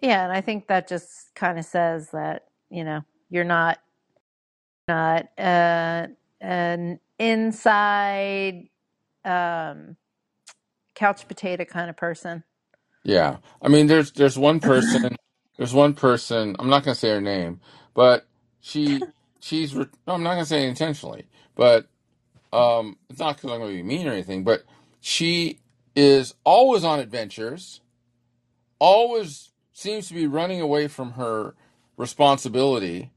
Yeah, 0.03 0.23
and 0.23 0.33
I 0.33 0.41
think 0.41 0.67
that 0.67 0.87
just 0.87 1.35
kind 1.35 1.59
of 1.59 1.65
says 1.65 2.11
that, 2.11 2.45
you 2.71 2.83
know, 2.83 3.01
you're 3.29 3.45
not 3.45 3.79
not 4.87 5.27
uh, 5.39 6.07
an 6.41 6.99
inside 7.19 8.69
um, 9.25 9.97
couch 10.95 11.27
potato 11.27 11.65
kind 11.65 11.89
of 11.89 11.97
person. 11.97 12.43
Yeah, 13.03 13.37
I 13.61 13.69
mean, 13.69 13.87
there's 13.87 14.11
there's 14.13 14.37
one 14.37 14.61
person, 14.61 15.17
there's 15.57 15.73
one 15.73 15.95
person. 15.95 16.55
I'm 16.59 16.69
not 16.69 16.83
gonna 16.85 16.95
say 16.95 17.09
her 17.09 17.21
name, 17.21 17.61
but 17.95 18.27
she 18.61 19.07
she's. 19.41 19.75
re- 19.75 19.87
No, 20.07 20.13
I'm 20.15 20.23
not 20.23 20.33
gonna 20.35 20.45
say 20.45 20.65
it 20.65 20.69
intentionally, 20.69 21.27
but 21.55 21.87
um, 22.53 22.97
it's 23.09 23.19
not 23.19 23.37
because 23.37 23.51
I'm 23.51 23.59
gonna 23.61 23.73
be 23.73 23.83
mean 23.83 24.07
or 24.07 24.13
anything. 24.13 24.43
But 24.43 24.63
she 25.05 25.59
is 25.97 26.33
always 26.45 26.85
on 26.85 26.99
adventures, 26.99 27.81
always 28.79 29.49
seems 29.73 30.07
to 30.07 30.13
be 30.13 30.27
running 30.27 30.61
away 30.61 30.87
from 30.87 31.11
her 31.13 31.55
responsibility 31.97 33.11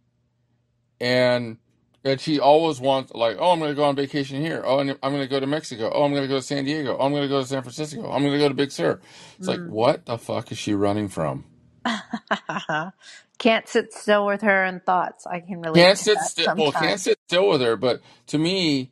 and 1.01 1.59
and 2.05 2.21
she 2.21 2.41
always 2.41 2.81
wants 2.81 3.13
like, 3.15 3.37
oh, 3.41 3.53
I'm 3.53 3.61
going 3.61 3.71
to 3.71 3.75
go 3.77 3.85
on 3.85 3.97
vacation 3.97 4.41
here. 4.41 4.63
Oh, 4.65 4.79
and 4.81 4.91
I'm 5.03 5.13
going 5.13 5.23
to 5.23 5.29
go 5.29 5.41
to 5.41 5.47
Mexico. 5.47 5.91
Oh, 5.93 6.05
I'm 6.05 6.13
going 6.13 6.23
to 6.23 6.29
go 6.29 6.37
to 6.37 6.43
San 6.43 6.65
Diego. 6.65 6.97
Oh, 6.99 7.05
I'm 7.05 7.13
going 7.13 7.23
to 7.23 7.29
go 7.29 7.41
to 7.41 7.47
San 7.47 7.63
Francisco. 7.63 8.01
I'm 8.11 8.23
going 8.23 8.33
to 8.33 8.39
go 8.39 8.49
to 8.49 8.55
Big 8.55 8.71
Sur. 8.73 9.01
It's 9.39 9.49
like, 9.49 9.59
Mm. 9.61 9.71
what 9.71 10.07
the 10.07 10.17
fuck 10.19 10.53
is 10.53 10.59
she 10.59 10.75
running 10.75 11.09
from? 11.09 11.45
Can't 13.39 13.69
sit 13.69 13.93
still 13.93 14.27
with 14.27 14.43
her 14.43 14.65
and 14.65 14.85
thoughts. 14.85 15.27
I 15.27 15.41
can 15.41 15.61
relate 15.61 15.81
Can't 15.83 15.99
sit 15.99 16.19
still. 16.21 16.55
Well, 16.57 16.73
can't 16.73 17.01
sit 17.01 17.19
still 17.27 17.49
with 17.49 17.61
her. 17.61 17.77
But 17.77 18.01
to 18.29 18.39
me, 18.39 18.91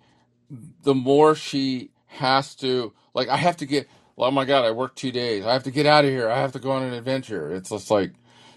the 0.83 0.95
more 0.95 1.35
she 1.35 1.91
has 2.15 2.57
to, 2.57 2.95
like, 3.15 3.29
I 3.29 3.39
have 3.39 3.59
to 3.59 3.67
get. 3.67 3.89
Oh 4.19 4.31
my 4.33 4.47
god, 4.47 4.65
I 4.67 4.73
worked 4.73 4.99
two 4.99 5.13
days. 5.13 5.47
I 5.47 5.55
have 5.55 5.65
to 5.65 5.73
get 5.73 5.87
out 5.87 6.05
of 6.05 6.11
here. 6.13 6.31
I 6.31 6.39
have 6.39 6.53
to 6.53 6.61
go 6.61 6.73
on 6.73 6.85
an 6.85 6.95
adventure. 6.95 7.55
It's 7.55 7.71
just 7.71 7.91
like 7.91 8.13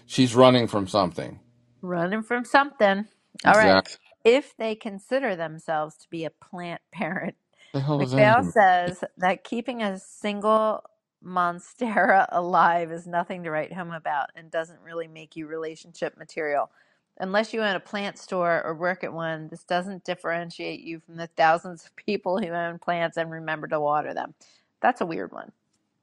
she's 0.06 0.34
running 0.36 0.68
from 0.68 0.88
something. 0.88 1.40
Running 1.82 2.22
from 2.22 2.44
something. 2.44 3.06
All 3.46 3.56
right. 3.56 3.78
Exactly. 3.78 3.98
If 4.24 4.56
they 4.56 4.74
consider 4.74 5.36
themselves 5.36 5.96
to 5.98 6.10
be 6.10 6.24
a 6.24 6.30
plant 6.30 6.80
parent, 6.92 7.36
The 7.74 7.80
hell 7.80 8.00
does 8.00 8.12
that 8.12 8.24
McPhail 8.24 8.44
even? 8.44 8.52
says 8.52 9.04
that 9.18 9.44
keeping 9.44 9.82
a 9.82 9.98
single 10.00 10.82
monstera 11.24 12.26
alive 12.32 12.92
is 12.92 13.06
nothing 13.06 13.44
to 13.44 13.50
write 13.50 13.72
home 13.72 13.92
about 13.92 14.30
and 14.36 14.50
doesn't 14.50 14.80
really 14.82 15.08
make 15.08 15.36
you 15.36 15.46
relationship 15.46 16.16
material. 16.18 16.70
Unless 17.18 17.54
you 17.54 17.62
own 17.62 17.76
a 17.76 17.80
plant 17.80 18.18
store 18.18 18.62
or 18.64 18.74
work 18.74 19.04
at 19.04 19.12
one, 19.12 19.48
this 19.48 19.64
doesn't 19.64 20.04
differentiate 20.04 20.80
you 20.80 21.00
from 21.00 21.16
the 21.16 21.28
thousands 21.36 21.84
of 21.86 21.96
people 21.96 22.38
who 22.40 22.48
own 22.50 22.78
plants 22.78 23.16
and 23.18 23.30
remember 23.30 23.68
to 23.68 23.80
water 23.80 24.14
them. 24.14 24.34
That's 24.82 25.00
a 25.02 25.06
weird 25.06 25.32
one. 25.32 25.52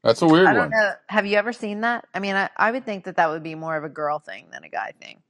That's 0.04 0.22
a 0.24 0.28
weird 0.28 0.52
I 0.52 0.54
don't 0.54 0.70
one. 0.70 0.72
know. 0.72 0.94
Have 1.10 1.26
you 1.28 1.38
ever 1.38 1.54
seen 1.54 1.82
that? 1.82 2.08
I 2.14 2.20
mean, 2.20 2.36
I, 2.36 2.50
I 2.58 2.72
would 2.72 2.86
think 2.86 3.06
that 3.06 3.18
that 3.18 3.30
would 3.30 3.44
be 3.44 3.56
more 3.56 3.78
of 3.78 3.84
a 3.86 3.90
girl 3.90 4.20
thing 4.20 4.48
than 4.52 4.64
a 4.64 4.70
guy 4.70 4.94
thing. 5.02 5.22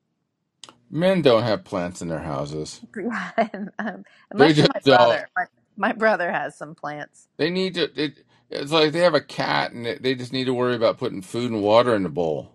Men 0.91 1.21
don't 1.21 1.43
have 1.43 1.65
plants 1.65 2.01
in 2.01 2.09
their 2.09 2.19
houses. 2.19 2.81
Um, 3.79 4.05
They 4.37 4.53
unless 4.53 4.57
you're 4.57 4.67
just 4.67 4.71
my 4.73 4.81
don't. 4.83 5.15
brother. 5.15 5.29
My, 5.37 5.45
my 5.77 5.93
brother 5.93 6.31
has 6.31 6.57
some 6.57 6.75
plants. 6.75 7.27
They 7.37 7.51
need 7.51 7.75
to. 7.75 7.91
It, 8.01 8.25
it's 8.51 8.71
like 8.71 8.93
they 8.93 9.01
have 9.01 9.15
a 9.15 9.21
cat, 9.21 9.73
and 9.73 9.85
they 9.85 9.95
they 9.97 10.15
just 10.15 10.33
need 10.33 10.45
to 10.45 10.55
worry 10.55 10.75
about 10.75 10.99
putting 10.99 11.23
food 11.23 11.51
and 11.51 11.63
water 11.63 11.95
in 11.95 12.03
the 12.03 12.09
bowl. 12.09 12.54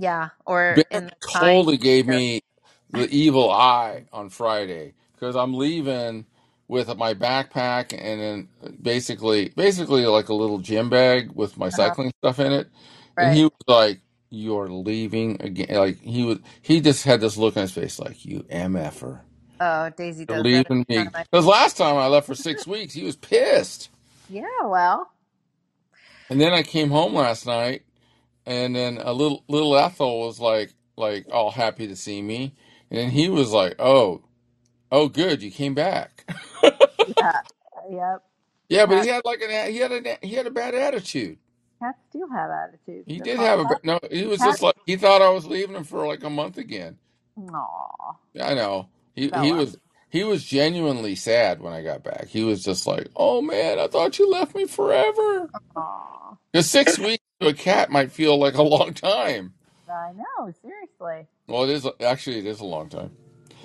Yeah, 0.00 0.30
or 0.46 0.84
in 0.90 1.06
the 1.06 1.12
totally 1.20 1.76
gave 1.76 2.06
me 2.06 2.42
the 2.90 3.08
evil 3.10 3.50
eye 3.50 4.06
on 4.12 4.30
Friday 4.30 4.94
because 5.14 5.36
I'm 5.36 5.54
leaving 5.54 6.26
with 6.68 6.96
my 6.96 7.14
backpack 7.14 7.92
and 7.98 8.20
then 8.20 8.48
basically, 8.82 9.50
basically 9.50 10.06
like 10.06 10.28
a 10.28 10.34
little 10.34 10.58
gym 10.58 10.90
bag 10.90 11.32
with 11.34 11.58
my 11.58 11.68
Uh-huh. 11.72 11.94
cycling 11.94 12.12
stuff 12.22 12.40
in 12.40 12.52
it, 12.52 12.68
and 13.18 13.30
Right. 13.30 13.32
he 13.32 13.44
was 13.44 13.52
like, 13.68 14.00
"You're 14.30 14.68
leaving 14.68 15.40
again." 15.42 15.68
Like 15.76 16.00
he 16.00 16.24
was, 16.24 16.38
he 16.62 16.80
just 16.80 17.04
had 17.04 17.20
this 17.20 17.36
look 17.36 17.56
on 17.56 17.62
his 17.62 17.72
face, 17.72 17.98
like 17.98 18.24
you 18.24 18.44
mf'er, 18.50 19.20
Oh, 19.60 19.90
Daisy 19.96 20.26
you're 20.28 20.38
does 20.38 20.46
that 20.52 20.64
leaving 20.64 20.84
every 20.86 20.86
me. 20.88 21.10
time 21.12 21.12
I. 21.14 21.24
Because 21.32 21.46
last 21.46 21.76
time 21.78 21.96
I 21.96 22.08
left 22.08 22.26
for 22.28 22.36
six 22.36 22.66
weeks, 22.66 22.94
he 22.94 23.04
was 23.04 23.16
pissed. 23.16 23.90
Yeah, 24.28 24.44
well, 24.64 25.10
And 26.30 26.40
then 26.40 26.52
I 26.54 26.62
came 26.64 26.90
home 26.90 27.14
last 27.14 27.46
night 27.46 27.84
and 28.46 28.76
then 28.76 28.98
a 29.02 29.12
little 29.12 29.44
little 29.48 29.76
Ethel 29.76 30.20
was 30.20 30.40
like 30.40 30.74
like 30.96 31.26
all 31.32 31.50
happy 31.52 31.86
to 31.88 31.96
see 31.96 32.22
me, 32.22 32.54
and 32.90 32.98
then 33.00 33.10
he 33.10 33.28
was 33.30 33.52
like, 33.52 33.76
"Oh, 33.78 34.24
oh, 34.92 35.08
good, 35.08 35.42
you 35.42 35.50
came 35.50 35.74
back." 35.74 36.26
yeah, 37.06 37.40
yep. 37.90 38.22
yeah, 38.68 38.86
but 38.86 38.98
he 38.98 39.06
Cats, 39.06 39.08
had 39.08 39.24
like 39.24 39.42
an 39.42 39.72
he 39.72 39.78
had 39.78 39.92
a 39.92 40.18
he 40.22 40.34
had 40.34 40.46
a 40.46 40.50
bad 40.52 40.74
attitude. 40.74 41.38
cats 41.82 41.98
do 42.12 42.28
have 42.32 42.50
attitudes. 42.50 43.06
He 43.06 43.18
They're 43.18 43.28
did 43.28 43.38
called 43.38 43.40
have 43.40 43.60
a 43.60 43.66
ba- 43.66 43.76
cat, 43.76 43.82
no. 43.84 44.00
He 44.10 44.26
was 44.26 44.42
just 44.42 44.60
cats. 44.60 44.62
like 44.62 44.76
he 44.86 44.96
thought 44.96 45.22
I 45.22 45.30
was 45.30 45.46
leaving 45.46 45.76
him 45.76 45.84
for 45.84 46.06
like 46.06 46.24
a 46.24 46.30
month 46.30 46.58
again. 46.58 46.98
Aw, 47.38 48.14
Yeah, 48.34 48.48
I 48.48 48.54
know. 48.54 48.88
He 49.14 49.30
he 49.36 49.52
Bella. 49.52 49.54
was 49.54 49.76
he 50.10 50.24
was 50.24 50.44
genuinely 50.44 51.14
sad 51.16 51.60
when 51.62 51.72
I 51.72 51.82
got 51.82 52.04
back. 52.04 52.28
He 52.28 52.44
was 52.44 52.62
just 52.64 52.86
like, 52.86 53.08
"Oh 53.16 53.42
man, 53.42 53.78
I 53.80 53.88
thought 53.88 54.18
you 54.18 54.30
left 54.30 54.54
me 54.54 54.66
forever." 54.66 55.50
Aw, 55.76 56.36
Because 56.52 56.70
six 56.70 56.98
weeks 56.98 57.24
to 57.44 57.50
a 57.50 57.54
cat 57.54 57.90
might 57.90 58.12
feel 58.12 58.38
like 58.38 58.54
a 58.54 58.62
long 58.62 58.94
time. 58.94 59.54
I 59.88 60.12
know. 60.12 60.52
Seriously, 60.62 61.26
Well, 61.46 61.64
it 61.64 61.70
is 61.70 61.86
actually 62.00 62.38
it 62.38 62.46
is 62.46 62.60
a 62.60 62.64
long 62.64 62.88
time. 62.88 63.10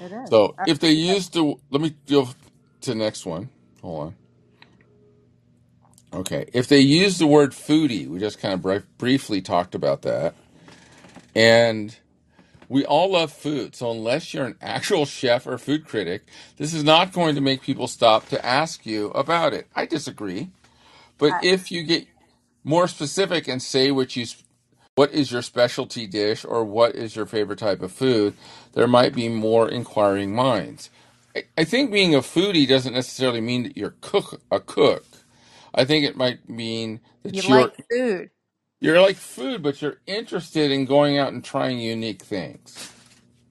it 0.02 0.12
is. 0.12 0.30
So 0.30 0.56
if 0.68 0.80
they 0.80 0.92
used 0.92 1.34
to, 1.34 1.60
let 1.72 1.82
me 1.82 1.96
go 2.08 2.30
to 2.82 2.90
the 2.92 2.96
next 2.96 3.26
one. 3.26 3.50
Hold 3.82 4.08
on. 4.08 4.16
Okay. 6.14 6.50
If 6.54 6.68
they 6.68 6.80
use 6.80 7.18
the 7.18 7.28
word 7.28 7.52
foodie, 7.52 8.08
we 8.08 8.20
just 8.20 8.40
kind 8.40 8.54
of 8.54 8.62
bri- 8.62 8.84
briefly 8.98 9.42
talked 9.42 9.76
about 9.76 10.02
that. 10.04 10.36
And 11.36 11.96
we 12.68 12.86
all 12.86 13.12
love 13.12 13.32
food. 13.32 13.76
So 13.76 13.92
unless 13.92 14.34
you're 14.34 14.46
an 14.46 14.56
actual 14.62 15.06
chef 15.06 15.48
or 15.48 15.58
food 15.58 15.86
critic, 15.86 16.24
this 16.58 16.74
is 16.74 16.84
not 16.84 17.14
going 17.14 17.36
to 17.36 17.42
make 17.42 17.62
people 17.62 17.88
stop 17.88 18.28
to 18.30 18.46
ask 18.46 18.86
you 18.86 19.08
about 19.12 19.54
it. 19.54 19.68
I 19.76 19.86
disagree. 19.86 20.50
But 21.18 21.44
if 21.44 21.72
you 21.72 21.84
get 21.84 22.08
more 22.70 22.88
specific 22.88 23.50
and 23.50 23.64
say 23.64 23.92
what 23.92 24.16
you 24.16 24.28
what 24.96 25.12
is 25.14 25.32
your 25.32 25.44
specialty 25.44 26.08
dish 26.08 26.46
or 26.46 26.64
what 26.66 26.96
is 26.96 27.16
your 27.18 27.26
favorite 27.26 27.60
type 27.60 27.82
of 27.82 27.92
food, 27.92 28.36
there 28.74 28.88
might 28.88 29.16
be 29.16 29.30
more 29.30 29.70
inquiring 29.70 30.36
minds. 30.36 30.92
I, 31.36 31.46
I 31.58 31.66
think 31.66 31.92
being 31.92 32.16
a 32.16 32.20
foodie 32.20 32.70
doesn't 32.70 32.94
necessarily 32.94 33.42
mean 33.42 33.64
that 33.64 33.78
you're 33.78 33.96
cook 34.02 34.42
a 34.52 34.62
cook. 34.62 35.06
I 35.76 35.86
think 35.86 36.06
it 36.06 36.18
might 36.18 36.50
mean 36.50 37.02
You 37.32 37.42
that 37.42 37.48
you're 37.50 37.62
like 37.62 37.74
food, 37.92 38.30
you're 38.82 39.02
like 39.02 39.18
food, 39.18 39.64
but 39.64 39.82
you're 39.82 40.00
interested 40.08 40.72
in 40.72 40.86
going 40.86 41.18
out 41.20 41.34
and 41.34 41.44
trying 41.44 41.80
unique 41.80 42.24
things. 42.24 42.94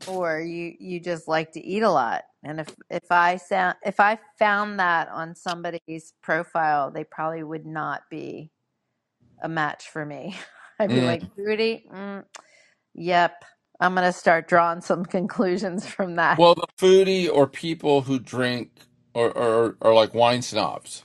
or 0.07 0.41
you 0.41 0.75
you 0.81 1.01
just 1.01 1.29
like 1.29 1.53
to 1.53 1.65
eat 1.65 1.83
a 1.85 1.91
lot. 1.91 2.25
And 2.45 2.61
if 2.61 2.69
if 2.91 3.13
I 3.13 3.39
sound 3.39 3.77
if 3.85 4.01
I 4.01 4.19
found 4.39 4.81
that 4.81 5.09
on 5.11 5.37
somebody's 5.37 6.15
profile, 6.23 6.93
they 6.93 7.05
probably 7.05 7.45
would 7.45 7.67
not 7.67 8.03
be 8.11 8.53
a 9.43 9.49
match 9.49 9.89
for 9.91 10.05
me. 10.05 10.37
I'd 10.81 10.93
be 10.93 11.03
like, 11.03 11.25
Mm. 11.25 11.31
Rudy, 11.37 11.85
mm, 11.93 12.25
yep. 12.95 13.45
I'm 13.81 13.95
gonna 13.95 14.13
start 14.13 14.49
drawing 14.49 14.81
some 14.83 15.05
conclusions 15.05 15.87
from 15.87 16.17
that. 16.17 16.39
Well, 16.39 16.55
the 16.57 16.67
foodie 16.79 17.31
or 17.33 17.47
people 17.49 18.03
who 18.03 18.19
drink 18.19 18.73
or, 19.15 19.31
or 19.37 19.77
are 19.83 19.95
like 19.95 20.15
wine 20.15 20.43
snobs. 20.43 21.05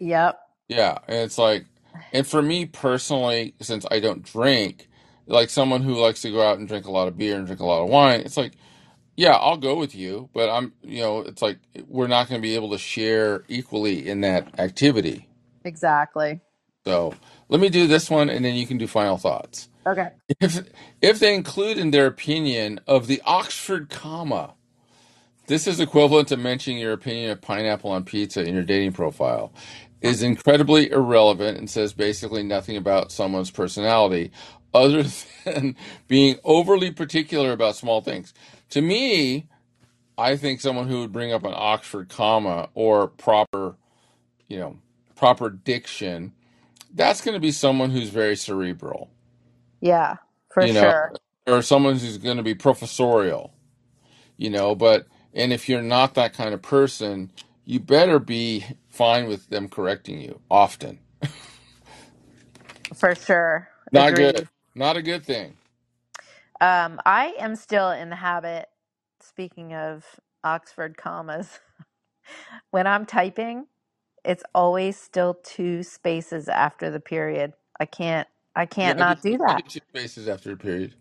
Yep, 0.00 0.38
Yeah, 0.68 0.98
and 1.08 1.18
it's 1.18 1.38
like, 1.38 1.66
and 2.12 2.26
for 2.26 2.42
me 2.42 2.66
personally, 2.66 3.54
since 3.62 3.86
I 3.90 4.00
don't 4.00 4.24
drink, 4.24 4.88
like 5.28 5.50
someone 5.50 5.82
who 5.82 5.94
likes 5.96 6.22
to 6.22 6.32
go 6.32 6.42
out 6.42 6.58
and 6.58 6.68
drink 6.68 6.86
a 6.86 6.92
lot 6.92 7.08
of 7.08 7.18
beer 7.18 7.36
and 7.36 7.46
drink 7.46 7.60
a 7.60 7.66
lot 7.66 7.82
of 7.84 7.90
wine, 7.90 8.22
it's 8.22 8.36
like, 8.38 8.54
yeah, 9.16 9.34
I'll 9.34 9.58
go 9.58 9.76
with 9.76 9.94
you, 9.94 10.30
but 10.34 10.50
I'm, 10.50 10.74
you 10.82 11.00
know, 11.02 11.20
it's 11.20 11.42
like 11.42 11.58
we're 11.88 12.08
not 12.08 12.28
going 12.28 12.40
to 12.40 12.46
be 12.46 12.56
able 12.56 12.72
to 12.72 12.78
share 12.78 13.44
equally 13.48 14.08
in 14.08 14.22
that 14.22 14.60
activity. 14.60 15.28
exactly. 15.64 16.40
So 16.86 17.14
let 17.48 17.60
me 17.60 17.68
do 17.68 17.86
this 17.86 18.10
one, 18.10 18.30
and 18.30 18.44
then 18.44 18.54
you 18.54 18.66
can 18.66 18.78
do 18.78 18.86
final 18.86 19.16
thoughts. 19.16 19.68
Okay. 19.86 20.10
If 20.40 20.60
if 21.00 21.18
they 21.18 21.34
include 21.34 21.78
in 21.78 21.90
their 21.90 22.06
opinion 22.06 22.80
of 22.86 23.06
the 23.06 23.22
Oxford 23.24 23.90
comma, 23.90 24.54
this 25.46 25.66
is 25.66 25.80
equivalent 25.80 26.28
to 26.28 26.36
mentioning 26.36 26.78
your 26.78 26.92
opinion 26.92 27.30
of 27.30 27.40
pineapple 27.40 27.90
on 27.90 28.04
pizza 28.04 28.42
in 28.42 28.54
your 28.54 28.62
dating 28.62 28.92
profile. 28.92 29.52
Is 30.00 30.22
incredibly 30.22 30.90
irrelevant 30.90 31.56
and 31.56 31.70
says 31.70 31.94
basically 31.94 32.42
nothing 32.42 32.76
about 32.76 33.10
someone's 33.10 33.50
personality 33.50 34.32
other 34.74 35.04
than 35.44 35.76
being 36.08 36.38
overly 36.44 36.90
particular 36.90 37.52
about 37.52 37.76
small 37.76 38.02
things. 38.02 38.34
To 38.70 38.82
me, 38.82 39.48
I 40.18 40.36
think 40.36 40.60
someone 40.60 40.88
who 40.88 41.00
would 41.00 41.12
bring 41.12 41.32
up 41.32 41.44
an 41.44 41.54
Oxford 41.54 42.10
comma 42.10 42.68
or 42.74 43.08
proper, 43.08 43.76
you 44.48 44.58
know, 44.58 44.76
proper 45.16 45.48
diction, 45.48 46.33
that's 46.94 47.22
going 47.22 47.34
to 47.34 47.40
be 47.40 47.52
someone 47.52 47.90
who's 47.90 48.10
very 48.10 48.36
cerebral, 48.36 49.10
Yeah, 49.80 50.16
for 50.50 50.66
you 50.66 50.72
know, 50.72 50.94
sure. 50.94 51.14
or 51.46 51.62
someone 51.62 51.94
who's 51.98 52.18
going 52.18 52.38
to 52.38 52.44
be 52.44 52.54
professorial 52.54 53.52
you 54.36 54.50
know 54.50 54.74
but 54.74 55.06
and 55.34 55.52
if 55.52 55.68
you're 55.68 55.82
not 55.82 56.14
that 56.14 56.32
kind 56.34 56.54
of 56.54 56.62
person 56.62 57.30
you 57.64 57.80
better 57.80 58.18
be 58.18 58.64
fine 58.88 59.26
with 59.28 59.48
them 59.48 59.68
correcting 59.68 60.20
you 60.20 60.40
often 60.50 60.98
For 62.94 63.14
sure. 63.14 63.68
not 63.92 64.14
good 64.14 64.36
Agreed. 64.36 64.48
not 64.74 64.96
a 64.98 65.02
good 65.02 65.24
thing 65.24 65.56
Um, 66.60 67.00
I 67.06 67.34
am 67.40 67.56
still 67.56 67.90
in 67.92 68.10
the 68.10 68.16
habit, 68.16 68.66
speaking 69.20 69.74
of 69.74 70.04
Oxford 70.44 70.96
commas, 70.98 71.60
when 72.70 72.86
I'm 72.86 73.06
typing, 73.06 73.66
it's 74.24 74.44
always 74.54 74.98
still 74.98 75.34
two 75.44 75.82
spaces 75.84 76.48
after 76.48 76.90
the 76.90 77.00
period. 77.00 77.54
I 77.80 77.86
can't 77.86 78.28
I 78.56 78.66
yeah 78.82 78.94
can't 78.94 78.98
i 78.98 79.04
do 79.04 79.14
not 79.14 79.22
do 79.22 79.38
i 79.48 79.48
that. 79.48 79.62
two 79.68 79.80
spaces 79.90 80.28
after 80.28 80.52
a 80.52 80.56
period 80.58 80.94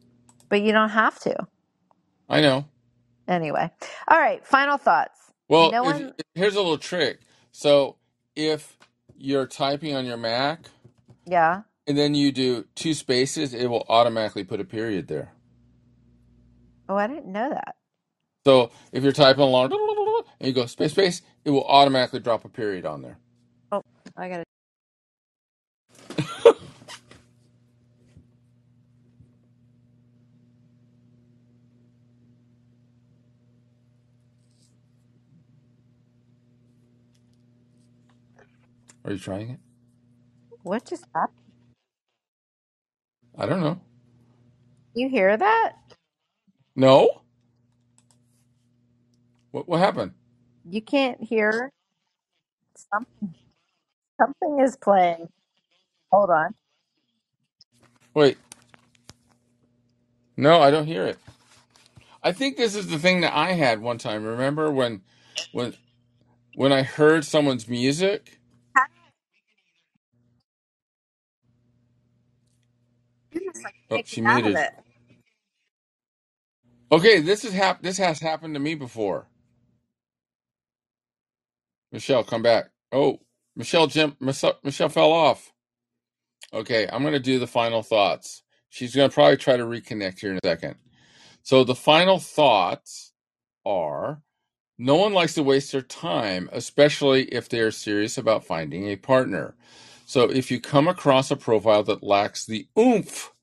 But 0.50 0.64
you 0.64 0.74
don't 0.74 0.90
have 0.90 1.20
to. 1.22 1.36
i 2.30 2.42
know 2.42 2.66
Anyway. 3.28 3.72
All 4.08 4.20
right, 4.20 4.46
final 4.46 4.78
thoughts. 4.78 5.20
well 5.50 5.74
No 5.74 5.84
if 5.84 6.02
one 6.02 6.14
here's 6.36 6.56
a 6.56 6.62
little 6.62 6.78
trick 6.80 7.22
so 7.52 7.98
if 8.36 8.78
you're 9.18 9.48
typing 9.48 9.96
on 9.96 10.06
your 10.06 10.18
mac 10.18 10.68
yeah. 11.28 11.64
and 11.88 11.98
then 11.98 12.16
you 12.16 12.32
do 12.32 12.66
two 12.76 12.94
spaces 12.94 13.54
it 13.54 13.68
will 13.68 13.86
automatically 13.90 14.44
put 14.46 14.62
a 14.62 14.66
period 14.66 15.08
there 15.08 15.34
Oh, 16.90 16.96
I 16.98 17.08
didn't 17.08 17.28
know 17.32 17.50
that. 17.52 17.76
so 18.46 18.72
if 18.94 19.04
you're 19.04 19.14
typing 19.14 19.44
along 19.44 19.74
and 20.40 20.48
you 20.48 20.54
go 20.54 20.66
space 20.68 20.92
space 20.92 21.22
it 21.46 21.52
will 21.52 21.66
automatically 21.66 22.20
drop 22.22 22.46
a 22.46 22.50
period 22.50 22.86
on 22.86 23.02
there 23.04 23.18
Oh, 23.72 23.82
I 24.18 24.30
got 24.30 24.38
to 24.40 24.44
are 39.06 39.14
you 39.14 39.20
trying 39.20 39.52
it 39.52 39.60
What 40.64 40.86
just 40.86 41.06
happened? 41.16 41.36
i 43.38 43.46
don't 43.46 43.62
know 43.62 43.82
You 44.96 45.10
hear 45.10 45.38
that? 45.38 45.74
no 46.76 47.23
what, 49.54 49.70
what 49.70 49.80
happened 49.82 50.14
You 50.66 50.82
can't 50.82 51.22
hear 51.24 51.72
something. 52.92 53.08
Something 54.22 54.60
is 54.62 54.78
playing. 54.78 55.30
Hold 56.12 56.32
on. 56.32 56.56
Wait, 58.16 58.38
no, 60.38 60.62
I 60.62 60.72
don't 60.72 60.88
hear 60.88 61.06
it. 61.08 61.20
I 62.24 62.34
think 62.34 62.58
this 62.58 62.76
is 62.76 62.88
the 62.88 63.00
thing 63.00 63.22
that 63.22 63.36
I 63.36 63.54
had 63.54 63.82
one 63.82 63.98
time. 64.00 64.24
Remember 64.26 64.72
when 64.72 65.02
when 65.52 65.76
when 66.54 66.74
I 66.74 66.84
heard 66.84 67.26
someone's 67.26 67.68
music? 67.68 68.40
Oh, 73.92 74.02
she 74.06 74.22
get 74.24 74.32
out 74.32 74.46
of 74.46 74.54
muted. 74.54 74.56
it. 74.56 74.72
Okay, 76.92 77.20
this 77.22 77.46
is 77.46 77.54
hap- 77.54 77.84
this 77.84 77.98
has 77.98 78.20
happened 78.22 78.56
to 78.56 78.62
me 78.62 78.76
before. 78.76 79.28
Michele, 81.94 82.24
come 82.24 82.42
back. 82.42 82.72
Oh, 82.92 83.20
Michele 83.56 83.88
Jim 83.88 84.18
Michele, 84.20 84.58
Michele 84.64 84.90
fell 84.90 85.12
off. 85.12 85.54
Okay, 86.52 86.88
I'm 86.92 87.02
going 87.02 87.14
to 87.14 87.20
do 87.20 87.40
the 87.40 87.48
final 87.48 87.82
thoughts. 87.82 88.44
She's 88.70 88.96
going 88.96 89.10
to 89.10 89.14
probably 89.14 89.38
try 89.38 89.56
to 89.56 89.64
reconnect 89.64 90.20
here 90.20 90.32
in 90.32 90.38
a 90.38 90.48
second. 90.48 90.76
So 91.44 91.64
the 91.64 91.76
final 91.76 92.20
thoughts 92.20 93.14
are 93.66 94.22
no 94.78 94.96
one 94.96 95.14
likes 95.14 95.36
to 95.36 95.44
waste 95.44 95.72
their 95.72 95.82
time, 95.82 96.50
especially 96.52 97.24
if 97.26 97.50
they 97.50 97.60
are 97.60 97.72
serious 97.72 98.18
about 98.18 98.46
finding 98.46 98.88
a 98.88 98.96
partner. 98.96 99.56
So 100.06 100.30
if 100.30 100.52
you 100.52 100.60
come 100.60 100.88
across 100.88 101.32
a 101.32 101.36
profile 101.36 101.84
that 101.84 102.04
lacks 102.04 102.46
the 102.46 102.68
oomph, 102.78 103.34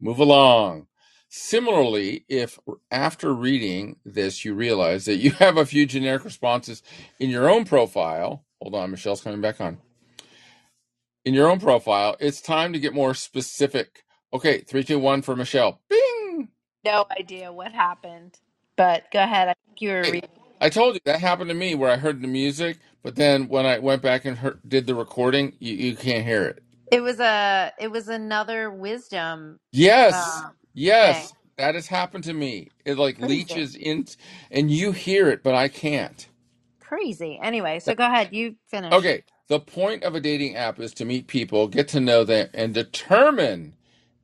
move 0.00 0.18
along. 0.18 0.87
Similarly, 1.30 2.24
if 2.28 2.58
after 2.90 3.34
reading 3.34 3.96
this 4.04 4.44
you 4.44 4.54
realize 4.54 5.06
that 5.06 5.16
you 5.16 5.32
have 5.38 5.58
a 5.58 5.66
few 5.66 5.86
generic 5.86 6.24
responses 6.24 6.82
in 7.20 7.30
your 7.30 7.50
own 7.50 7.66
profile, 7.66 8.44
hold 8.62 8.74
on, 8.76 8.92
Michele's 8.92 9.22
coming 9.22 9.42
back 9.42 9.60
on. 9.60 9.78
In 11.24 11.34
your 11.34 11.50
own 11.50 11.60
profile, 11.60 12.16
it's 12.20 12.42
time 12.42 12.74
to 12.74 12.80
get 12.80 12.94
more 12.94 13.14
specific. 13.14 14.04
Okay, 14.34 14.60
three, 14.60 14.84
two, 14.84 14.98
one 14.98 15.22
for 15.22 15.36
Michele. 15.36 15.80
Bing! 15.90 16.48
No 16.84 17.06
idea 17.20 17.52
what 17.52 17.72
happened. 17.72 18.38
But 18.76 19.04
go 19.12 19.20
ahead. 19.22 19.48
I 19.48 19.54
think 19.66 19.82
you 19.82 19.90
were 19.90 20.06
Hey, 20.06 20.10
reading. 20.10 20.30
I 20.60 20.70
told 20.70 20.94
you 20.94 21.00
that 21.06 21.20
happened 21.20 21.50
to 21.50 21.54
me 21.54 21.74
where 21.76 21.90
I 21.90 21.96
heard 21.96 22.22
the 22.22 22.28
music, 22.28 22.78
but 23.04 23.16
then 23.16 23.48
when 23.48 23.66
I 23.66 23.78
went 23.80 24.02
back 24.02 24.24
and 24.26 24.38
heard, 24.38 24.60
did 24.68 24.86
the 24.86 24.94
recording, 24.96 25.54
you, 25.60 25.74
you 25.76 25.96
can't 25.96 26.24
hear 26.26 26.44
it. 26.44 26.62
It 26.90 27.00
was 27.02 27.20
a 27.20 27.72
it 27.80 27.90
was 27.90 28.08
another 28.08 28.70
wisdom 28.70 29.60
Yes, 29.72 30.44
um 30.44 30.54
yes, 30.78 31.32
that 31.56 31.74
has 31.74 31.86
happened 31.86 32.24
to 32.24 32.32
me. 32.32 32.68
It 32.84 32.98
like 32.98 33.18
Crazy. 33.18 33.34
leeches 33.34 33.74
in, 33.74 34.06
and 34.50 34.70
you 34.70 34.92
hear 34.92 35.28
it, 35.28 35.42
but 35.42 35.54
I 35.54 35.68
can't. 35.68 36.26
Crazy. 36.80 37.38
Anyway, 37.42 37.80
so 37.80 37.94
go 37.94 38.06
ahead. 38.06 38.30
You 38.32 38.56
finish. 38.68 38.92
Okay, 38.92 39.24
the 39.48 39.60
point 39.60 40.04
of 40.04 40.14
a 40.14 40.20
dating 40.20 40.56
app 40.56 40.78
is 40.80 40.94
to 40.94 41.04
meet 41.04 41.26
people, 41.26 41.68
get 41.68 41.88
to 41.88 42.00
know 42.00 42.24
them, 42.24 42.48
and 42.54 42.72
determine 42.72 43.74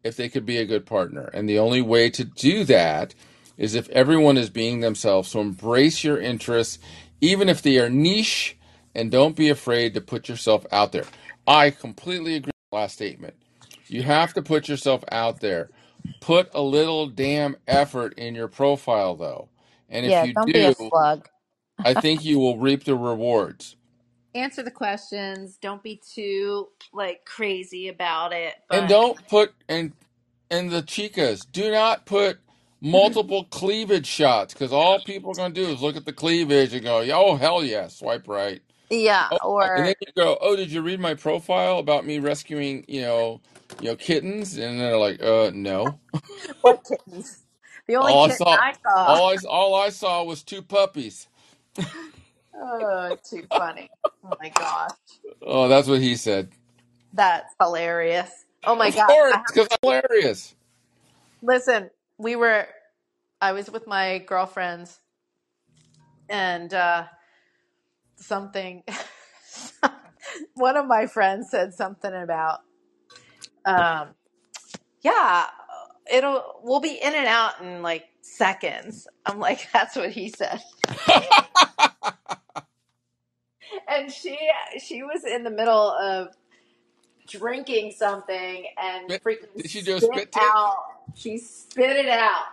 if 0.02 0.16
they 0.16 0.28
could 0.28 0.46
be 0.46 0.59
a 0.59 0.66
good 0.66 0.86
partner. 0.86 1.30
And 1.32 1.48
the 1.48 1.59
only 1.59 1.82
way 1.82 2.11
to 2.11 2.24
do 2.24 2.64
that 2.64 3.14
is 3.57 3.74
if 3.74 3.88
everyone 3.90 4.36
is 4.36 4.50
being 4.50 4.80
themselves. 4.80 5.30
So 5.30 5.40
embrace 5.40 6.05
your 6.05 6.20
interests, 6.20 6.78
even 7.20 7.48
if 7.48 7.62
they 7.62 7.78
are 7.78 7.90
niche, 7.90 8.57
and 8.94 9.11
don't 9.11 9.36
be 9.36 9.48
afraid 9.48 9.94
to 9.94 10.00
put 10.00 10.28
yourself 10.28 10.66
out 10.72 10.92
there. 10.92 11.05
I 11.46 11.70
completely 11.70 12.36
agree 12.36 12.52
with 12.55 12.70
the 12.70 12.76
last 12.76 12.94
statement. 12.94 13.34
You 13.88 14.02
have 14.02 14.34
to 14.34 14.42
put 14.42 14.68
yourself 14.68 15.05
out 15.12 15.40
there. 15.40 15.70
Put 16.20 16.50
a 16.55 16.62
little 16.62 17.09
damn 17.09 17.57
effort 17.68 18.14
in 18.18 18.34
your 18.34 18.48
profile, 18.48 19.16
though. 19.16 19.48
And 19.88 20.07
if 20.07 20.20
Yeah, 20.20 20.22
you 20.22 20.34
don't 20.34 20.52
be 20.52 20.66
a 20.66 20.72
do, 20.72 20.92
slug. 20.92 21.28
I 21.84 21.94
think 21.94 22.24
you 22.24 22.38
will 22.40 22.59
reap 22.59 22.84
the 22.84 22.96
rewards. 22.96 23.76
Answer 24.34 24.62
the 24.62 24.70
questions. 24.72 25.59
Don't 25.61 25.82
be 25.82 26.00
too 26.14 26.68
like 26.92 27.24
crazy 27.26 27.88
about 27.88 28.32
it. 28.32 28.55
And 28.70 28.88
But 28.88 28.88
don't 28.88 29.26
put 29.28 29.55
and 29.68 29.94
and 30.50 30.70
the 30.70 30.82
chicas 30.82 31.46
do 31.50 31.70
not 31.72 32.07
put 32.07 32.38
multiple 32.80 33.44
cleavage 33.46 34.07
shots 34.07 34.55
because 34.55 34.72
all 34.72 35.00
people 35.00 35.32
are 35.32 35.36
going 35.36 35.55
to 35.55 35.64
do 35.64 35.70
is 35.72 35.82
look 35.82 35.96
at 35.96 36.07
the 36.07 36.12
cleavage 36.14 36.74
and 36.74 36.84
go, 36.84 37.00
"Oh 37.12 37.36
hell 37.36 37.64
yeah, 37.64 37.88
swipe 37.88 38.28
right." 38.28 38.62
yeah, 38.90 39.30
Oh, 39.30 39.40
and 39.74 39.86
then 39.86 39.94
you 40.00 40.12
go, 40.16 40.38
"Oh, 40.40 40.57
did 40.57 40.70
you 40.72 40.82
read 40.82 41.00
my 41.00 41.14
profile 41.14 41.78
about 41.78 42.07
me 42.07 42.18
rescuing, 42.20 42.84
you 42.88 43.02
know, 43.02 43.40
you 43.81 43.91
know, 43.91 43.97
kittens?" 43.97 44.59
And 44.59 44.81
they're 44.81 44.99
like, 44.99 45.23
"Uh, 45.23 45.53
no." 45.55 46.01
what 46.62 46.81
kittens? 46.89 47.45
The 47.89 47.97
only 47.97 48.17
All 48.17 48.27
I 48.27 48.29
kitten 48.29 48.31
saw, 48.31 48.62
I 48.62 48.75
saw. 48.87 49.17
all 49.17 49.31
I 49.31 49.37
all 49.49 49.75
I 49.75 49.91
saw 49.91 50.25
was 50.25 50.43
two 50.45 50.62
puppies. 50.62 51.29
Oh, 52.57 53.17
too 53.29 53.45
funny. 53.57 53.91
Oh 54.25 54.37
my 54.41 54.51
gosh. 54.51 54.93
Oh, 55.43 55.69
that's 55.69 55.89
what 55.89 56.01
he 56.01 56.17
said. 56.17 56.51
That's 57.12 57.55
hilarious. 57.61 58.31
Oh 58.65 58.77
my 58.77 58.91
Of 58.91 58.93
gosh. 58.93 59.07
course, 59.07 59.35
I 59.35 59.39
have 59.39 59.47
because 59.47 59.69
I'm 59.71 59.79
hilarious. 59.83 60.55
listen, 61.43 61.91
we 62.19 62.37
were 62.37 62.67
I 63.41 63.53
was 63.53 63.71
with 63.71 63.87
my 63.87 64.19
girlfriends 64.21 64.99
and 66.29 66.73
uh 66.75 67.05
something 68.17 68.85
one 70.55 70.77
of 70.77 70.87
my 70.87 71.07
friends 71.07 71.51
said 71.51 71.75
something 71.75 72.12
about 72.15 72.61
um 73.67 74.09
yeah, 75.03 75.47
it'll 76.12 76.61
we'll 76.62 76.81
be 76.81 76.95
in 77.03 77.15
and 77.15 77.27
out 77.27 77.61
in 77.62 77.83
like 77.83 78.07
seconds. 78.23 79.09
I'm 79.27 79.39
like, 79.41 79.69
that's 79.75 79.97
what 79.97 80.11
he 80.11 80.31
said. 80.31 80.61
And 83.89 84.12
she 84.12 84.39
she 84.85 85.03
was 85.03 85.25
in 85.25 85.45
the 85.45 85.51
middle 85.51 85.91
of 85.93 86.29
drinking 87.29 87.93
something 87.93 88.67
and 88.83 89.11
Spit- 89.11 89.23
freaking 89.25 89.49
Did 89.57 89.71
she 89.71 89.83
do 89.83 89.97
a 89.97 90.01
spit 90.01 90.25
spit 90.27 90.33
take? 90.33 90.57
out. 90.57 90.77
She 91.15 91.39
spit 91.39 91.97
it 91.97 92.09
out. 92.09 92.45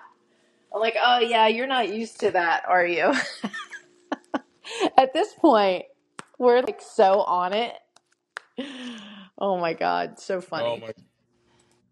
I'm 0.73 0.81
like, 0.81 0.95
oh 1.01 1.19
yeah, 1.19 1.47
you're 1.47 1.67
not 1.67 1.93
used 1.93 2.19
to 2.21 2.31
that, 2.31 2.63
are 2.67 2.85
you? 2.85 3.13
At 4.97 5.13
this 5.13 5.33
point, 5.33 5.85
we're 6.39 6.61
like 6.61 6.81
so 6.81 7.21
on 7.21 7.53
it. 7.53 7.73
Oh 9.41 9.59
my 9.59 9.73
God, 9.73 10.19
so 10.19 10.41
Oh 10.55 10.77
funny. 10.77 10.79
my! 10.79 10.91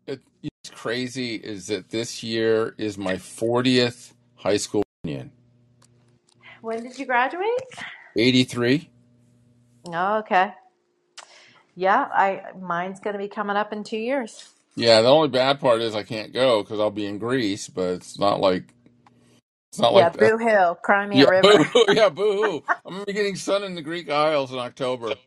It, 0.08 0.22
it's 0.44 0.72
crazy. 0.72 1.36
Is 1.36 1.68
that 1.68 1.90
this 1.90 2.24
year 2.24 2.76
is 2.78 2.98
my 2.98 3.16
40th 3.16 4.14
high 4.36 4.58
school 4.58 4.84
reunion? 5.04 5.32
When 6.62 6.84
did 6.84 7.00
you 7.00 7.06
graduate? 7.06 7.48
83. 8.18 8.90
Oh, 9.88 10.20
okay. 10.20 10.54
Yeah, 11.76 12.08
I 12.14 12.44
mine's 12.60 13.00
gonna 13.02 13.18
be 13.20 13.30
coming 13.30 13.58
up 13.58 13.74
in 13.74 13.84
two 13.84 13.98
years. 13.98 14.50
Yeah, 14.76 15.02
the 15.02 15.10
only 15.10 15.30
bad 15.30 15.60
part 15.60 15.82
is 15.82 15.96
I 15.96 16.04
can't 16.04 16.34
go 16.34 16.64
because 16.64 16.80
I'll 16.80 16.92
be 16.92 17.06
in 17.06 17.20
Greece, 17.20 17.70
but 17.70 17.90
it's 17.96 18.20
not 18.20 18.42
like 18.42 18.74
it's 19.72 19.80
not 19.82 19.94
Yeah, 19.94 20.10
like 20.10 20.14
that. 20.14 20.22
boo 20.22 20.38
hoo, 20.38 20.76
cry 20.84 21.08
me 21.08 21.22
a 21.22 21.26
Yeah, 21.26 21.32
river. 21.32 21.64
boo. 21.64 21.86
Yeah, 21.90 22.10
boo 22.10 22.34
hoo. 22.34 22.66
I'm 22.86 22.94
gonna 22.96 23.06
be 23.06 23.14
getting 23.14 23.36
sun 23.38 23.64
in 23.64 23.76
the 23.76 23.82
Greek 23.84 24.10
Isles 24.10 24.52
in 24.54 24.60
October. 24.60 25.16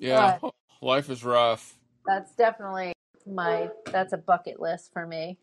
Yeah, 0.00 0.32
life 0.80 1.10
is 1.10 1.24
rough. 1.24 1.76
that's 2.06 2.34
definitely 2.34 2.92
my 3.26 3.68
that's 3.92 4.12
a 4.12 4.18
bucket 4.18 4.60
list 4.60 4.92
for 4.92 5.06
me. 5.06 5.38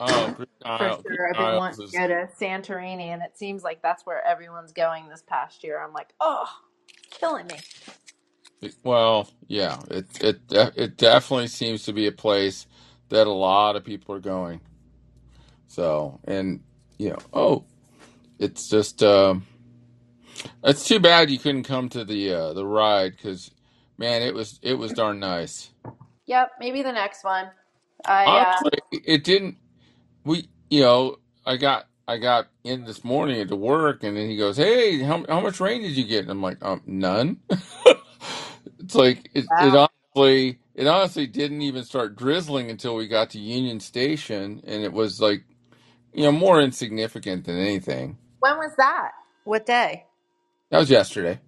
Oh, 0.00 0.34
For 0.78 0.84
Isle, 0.84 1.02
sure. 1.06 1.28
I've 1.28 1.36
been 1.36 1.44
Isles 1.44 1.58
wanting 1.58 1.78
to 1.78 1.84
is 1.84 1.92
go 1.92 2.06
to 2.08 2.28
Santorini 2.40 3.08
and 3.08 3.22
it 3.22 3.36
seems 3.36 3.62
like 3.62 3.82
that's 3.82 4.06
where 4.06 4.26
everyone's 4.26 4.72
going 4.72 5.08
this 5.08 5.22
past 5.26 5.62
year. 5.62 5.82
I'm 5.82 5.92
like, 5.92 6.14
oh, 6.20 6.48
killing 7.10 7.46
me. 7.46 7.58
well, 8.82 9.28
yeah. 9.46 9.78
It 9.90 10.06
it 10.22 10.48
de- 10.48 10.72
it 10.76 10.96
definitely 10.96 11.48
seems 11.48 11.84
to 11.84 11.92
be 11.92 12.06
a 12.06 12.12
place 12.12 12.66
that 13.10 13.26
a 13.26 13.32
lot 13.32 13.76
of 13.76 13.84
people 13.84 14.14
are 14.14 14.20
going. 14.20 14.60
So, 15.68 16.20
and 16.24 16.62
you 16.98 17.10
know, 17.10 17.18
oh, 17.32 17.64
it's 18.38 18.68
just 18.68 19.02
um, 19.02 19.46
it's 20.64 20.86
too 20.86 21.00
bad 21.00 21.30
you 21.30 21.38
couldn't 21.38 21.64
come 21.64 21.88
to 21.90 22.04
the 22.04 22.32
uh, 22.32 22.52
the 22.54 22.66
ride 22.66 23.12
because, 23.12 23.50
man, 24.00 24.22
it 24.22 24.34
was 24.34 24.58
it 24.62 24.74
was 24.74 24.92
darn 24.92 25.20
nice. 25.20 25.70
Yep, 26.26 26.52
maybe 26.58 26.82
the 26.82 26.90
next 26.90 27.22
one. 27.22 27.50
I 28.04 28.24
uh 28.24 28.26
Honestly, 28.26 28.78
it 29.04 29.22
didn't. 29.22 29.56
We, 30.24 30.48
you 30.70 30.80
know, 30.80 31.16
I 31.46 31.56
got 31.56 31.86
I 32.08 32.16
got 32.16 32.48
in 32.64 32.84
this 32.84 33.04
morning 33.04 33.46
to 33.46 33.56
work, 33.56 34.02
and 34.02 34.16
then 34.16 34.28
he 34.28 34.36
goes, 34.36 34.56
"Hey, 34.56 34.98
how 35.00 35.24
how 35.28 35.40
much 35.40 35.60
rain 35.60 35.82
did 35.82 35.92
you 35.92 36.04
get?" 36.04 36.22
And 36.22 36.30
I'm 36.30 36.42
like, 36.42 36.58
um, 36.62 36.82
none. 36.86 37.40
it's 38.80 38.94
like 38.94 39.30
it 39.34 39.44
it 39.44 39.72
wow. 39.72 39.88
honestly 40.16 40.58
it 40.74 40.86
honestly 40.86 41.26
didn't 41.26 41.62
even 41.62 41.84
start 41.84 42.16
drizzling 42.16 42.70
until 42.70 42.96
we 42.96 43.06
got 43.06 43.30
to 43.30 43.38
Union 43.38 43.80
Station, 43.80 44.62
and 44.66 44.82
it 44.82 44.92
was 44.92 45.20
like 45.20 45.44
you 46.14 46.24
know 46.24 46.32
more 46.32 46.60
insignificant 46.60 47.44
than 47.44 47.58
anything. 47.58 48.16
When 48.40 48.56
was 48.56 48.72
that? 48.78 49.10
What 49.44 49.66
day? 49.66 50.06
That 50.70 50.78
was 50.78 50.90
yesterday. 50.90 51.40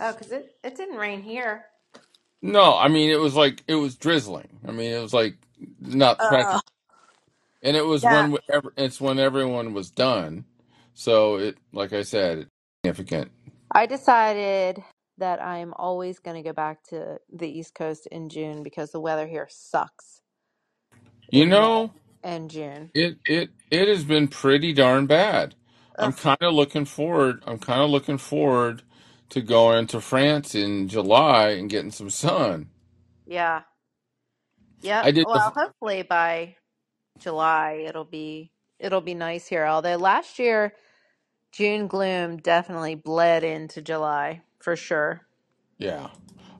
Oh, 0.00 0.12
because 0.12 0.32
it, 0.32 0.56
it 0.64 0.76
didn't 0.76 0.98
rain 0.98 1.22
here. 1.22 1.64
No, 2.42 2.76
I 2.76 2.88
mean 2.88 3.10
it 3.10 3.20
was 3.20 3.34
like 3.36 3.64
it 3.68 3.76
was 3.76 3.96
drizzling. 3.96 4.48
I 4.68 4.72
mean 4.72 4.92
it 4.92 5.00
was 5.02 5.14
like 5.14 5.36
not 5.80 6.20
Oh, 6.20 6.60
and 7.62 7.76
it 7.76 7.86
was 7.86 8.04
yeah. 8.04 8.28
when 8.30 8.36
it's 8.78 9.00
when 9.00 9.20
everyone 9.20 9.74
was 9.74 9.90
done. 9.92 10.46
So 10.94 11.36
it, 11.36 11.58
like 11.72 11.94
I 11.94 12.02
said, 12.02 12.38
it's 12.40 12.50
significant. 12.84 13.32
I 13.72 13.86
decided 13.86 14.82
that 15.18 15.42
I'm 15.42 15.74
always 15.74 16.18
going 16.20 16.36
to 16.36 16.48
go 16.48 16.52
back 16.54 16.82
to 16.90 17.18
the 17.32 17.48
East 17.48 17.74
Coast 17.74 18.06
in 18.08 18.28
June 18.30 18.62
because 18.62 18.92
the 18.92 19.00
weather 19.00 19.26
here 19.26 19.48
sucks 19.50 20.22
You 21.30 21.46
in 21.46 21.54
May 21.54 21.70
know, 21.70 21.94
and 22.24 22.50
June. 22.50 22.92
it 22.94 23.18
it 23.26 23.50
it 23.70 23.88
has 23.88 24.04
been 24.04 24.28
pretty 24.28 24.72
darn 24.74 25.06
bad. 25.06 25.54
I'm 25.98 26.12
Ugh, 26.12 26.14
kind 26.14 26.38
of 26.42 26.54
looking 26.54 26.86
forward. 26.86 27.42
I'm 27.46 27.58
kind 27.58 27.82
of 27.82 27.90
looking 27.90 28.18
forward 28.18 28.82
to 29.30 29.42
going 29.42 29.86
to 29.88 30.00
France 30.00 30.54
in 30.54 30.88
July 30.88 31.50
and 31.50 31.70
getting 31.70 31.90
some 31.92 32.10
sun. 32.10 32.68
yeah. 33.26 33.62
Yeah. 34.82 35.04
I 35.04 35.12
did 35.12 35.28
the 35.32 35.40
Well, 35.40 35.52
hopefully 35.56 36.02
by 36.02 36.56
July 37.20 37.84
it'll 37.88 38.04
be 38.04 38.52
it'll 38.80 39.00
be 39.02 39.14
nice 39.14 39.46
here. 39.48 39.66
Although 39.66 39.96
last 39.96 40.38
year 40.38 40.74
June 41.52 41.88
gloom 41.88 42.38
definitely 42.38 42.96
bled 42.96 43.44
into 43.44 43.82
July 43.82 44.42
for 44.60 44.76
sure. 44.76 45.22
yeah. 45.78 46.08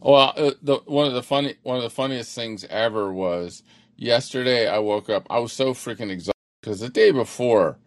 Well, 0.01 0.35
uh, 0.37 0.53
the 0.62 0.79
one 0.87 1.07
of 1.09 1.14
the 1.14 1.23
funny 1.25 1.57
one 1.64 1.79
of 1.79 1.85
the 1.85 1.91
funniest 1.91 2.35
things 2.35 2.64
ever 2.66 3.12
was 3.12 3.62
yesterday. 3.97 4.69
I 4.69 4.79
woke 4.81 5.11
up. 5.11 5.27
I 5.31 5.41
was 5.41 5.53
so 5.53 5.75
freaking 5.75 6.11
exhausted 6.11 6.35
because 6.62 6.81
the 6.81 6.91
day 6.91 7.12
before, 7.12 7.79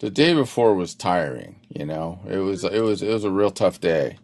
the 0.00 0.10
day 0.10 0.34
before 0.34 0.74
was 0.74 0.94
tiring. 0.96 1.60
You 1.70 1.86
know, 1.86 2.20
it 2.28 2.38
was 2.38 2.64
it 2.64 2.82
was 2.82 3.02
it 3.02 3.12
was 3.12 3.24
a 3.24 3.32
real 3.32 3.52
tough 3.52 3.80
day 3.80 4.18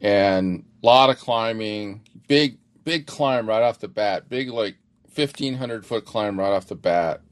and 0.00 0.64
a 0.82 0.86
lot 0.86 1.10
of 1.10 1.18
climbing. 1.18 2.02
Big 2.28 2.58
big 2.84 3.06
climb 3.06 3.48
right 3.48 3.62
off 3.62 3.80
the 3.80 3.88
bat. 3.88 4.28
Big 4.28 4.50
like 4.50 4.76
fifteen 5.10 5.56
hundred 5.56 5.86
foot 5.86 6.04
climb 6.06 6.38
right 6.38 6.52
off 6.52 6.68
the 6.68 6.76
bat. 6.76 7.22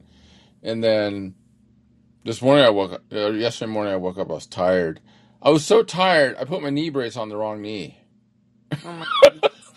And 0.62 0.82
then 0.84 1.34
this 2.24 2.42
morning 2.42 2.64
I 2.64 2.70
woke 2.70 2.92
up. 2.94 3.02
Uh, 3.12 3.32
yesterday 3.32 3.72
morning 3.72 3.92
I 3.94 3.96
woke 3.98 4.18
up. 4.18 4.30
I 4.30 4.34
was 4.34 4.46
tired. 4.46 5.00
I 5.42 5.50
was 5.50 5.64
so 5.66 5.82
tired. 5.82 6.36
I 6.38 6.44
put 6.44 6.62
my 6.62 6.70
knee 6.70 6.90
brace 6.90 7.16
on 7.16 7.28
the 7.30 7.36
wrong 7.36 7.62
knee. 7.62 7.98
Oh 8.84 8.92
my 8.94 9.06
goodness. 9.22 9.72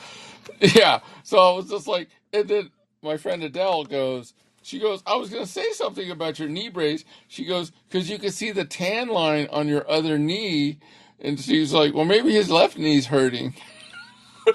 Yeah. 0.59 1.01
So 1.23 1.37
I 1.37 1.55
was 1.57 1.69
just 1.69 1.87
like, 1.87 2.09
and 2.33 2.47
then 2.47 2.71
my 3.03 3.17
friend 3.17 3.43
Adele 3.43 3.85
goes, 3.85 4.33
she 4.65 4.79
goes, 4.79 5.03
I 5.07 5.17
was 5.17 5.31
going 5.31 5.45
to 5.45 5.51
say 5.51 5.71
something 5.73 6.11
about 6.11 6.39
your 6.39 6.49
knee 6.49 6.69
brace. 6.69 7.05
She 7.29 7.45
goes, 7.45 7.71
because 7.89 8.09
you 8.09 8.19
can 8.19 8.31
see 8.31 8.51
the 8.51 8.65
tan 8.65 9.09
line 9.09 9.47
on 9.51 9.69
your 9.69 9.89
other 9.91 10.19
knee. 10.19 10.79
And 11.21 11.39
she's 11.39 11.73
like, 11.73 11.95
well, 11.95 12.05
maybe 12.05 12.33
his 12.33 12.51
left 12.51 12.77
knee's 12.77 13.07
hurting. 13.07 13.55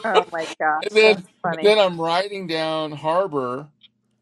Oh 0.04 0.26
my 0.32 0.48
And 0.82 0.94
gosh, 0.94 1.00
that's 1.04 1.22
then, 1.22 1.26
funny. 1.42 1.62
then 1.62 1.78
I'm 1.78 2.00
riding 2.00 2.46
down 2.48 2.92
Harbor, 2.92 3.68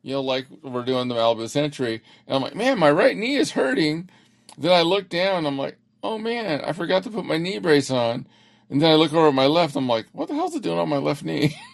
you 0.03 0.15
know, 0.15 0.23
like 0.23 0.47
we're 0.63 0.85
doing 0.85 1.09
the 1.09 1.17
Malibu 1.17 1.49
Century. 1.51 2.03
And 2.27 2.37
I'm 2.37 2.43
like, 2.43 2.57
man, 2.57 2.79
my 2.79 2.91
right 2.91 3.17
knee 3.17 3.37
is 3.37 3.53
hurting. 3.53 4.11
Then 4.59 4.73
I 4.73 4.83
look 4.83 5.09
down. 5.11 5.47
I'm 5.47 5.59
like, 5.59 5.79
oh 6.03 6.19
man, 6.19 6.63
I 6.65 6.73
forgot 6.73 7.05
to 7.05 7.11
put 7.11 7.27
my 7.27 7.39
knee 7.39 7.59
brace 7.61 7.91
on. 7.91 8.27
And 8.71 8.83
then 8.83 8.91
I 8.91 8.95
look 8.97 9.13
over 9.15 9.29
at 9.29 9.35
my 9.35 9.47
left. 9.47 9.77
I'm 9.77 9.89
like, 9.89 10.07
what 10.13 10.29
the 10.29 10.35
hell's 10.35 10.57
it 10.57 10.63
doing 10.65 10.79
on 10.79 10.89
my 10.91 10.99
left 10.99 11.25
knee? 11.25 11.57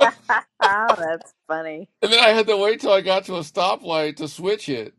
That's 0.60 1.34
funny. 1.48 1.88
And 2.02 2.12
then 2.12 2.20
I 2.20 2.28
had 2.28 2.46
to 2.48 2.56
wait 2.56 2.80
till 2.80 2.92
I 2.92 3.00
got 3.02 3.24
to 3.26 3.36
a 3.36 3.40
stoplight 3.40 4.16
to 4.16 4.28
switch 4.28 4.68
it. 4.68 4.94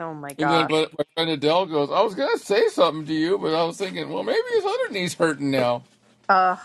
Oh 0.00 0.14
my 0.14 0.34
And 0.38 0.50
then, 0.50 0.66
gosh. 0.66 0.68
but 0.68 0.92
my 0.98 1.04
friend 1.14 1.30
Adele 1.30 1.66
goes, 1.66 1.90
I 1.90 2.02
was 2.02 2.14
gonna 2.14 2.38
say 2.38 2.68
something 2.68 3.06
to 3.06 3.14
you, 3.14 3.38
but 3.38 3.54
I 3.54 3.64
was 3.64 3.78
thinking, 3.78 4.10
well, 4.10 4.24
maybe 4.24 4.38
his 4.52 4.64
other 4.64 4.90
knee's 4.92 5.14
hurting 5.14 5.50
now. 5.50 5.84
Ugh. 6.28 6.58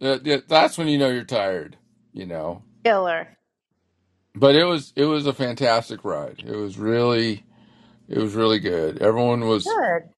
That- 0.00 0.24
that- 0.24 0.48
That's 0.48 0.78
when 0.78 0.88
you 0.88 0.98
know 0.98 1.08
you're 1.10 1.24
tired, 1.24 1.78
you 2.12 2.26
know. 2.26 2.62
Killer. 2.84 3.28
But 4.34 4.56
it 4.56 4.64
was 4.64 4.92
it 4.96 5.04
was 5.06 5.26
a 5.26 5.32
fantastic 5.34 6.04
ride. 6.04 6.42
It 6.46 6.56
was 6.56 6.78
really 6.78 7.44
it 8.08 8.18
was 8.18 8.34
really 8.34 8.60
good. 8.60 9.02
Everyone 9.02 9.46
was 9.48 9.66
Good. 9.66 10.10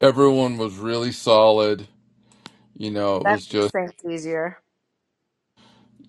everyone 0.00 0.58
was 0.58 0.76
really 0.78 1.12
solid. 1.12 1.88
You 2.76 2.90
know, 2.92 3.16
it 3.18 3.24
That 3.24 3.32
was 3.32 3.46
makes 3.48 3.48
just 3.48 3.74
things 3.74 3.92
easier. 4.08 4.61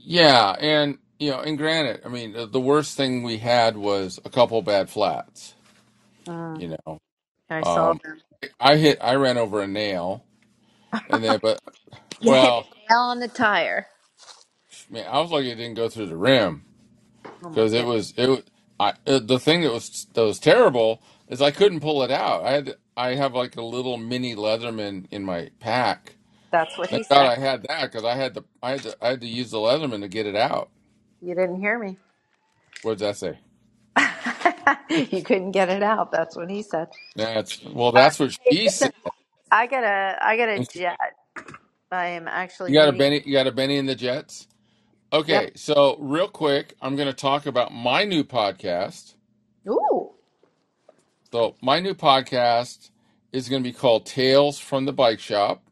Yeah, 0.03 0.51
and 0.59 0.99
you 1.19 1.31
know, 1.31 1.41
and 1.41 1.57
granted, 1.57 2.01
I 2.05 2.09
mean, 2.09 2.33
the 2.33 2.47
the 2.47 2.61
worst 2.61 2.97
thing 2.97 3.23
we 3.23 3.37
had 3.39 3.77
was 3.77 4.19
a 4.25 4.31
couple 4.31 4.61
bad 4.63 4.89
flats. 4.89 5.55
Mm, 6.27 6.59
You 6.59 6.77
know, 6.85 6.99
I 7.49 7.63
saw 7.63 7.93
um, 7.93 8.01
them. 8.03 8.21
I 8.59 8.77
hit 8.77 8.99
I 9.01 9.15
ran 9.15 9.37
over 9.37 9.61
a 9.61 9.67
nail, 9.67 10.25
and 11.09 11.23
then 11.23 11.39
but 11.41 11.61
You 12.21 12.35
hit 12.35 12.53
well, 12.53 12.67
a 12.89 12.93
nail 12.93 12.99
on 13.01 13.19
the 13.19 13.27
tire. 13.29 13.87
man, 14.89 15.07
I 15.09 15.19
was 15.21 15.31
lucky 15.31 15.51
it 15.51 15.55
didn't 15.55 15.75
go 15.75 15.89
through 15.89 16.07
the 16.07 16.17
rim 16.17 16.65
Oh 17.43 17.49
my 17.49 17.61
because 17.61 17.73
it 17.73 17.85
was 17.85 18.13
it. 18.17 18.27
was- 18.29 18.43
I 18.79 18.93
uh, 19.07 19.19
the 19.19 19.39
thing 19.39 19.61
that 19.61 19.73
was 19.73 20.07
that 20.15 20.23
was 20.23 20.39
terrible 20.39 21.01
is 21.29 21.41
I 21.41 21.51
couldn't 21.51 21.81
pull 21.81 22.03
it 22.03 22.11
out. 22.11 22.43
I 22.45 22.51
had 22.53 22.75
I 22.97 23.15
have 23.15 23.33
like 23.35 23.55
a 23.57 23.61
little 23.63 23.97
mini 23.97 24.35
Leatherman 24.35 25.07
in 25.11 25.23
my 25.25 25.51
pack. 25.59 26.15
That's 26.53 26.77
what 26.79 26.91
he 26.91 27.03
said. 27.03 27.27
I 27.27 27.39
had 27.39 27.63
that 27.69 27.91
because 27.91 28.05
I 28.05 28.15
had 28.15 28.35
to 28.35 28.45
I 28.63 28.71
had 28.71 28.83
to 28.83 28.97
I 29.01 29.09
had 29.09 29.21
to 29.21 29.27
use 29.27 29.51
the 29.51 29.57
Leatherman 29.59 30.01
to 30.01 30.09
get 30.09 30.27
it 30.27 30.35
out. 30.37 30.71
You 31.21 31.35
didn't 31.35 31.59
hear 31.61 31.79
me. 31.79 31.97
What 32.83 32.99
did 32.99 33.07
that 33.07 33.17
say? 33.17 33.39
you 34.89 35.23
couldn't 35.23 35.51
get 35.51 35.69
it 35.69 35.83
out. 35.83 36.11
That's 36.11 36.35
what 36.35 36.49
he 36.49 36.63
said. 36.63 36.89
That's 37.15 37.63
well, 37.65 37.91
Uh, 37.95 38.07
that's 38.07 38.19
what 38.19 38.37
hey, 38.45 38.51
she 38.51 38.69
said. 38.69 38.91
listen, 38.91 39.11
I 39.51 39.67
got 39.67 39.83
a, 39.83 40.17
I 40.21 40.37
got 40.37 40.49
a 40.49 40.61
jet. 40.61 40.97
I 41.91 42.07
am 42.07 42.27
actually 42.27 42.71
You 42.71 42.75
got 42.75 42.89
a 42.89 42.93
meeting. 42.93 42.93
Benny, 42.93 43.23
you 43.25 43.33
got 43.33 43.47
a 43.47 43.51
Benny 43.53 43.77
in 43.77 43.87
the 43.87 43.95
Jets. 43.95 44.47
Yep. 45.27 45.45
Okay, 45.45 45.51
so 45.55 45.97
real 45.99 46.27
quick, 46.29 46.75
I'm 46.81 46.95
going 46.95 47.07
to 47.07 47.13
talk 47.13 47.45
about 47.47 47.73
my 47.73 48.05
new 48.05 48.23
podcast. 48.23 49.15
Ooh, 49.69 50.11
So 51.33 51.55
my 51.61 51.79
new 51.81 51.93
podcast 51.95 52.91
is 53.33 53.49
going 53.49 53.63
to 53.63 53.69
be 53.69 53.73
called 53.73 54.05
Tales 54.07 54.59
from 54.59 54.85
the 54.85 54.93
Bike 54.93 55.19
Shop. 55.19 55.63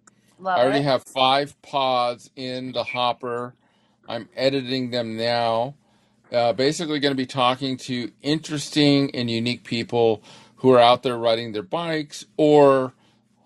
I 0.56 0.62
already 0.64 0.82
it. 0.82 0.84
have 0.84 1.04
five 1.04 1.62
pods 1.62 2.30
in 2.36 2.74
the 2.74 2.84
hopper. 2.84 3.56
I'm 4.08 4.30
editing 4.36 4.92
them 4.92 5.18
now. 5.18 5.76
Uh, 6.32 6.54
basically, 6.54 7.00
going 7.00 7.14
to 7.14 7.18
be 7.18 7.26
talking 7.28 7.78
to 7.78 8.12
interesting 8.22 9.14
and 9.16 9.30
unique 9.32 9.64
people 9.64 10.24
who 10.58 10.72
are 10.74 10.80
out 10.80 11.04
there 11.04 11.18
riding 11.18 11.54
their 11.54 11.64
bikes. 11.64 12.26
Or 12.38 12.94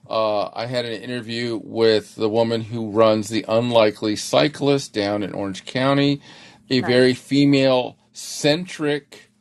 uh, 0.10 0.50
I 0.54 0.68
had 0.68 0.86
an 0.86 1.02
interview 1.02 1.60
with 1.64 2.16
the 2.16 2.30
woman 2.30 2.62
who 2.62 2.92
runs 2.92 3.30
the 3.30 3.46
Unlikely 3.48 4.16
Cyclist 4.18 4.94
down 4.94 5.24
in 5.24 5.34
Orange 5.34 5.66
County, 5.66 6.22
a 6.70 6.82
Nice. 6.82 6.92
very 6.92 7.14
female 7.14 7.98
centric 8.14 9.32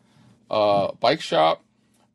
uh, 0.51 0.93
bike 1.01 1.21
shop. 1.23 1.65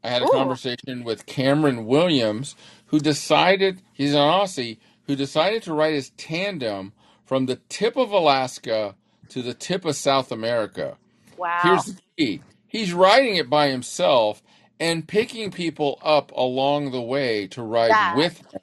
I 0.04 0.10
had 0.10 0.22
a 0.24 0.28
Ooh, 0.28 0.28
conversation 0.28 1.04
with 1.04 1.26
Cameron 1.26 1.86
Williams, 1.86 2.56
who 2.88 3.00
decided 3.00 3.82
he's 3.94 4.14
an 4.14 4.20
Aussie 4.20 4.78
who 5.10 5.18
decided 5.18 5.64
to 5.66 5.76
ride 5.76 5.95
his 5.95 6.12
tandem 6.12 6.93
from 7.26 7.47
the 7.47 7.57
tip 7.70 7.97
of 7.97 8.14
Alaska 8.14 8.95
to 9.32 9.43
the 9.43 9.55
tip 9.55 9.86
of 9.86 9.97
South 9.97 10.32
America. 10.32 10.99
wow. 11.38 11.57
Here's 11.57 11.86
the 11.86 11.99
key: 12.18 12.45
he's 12.68 12.93
riding 12.93 13.38
it 13.38 13.49
by 13.49 13.70
himself 13.70 14.43
and 14.80 15.07
picking 15.07 15.51
people 15.51 15.99
up 16.03 16.32
along 16.34 16.91
the 16.91 17.01
way 17.01 17.47
to 17.49 17.64
ride 17.64 17.99
That, 17.99 18.16
with 18.16 18.39
him. 18.53 18.62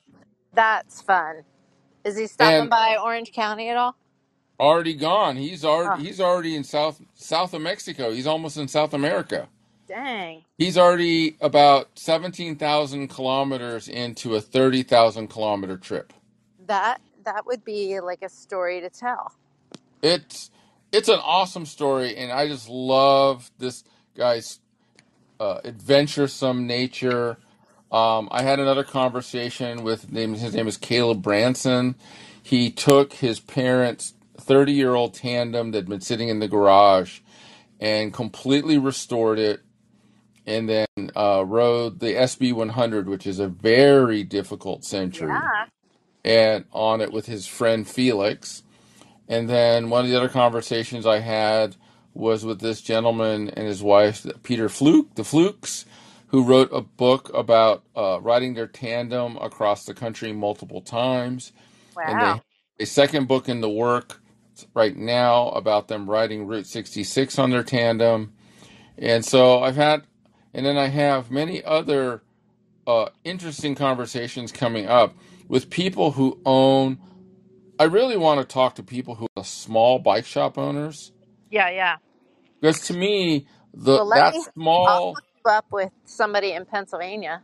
that's 0.55 1.03
fun. 1.03 1.45
Is 2.05 2.17
he 2.19 2.27
stopping 2.29 2.69
And 2.69 2.71
by 2.71 2.97
Orange 3.03 3.33
County 3.33 3.69
at 3.71 3.77
all? 3.79 3.97
already 4.61 4.95
gone. 4.95 5.37
He's 5.37 5.65
Oh, 5.85 5.97
already 5.97 6.05
he's 6.05 6.21
already 6.21 6.57
in 6.57 6.65
South 6.65 7.01
South 7.15 7.55
of 7.55 7.63
Mexico. 7.63 8.13
He's 8.13 8.27
almost 8.29 8.57
in 8.59 8.69
South 8.69 8.95
America. 8.95 9.49
dang. 9.89 10.45
He's 10.59 10.79
already 10.79 11.37
about 11.41 11.91
seventeen 11.99 12.57
thousand 12.57 13.09
kilometers 13.09 13.89
into 13.89 14.37
a 14.37 14.41
thirty 14.43 14.83
thousand 14.85 15.29
kilometer 15.29 15.77
trip. 15.79 16.13
That, 16.67 17.01
that 17.25 17.47
would 17.47 17.65
be 17.65 18.01
like 18.01 18.23
a 18.23 18.29
story 18.29 18.81
to 18.81 18.91
tell. 18.91 19.33
It's 20.03 20.51
it's 20.93 21.09
an 21.09 21.19
awesome 21.23 21.67
story, 21.67 22.17
and 22.17 22.31
I 22.33 22.49
just 22.49 22.69
love 22.69 23.51
this 23.59 23.85
guy's 24.17 24.61
uh, 25.41 25.61
adventuresome 25.65 26.67
nature. 26.67 27.39
Um, 27.91 28.29
I 28.31 28.43
had 28.43 28.61
another 28.61 28.85
conversation 28.85 29.83
with 29.83 30.13
name. 30.13 30.35
His 30.35 30.55
name 30.55 30.69
is 30.69 30.77
Caleb 30.77 31.23
Branson. 31.23 31.97
He 32.43 32.71
took 32.71 33.15
his 33.15 33.41
parents' 33.41 34.15
thirty-year-old 34.39 35.15
tandem 35.15 35.73
that 35.73 35.79
had 35.79 35.89
been 35.89 36.01
sitting 36.01 36.29
in 36.29 36.39
the 36.39 36.49
garage 36.49 37.21
and 37.81 38.13
completely 38.13 38.79
restored 38.79 39.39
it, 39.39 39.61
and 40.47 40.69
then 40.69 40.87
uh, 41.15 41.45
rode 41.47 42.01
the 42.01 42.15
SB 42.15 42.53
100, 42.55 43.09
which 43.09 43.27
is 43.27 43.39
a 43.39 43.49
very 43.49 44.25
difficult 44.25 44.85
century, 44.85 45.29
Yeah. 45.29 45.67
And 46.27 46.67
on 46.73 47.03
it 47.03 47.13
with 47.13 47.27
his 47.27 47.49
friend 47.49 47.89
Felix. 47.89 48.65
And 49.29 49.49
then 49.51 49.91
one 49.91 50.05
of 50.05 50.11
the 50.11 50.17
other 50.17 50.29
conversations 50.31 51.07
I 51.07 51.21
had 51.21 51.77
was 52.15 52.45
with 52.45 52.61
this 52.61 52.83
gentleman 52.83 53.51
and 53.51 53.67
his 53.67 53.83
wife, 53.83 54.27
Peter 54.43 54.69
Fluke, 54.69 55.15
the 55.17 55.25
Flukes, 55.25 55.87
who 56.29 56.45
wrote 56.45 56.71
a 56.73 56.83
book 56.83 57.31
about 57.35 57.85
uh, 57.97 58.21
riding 58.23 58.55
their 58.55 58.69
tandem 58.69 59.37
across 59.39 59.87
the 59.87 59.95
country 59.95 60.33
multiple 60.33 60.83
times. 60.83 61.53
And 62.05 62.21
they 62.23 62.27
Wow. 62.27 62.35
have 62.35 62.43
a 62.81 62.87
second 62.87 63.29
book 63.29 63.49
in 63.49 63.61
the 63.63 63.71
work 63.71 64.21
right 64.75 64.97
now 64.97 65.49
about 65.51 65.89
them 65.89 66.11
riding 66.11 66.47
Route 66.47 66.67
66 66.67 67.39
on 67.39 67.51
their 67.51 67.65
tandem. 67.65 68.35
And 68.99 69.25
so 69.25 69.63
I've 69.63 69.77
had, 69.77 70.05
and 70.55 70.67
then 70.67 70.79
I 70.79 70.89
have 70.89 71.31
many 71.31 71.65
other 71.65 72.23
uh, 72.87 73.11
interesting 73.25 73.75
conversations 73.77 74.53
coming 74.53 74.87
up 74.87 75.15
with 75.49 75.71
people 75.71 76.13
who 76.13 76.41
own 76.47 76.99
I 77.79 77.85
really 77.85 78.17
want 78.17 78.41
to 78.41 78.47
talk 78.47 78.77
to 78.77 78.83
people 78.83 79.17
who 79.17 79.29
are 79.37 79.45
small 79.45 79.99
bike 79.99 80.27
shop 80.27 80.59
owners 80.59 81.13
Yeah, 81.51 81.71
yeah. 81.71 81.97
because 82.61 82.81
to 82.83 82.95
me 82.95 83.47
the 83.75 84.01
Well, 84.01 84.07
let 84.09 84.25
that 84.25 84.35
me, 84.35 84.45
I'll 84.87 85.03
small 85.03 85.15
hook 85.15 85.25
you 85.45 85.51
up 85.53 85.67
with 85.73 85.93
somebody 86.07 86.53
in 86.53 86.67
Pennsylvania. 86.67 87.43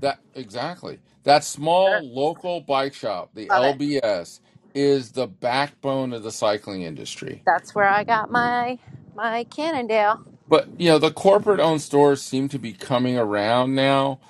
that 0.00 0.20
exactly 0.34 1.00
that 1.24 1.44
small 1.44 2.00
Sure. 2.00 2.14
local 2.14 2.60
bike 2.62 2.94
shop 2.94 3.30
the 3.34 3.50
Love 3.50 3.64
it. 3.64 3.78
LBS 3.78 4.40
is 4.74 5.12
the 5.12 5.26
backbone 5.26 6.12
of 6.12 6.22
the 6.22 6.32
cycling 6.32 6.82
industry. 6.82 7.46
That's 7.46 7.74
where 7.74 7.88
I 7.88 8.04
got 8.04 8.30
my, 8.30 8.78
my 9.14 9.44
Cannondale. 9.44 10.20
But 10.48 10.68
you 10.80 10.88
know 10.90 10.98
the 10.98 11.12
corporate 11.12 11.60
owned 11.60 11.82
stores 11.82 12.22
seem 12.22 12.48
to 12.50 12.58
be 12.58 12.72
coming 12.74 13.18
around 13.18 13.74
now, 13.74 14.20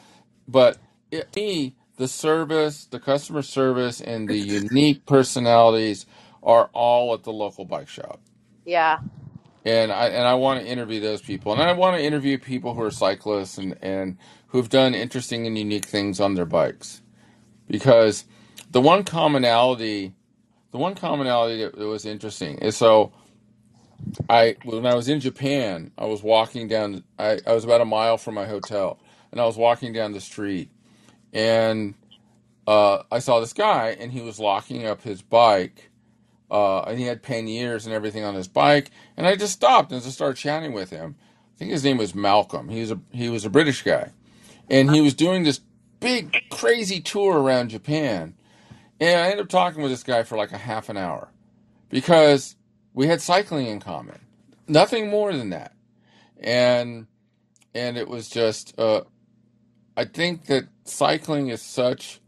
but 0.49 0.79
it, 1.11 1.35
me 1.37 1.77
the 1.99 2.09
service, 2.09 2.87
the 2.87 3.01
customer 3.01 3.43
service 3.43 4.01
and 4.01 4.31
the 4.31 4.39
unique 4.39 5.07
personalities 5.07 6.07
are 6.43 6.71
all 6.75 7.15
at 7.15 7.25
the 7.25 7.33
local 7.33 7.65
bike 7.65 7.89
shop. 7.89 8.21
Yeah. 8.65 8.99
and 9.65 9.93
I 9.93 10.09
and 10.09 10.27
I 10.27 10.35
want 10.35 10.61
to 10.61 10.67
interview 10.67 11.01
those 11.01 11.23
people, 11.23 11.53
and 11.53 11.63
I 11.63 11.73
want 11.75 11.97
to 11.97 12.05
interview 12.05 12.39
people 12.39 12.75
who 12.75 12.83
are 12.83 12.93
cyclists 12.93 13.59
and 13.59 13.77
and 13.83 14.19
who've 14.49 14.71
done 14.71 14.95
interesting 14.95 15.47
and 15.47 15.59
unique 15.59 15.87
things 15.87 16.21
on 16.21 16.35
their 16.35 16.47
bikes, 16.47 17.03
because 17.69 18.25
the 18.71 18.81
one 18.81 19.05
commonality, 19.05 20.15
the 20.73 20.79
one 20.79 20.95
commonality 20.95 21.63
that, 21.65 21.77
that 21.79 21.87
was 21.87 22.07
interesting 22.07 22.59
is 22.59 22.77
so 22.77 23.13
I 24.29 24.57
when 24.65 24.87
I 24.87 24.95
was 24.95 25.09
in 25.09 25.21
Japan, 25.21 25.93
I 25.99 26.07
was 26.07 26.23
walking 26.23 26.69
down, 26.69 27.05
I, 27.19 27.41
I 27.47 27.55
was 27.55 27.65
about 27.65 27.81
a 27.83 27.87
mile 27.87 28.19
from 28.19 28.35
my 28.35 28.47
hotel, 28.47 29.01
and 29.33 29.41
I 29.41 29.47
was 29.47 29.57
walking 29.57 29.93
down 29.93 30.13
the 30.13 30.21
street, 30.21 30.71
and 31.33 31.95
uh, 32.67 33.03
I 33.11 33.19
saw 33.19 33.41
this 33.41 33.53
guy, 33.53 33.97
and 33.99 34.13
he 34.13 34.21
was 34.21 34.39
locking 34.39 34.87
up 34.87 35.03
his 35.03 35.23
bike 35.23 35.91
uh, 36.53 36.83
and 36.83 36.99
he 36.99 37.07
had 37.07 37.23
panniers 37.23 37.87
and 37.87 37.95
everything 37.95 38.25
on 38.25 38.35
his 38.35 38.47
bike. 38.47 38.91
And 39.17 39.27
I 39.27 39.35
just 39.37 39.55
stopped 39.55 39.91
and 39.91 40.03
just 40.03 40.15
started 40.15 40.37
chatting 40.37 40.75
with 40.75 40.91
him. 40.91 41.17
I 41.55 41.59
think 41.59 41.71
his 41.71 41.83
name 41.83 41.97
was 41.97 42.15
Malcolm. 42.15 42.69
He 42.69 42.81
was 42.81 42.91
a 42.91 43.01
he 43.11 43.29
was 43.31 43.45
a 43.45 43.51
British 43.51 43.83
guy, 43.83 44.11
and 44.69 44.95
he 44.95 45.01
was 45.01 45.15
doing 45.15 45.45
this 45.45 45.61
big 46.01 46.37
crazy 46.51 47.01
tour 47.01 47.39
around 47.39 47.71
Japan. 47.71 48.35
And 49.01 49.19
I 49.19 49.25
ended 49.31 49.41
up 49.41 49.49
talking 49.49 49.83
with 49.83 49.91
this 49.91 50.03
guy 50.03 50.23
for 50.25 50.37
like 50.37 50.53
a 50.53 50.59
half 50.59 50.89
an 50.89 50.97
hour 50.97 51.29
because 51.89 52.57
we 52.93 53.07
had 53.07 53.21
cycling 53.23 53.67
in 53.67 53.81
common, 53.81 54.21
nothing 54.69 55.09
more 55.09 55.33
than 55.33 55.51
that. 55.51 55.73
And 56.39 57.07
and 57.75 57.97
it 57.97 58.09
was 58.09 58.29
just 58.29 58.79
uh, 58.79 59.03
I 59.97 60.07
think 60.07 60.47
that 60.47 60.67
cycling 60.85 61.49
is 61.49 61.63
such 61.63 62.21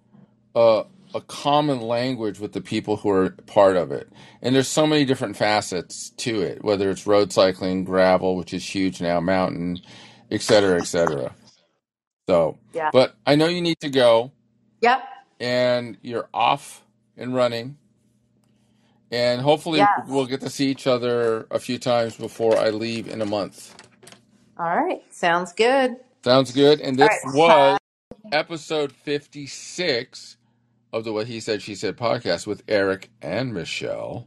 a, 0.57 0.85
a 1.15 1.21
common 1.23 1.81
language 1.81 2.41
with 2.41 2.53
the 2.53 2.63
people 2.63 2.99
who 2.99 3.11
are 3.11 3.31
part 3.47 3.77
of 3.77 3.93
it. 3.93 4.11
And 4.43 4.55
there's 4.55 4.69
so 4.69 4.87
many 4.87 5.05
different 5.05 5.37
facets 5.37 6.11
to 6.19 6.43
it, 6.43 6.65
whether 6.65 6.91
it's 6.91 7.07
road 7.07 7.33
cycling, 7.33 7.85
gravel, 7.85 8.37
which 8.37 8.55
is 8.55 8.65
huge 8.67 9.01
now, 9.03 9.21
mountain, 9.21 9.81
et 10.31 10.43
cetera, 10.43 10.79
et 10.79 10.87
cetera. 10.87 11.37
So, 12.29 12.59
Yeah. 12.75 12.93
but 12.93 13.17
I 13.27 13.37
know 13.37 13.49
you 13.49 13.63
need 13.63 13.81
to 13.81 13.91
go 13.91 14.33
Yep. 14.83 15.03
and 15.41 15.99
you're 16.03 16.29
off 16.35 16.85
and 17.17 17.35
running. 17.35 17.79
And 19.13 19.43
hopefully 19.43 19.91
Yes. 19.91 20.01
we'll 20.05 20.27
get 20.27 20.43
to 20.43 20.51
see 20.51 20.69
each 20.71 20.87
other 20.87 21.47
a 21.51 21.61
few 21.61 21.79
times 21.79 22.17
before 22.17 22.59
I 22.59 22.71
leave 22.71 23.09
in 23.09 23.23
a 23.23 23.27
month. 23.27 23.75
All 24.59 24.77
right. 24.77 25.03
Sounds 25.11 25.53
good. 25.53 25.97
Sounds 26.25 26.53
good. 26.53 26.81
And 26.81 26.99
All 26.99 27.07
this 27.07 27.21
right. 27.27 27.35
was 27.35 27.79
episode 28.33 28.93
56 28.93 30.39
of 30.91 31.05
the 31.05 31.13
What 31.13 31.27
He 31.27 31.39
Said, 31.39 31.61
She 31.61 31.75
Said 31.75 31.99
podcast 31.99 32.47
with 32.47 32.63
Erik 32.67 33.11
and 33.21 33.53
Michele. 33.53 34.27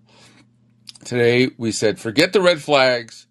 Today 1.03 1.49
we 1.57 1.71
said, 1.71 1.97
forget 1.99 2.33
the 2.33 2.41
red 2.41 2.61
flags, 2.61 3.25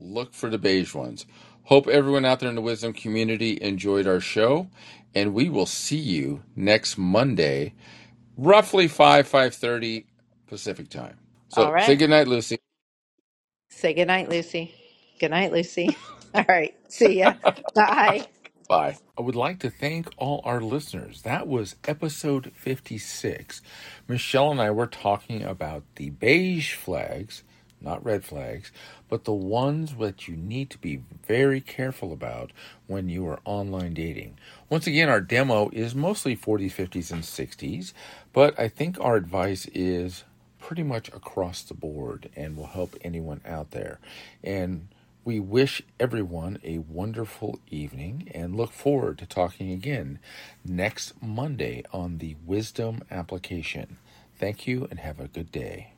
look 0.00 0.34
for 0.34 0.50
the 0.50 0.58
beige 0.58 0.96
ones. 0.96 1.26
Hope 1.62 1.86
everyone 1.86 2.24
out 2.24 2.40
there 2.40 2.48
in 2.48 2.56
the 2.56 2.60
wisdom 2.60 2.92
community 2.92 3.56
enjoyed 3.62 4.08
our 4.08 4.18
show, 4.18 4.68
and 5.14 5.32
we 5.32 5.48
will 5.48 5.64
see 5.64 5.98
you 5.98 6.42
next 6.56 6.98
Monday, 6.98 7.72
roughly 8.36 8.88
5, 8.88 9.30
5.30 9.30 10.06
Pacific 10.48 10.88
time. 10.88 11.18
So 11.50 11.70
right. 11.70 11.86
say 11.86 11.94
goodnight, 11.94 12.26
Lucy. 12.26 12.58
Say 13.70 13.94
good 13.94 14.08
night, 14.08 14.28
Lucy. 14.28 14.74
Good 15.20 15.30
night, 15.30 15.52
Lucy. 15.52 15.96
All 16.34 16.44
right. 16.48 16.74
See 16.88 17.20
ya. 17.20 17.34
Bye. 17.74 18.26
Bye. 18.68 18.98
I 19.18 19.22
would 19.22 19.36
like 19.36 19.60
to 19.60 19.70
thank 19.70 20.08
all 20.18 20.42
our 20.44 20.60
listeners. 20.60 21.22
That 21.22 21.48
was 21.48 21.76
episode 21.86 22.52
56. 22.56 23.62
Michele 24.08 24.52
and 24.52 24.60
I 24.60 24.72
were 24.72 24.88
talking 24.88 25.42
about 25.44 25.84
the 25.96 26.10
beige 26.10 26.74
flags, 26.74 27.44
not 27.80 28.04
red 28.04 28.24
flags, 28.24 28.72
but 29.08 29.24
the 29.24 29.32
ones 29.34 29.96
that 29.96 30.28
you 30.28 30.36
need 30.36 30.70
to 30.70 30.78
be 30.78 31.02
very 31.28 31.60
careful 31.60 32.12
about 32.12 32.52
when 32.88 33.08
you 33.08 33.26
are 33.28 33.40
online 33.44 33.94
dating. 33.94 34.38
Once 34.70 34.86
again, 34.88 35.10
our 35.10 35.20
demo 35.22 35.70
is 35.72 35.94
mostly 35.94 36.36
40s, 36.36 36.72
50s, 36.72 37.12
and 37.12 37.22
60s, 37.24 37.92
but 38.32 38.58
I 38.58 38.68
think 38.68 38.98
our 39.00 39.16
advice 39.16 39.66
is 39.74 40.24
pretty 40.60 40.82
much 40.84 41.08
across 41.10 41.62
the 41.62 41.74
board 41.74 42.30
and 42.36 42.56
will 42.56 42.66
help 42.66 42.96
anyone 43.02 43.42
out 43.46 43.72
there. 43.72 44.00
And 44.44 44.88
we 45.28 45.38
wish 45.38 45.82
everyone 46.00 46.58
a 46.64 46.78
wonderful 46.78 47.58
evening 47.70 48.30
and 48.34 48.56
look 48.56 48.72
forward 48.72 49.18
to 49.18 49.26
talking 49.26 49.70
again 49.70 50.18
next 50.64 51.12
Monday 51.22 51.84
on 51.92 52.16
the 52.16 52.34
Wisdom 52.46 53.02
application. 53.10 53.98
Thank 54.38 54.66
you 54.66 54.88
and 54.90 54.98
have 55.00 55.20
a 55.20 55.28
good 55.28 55.52
day. 55.52 55.92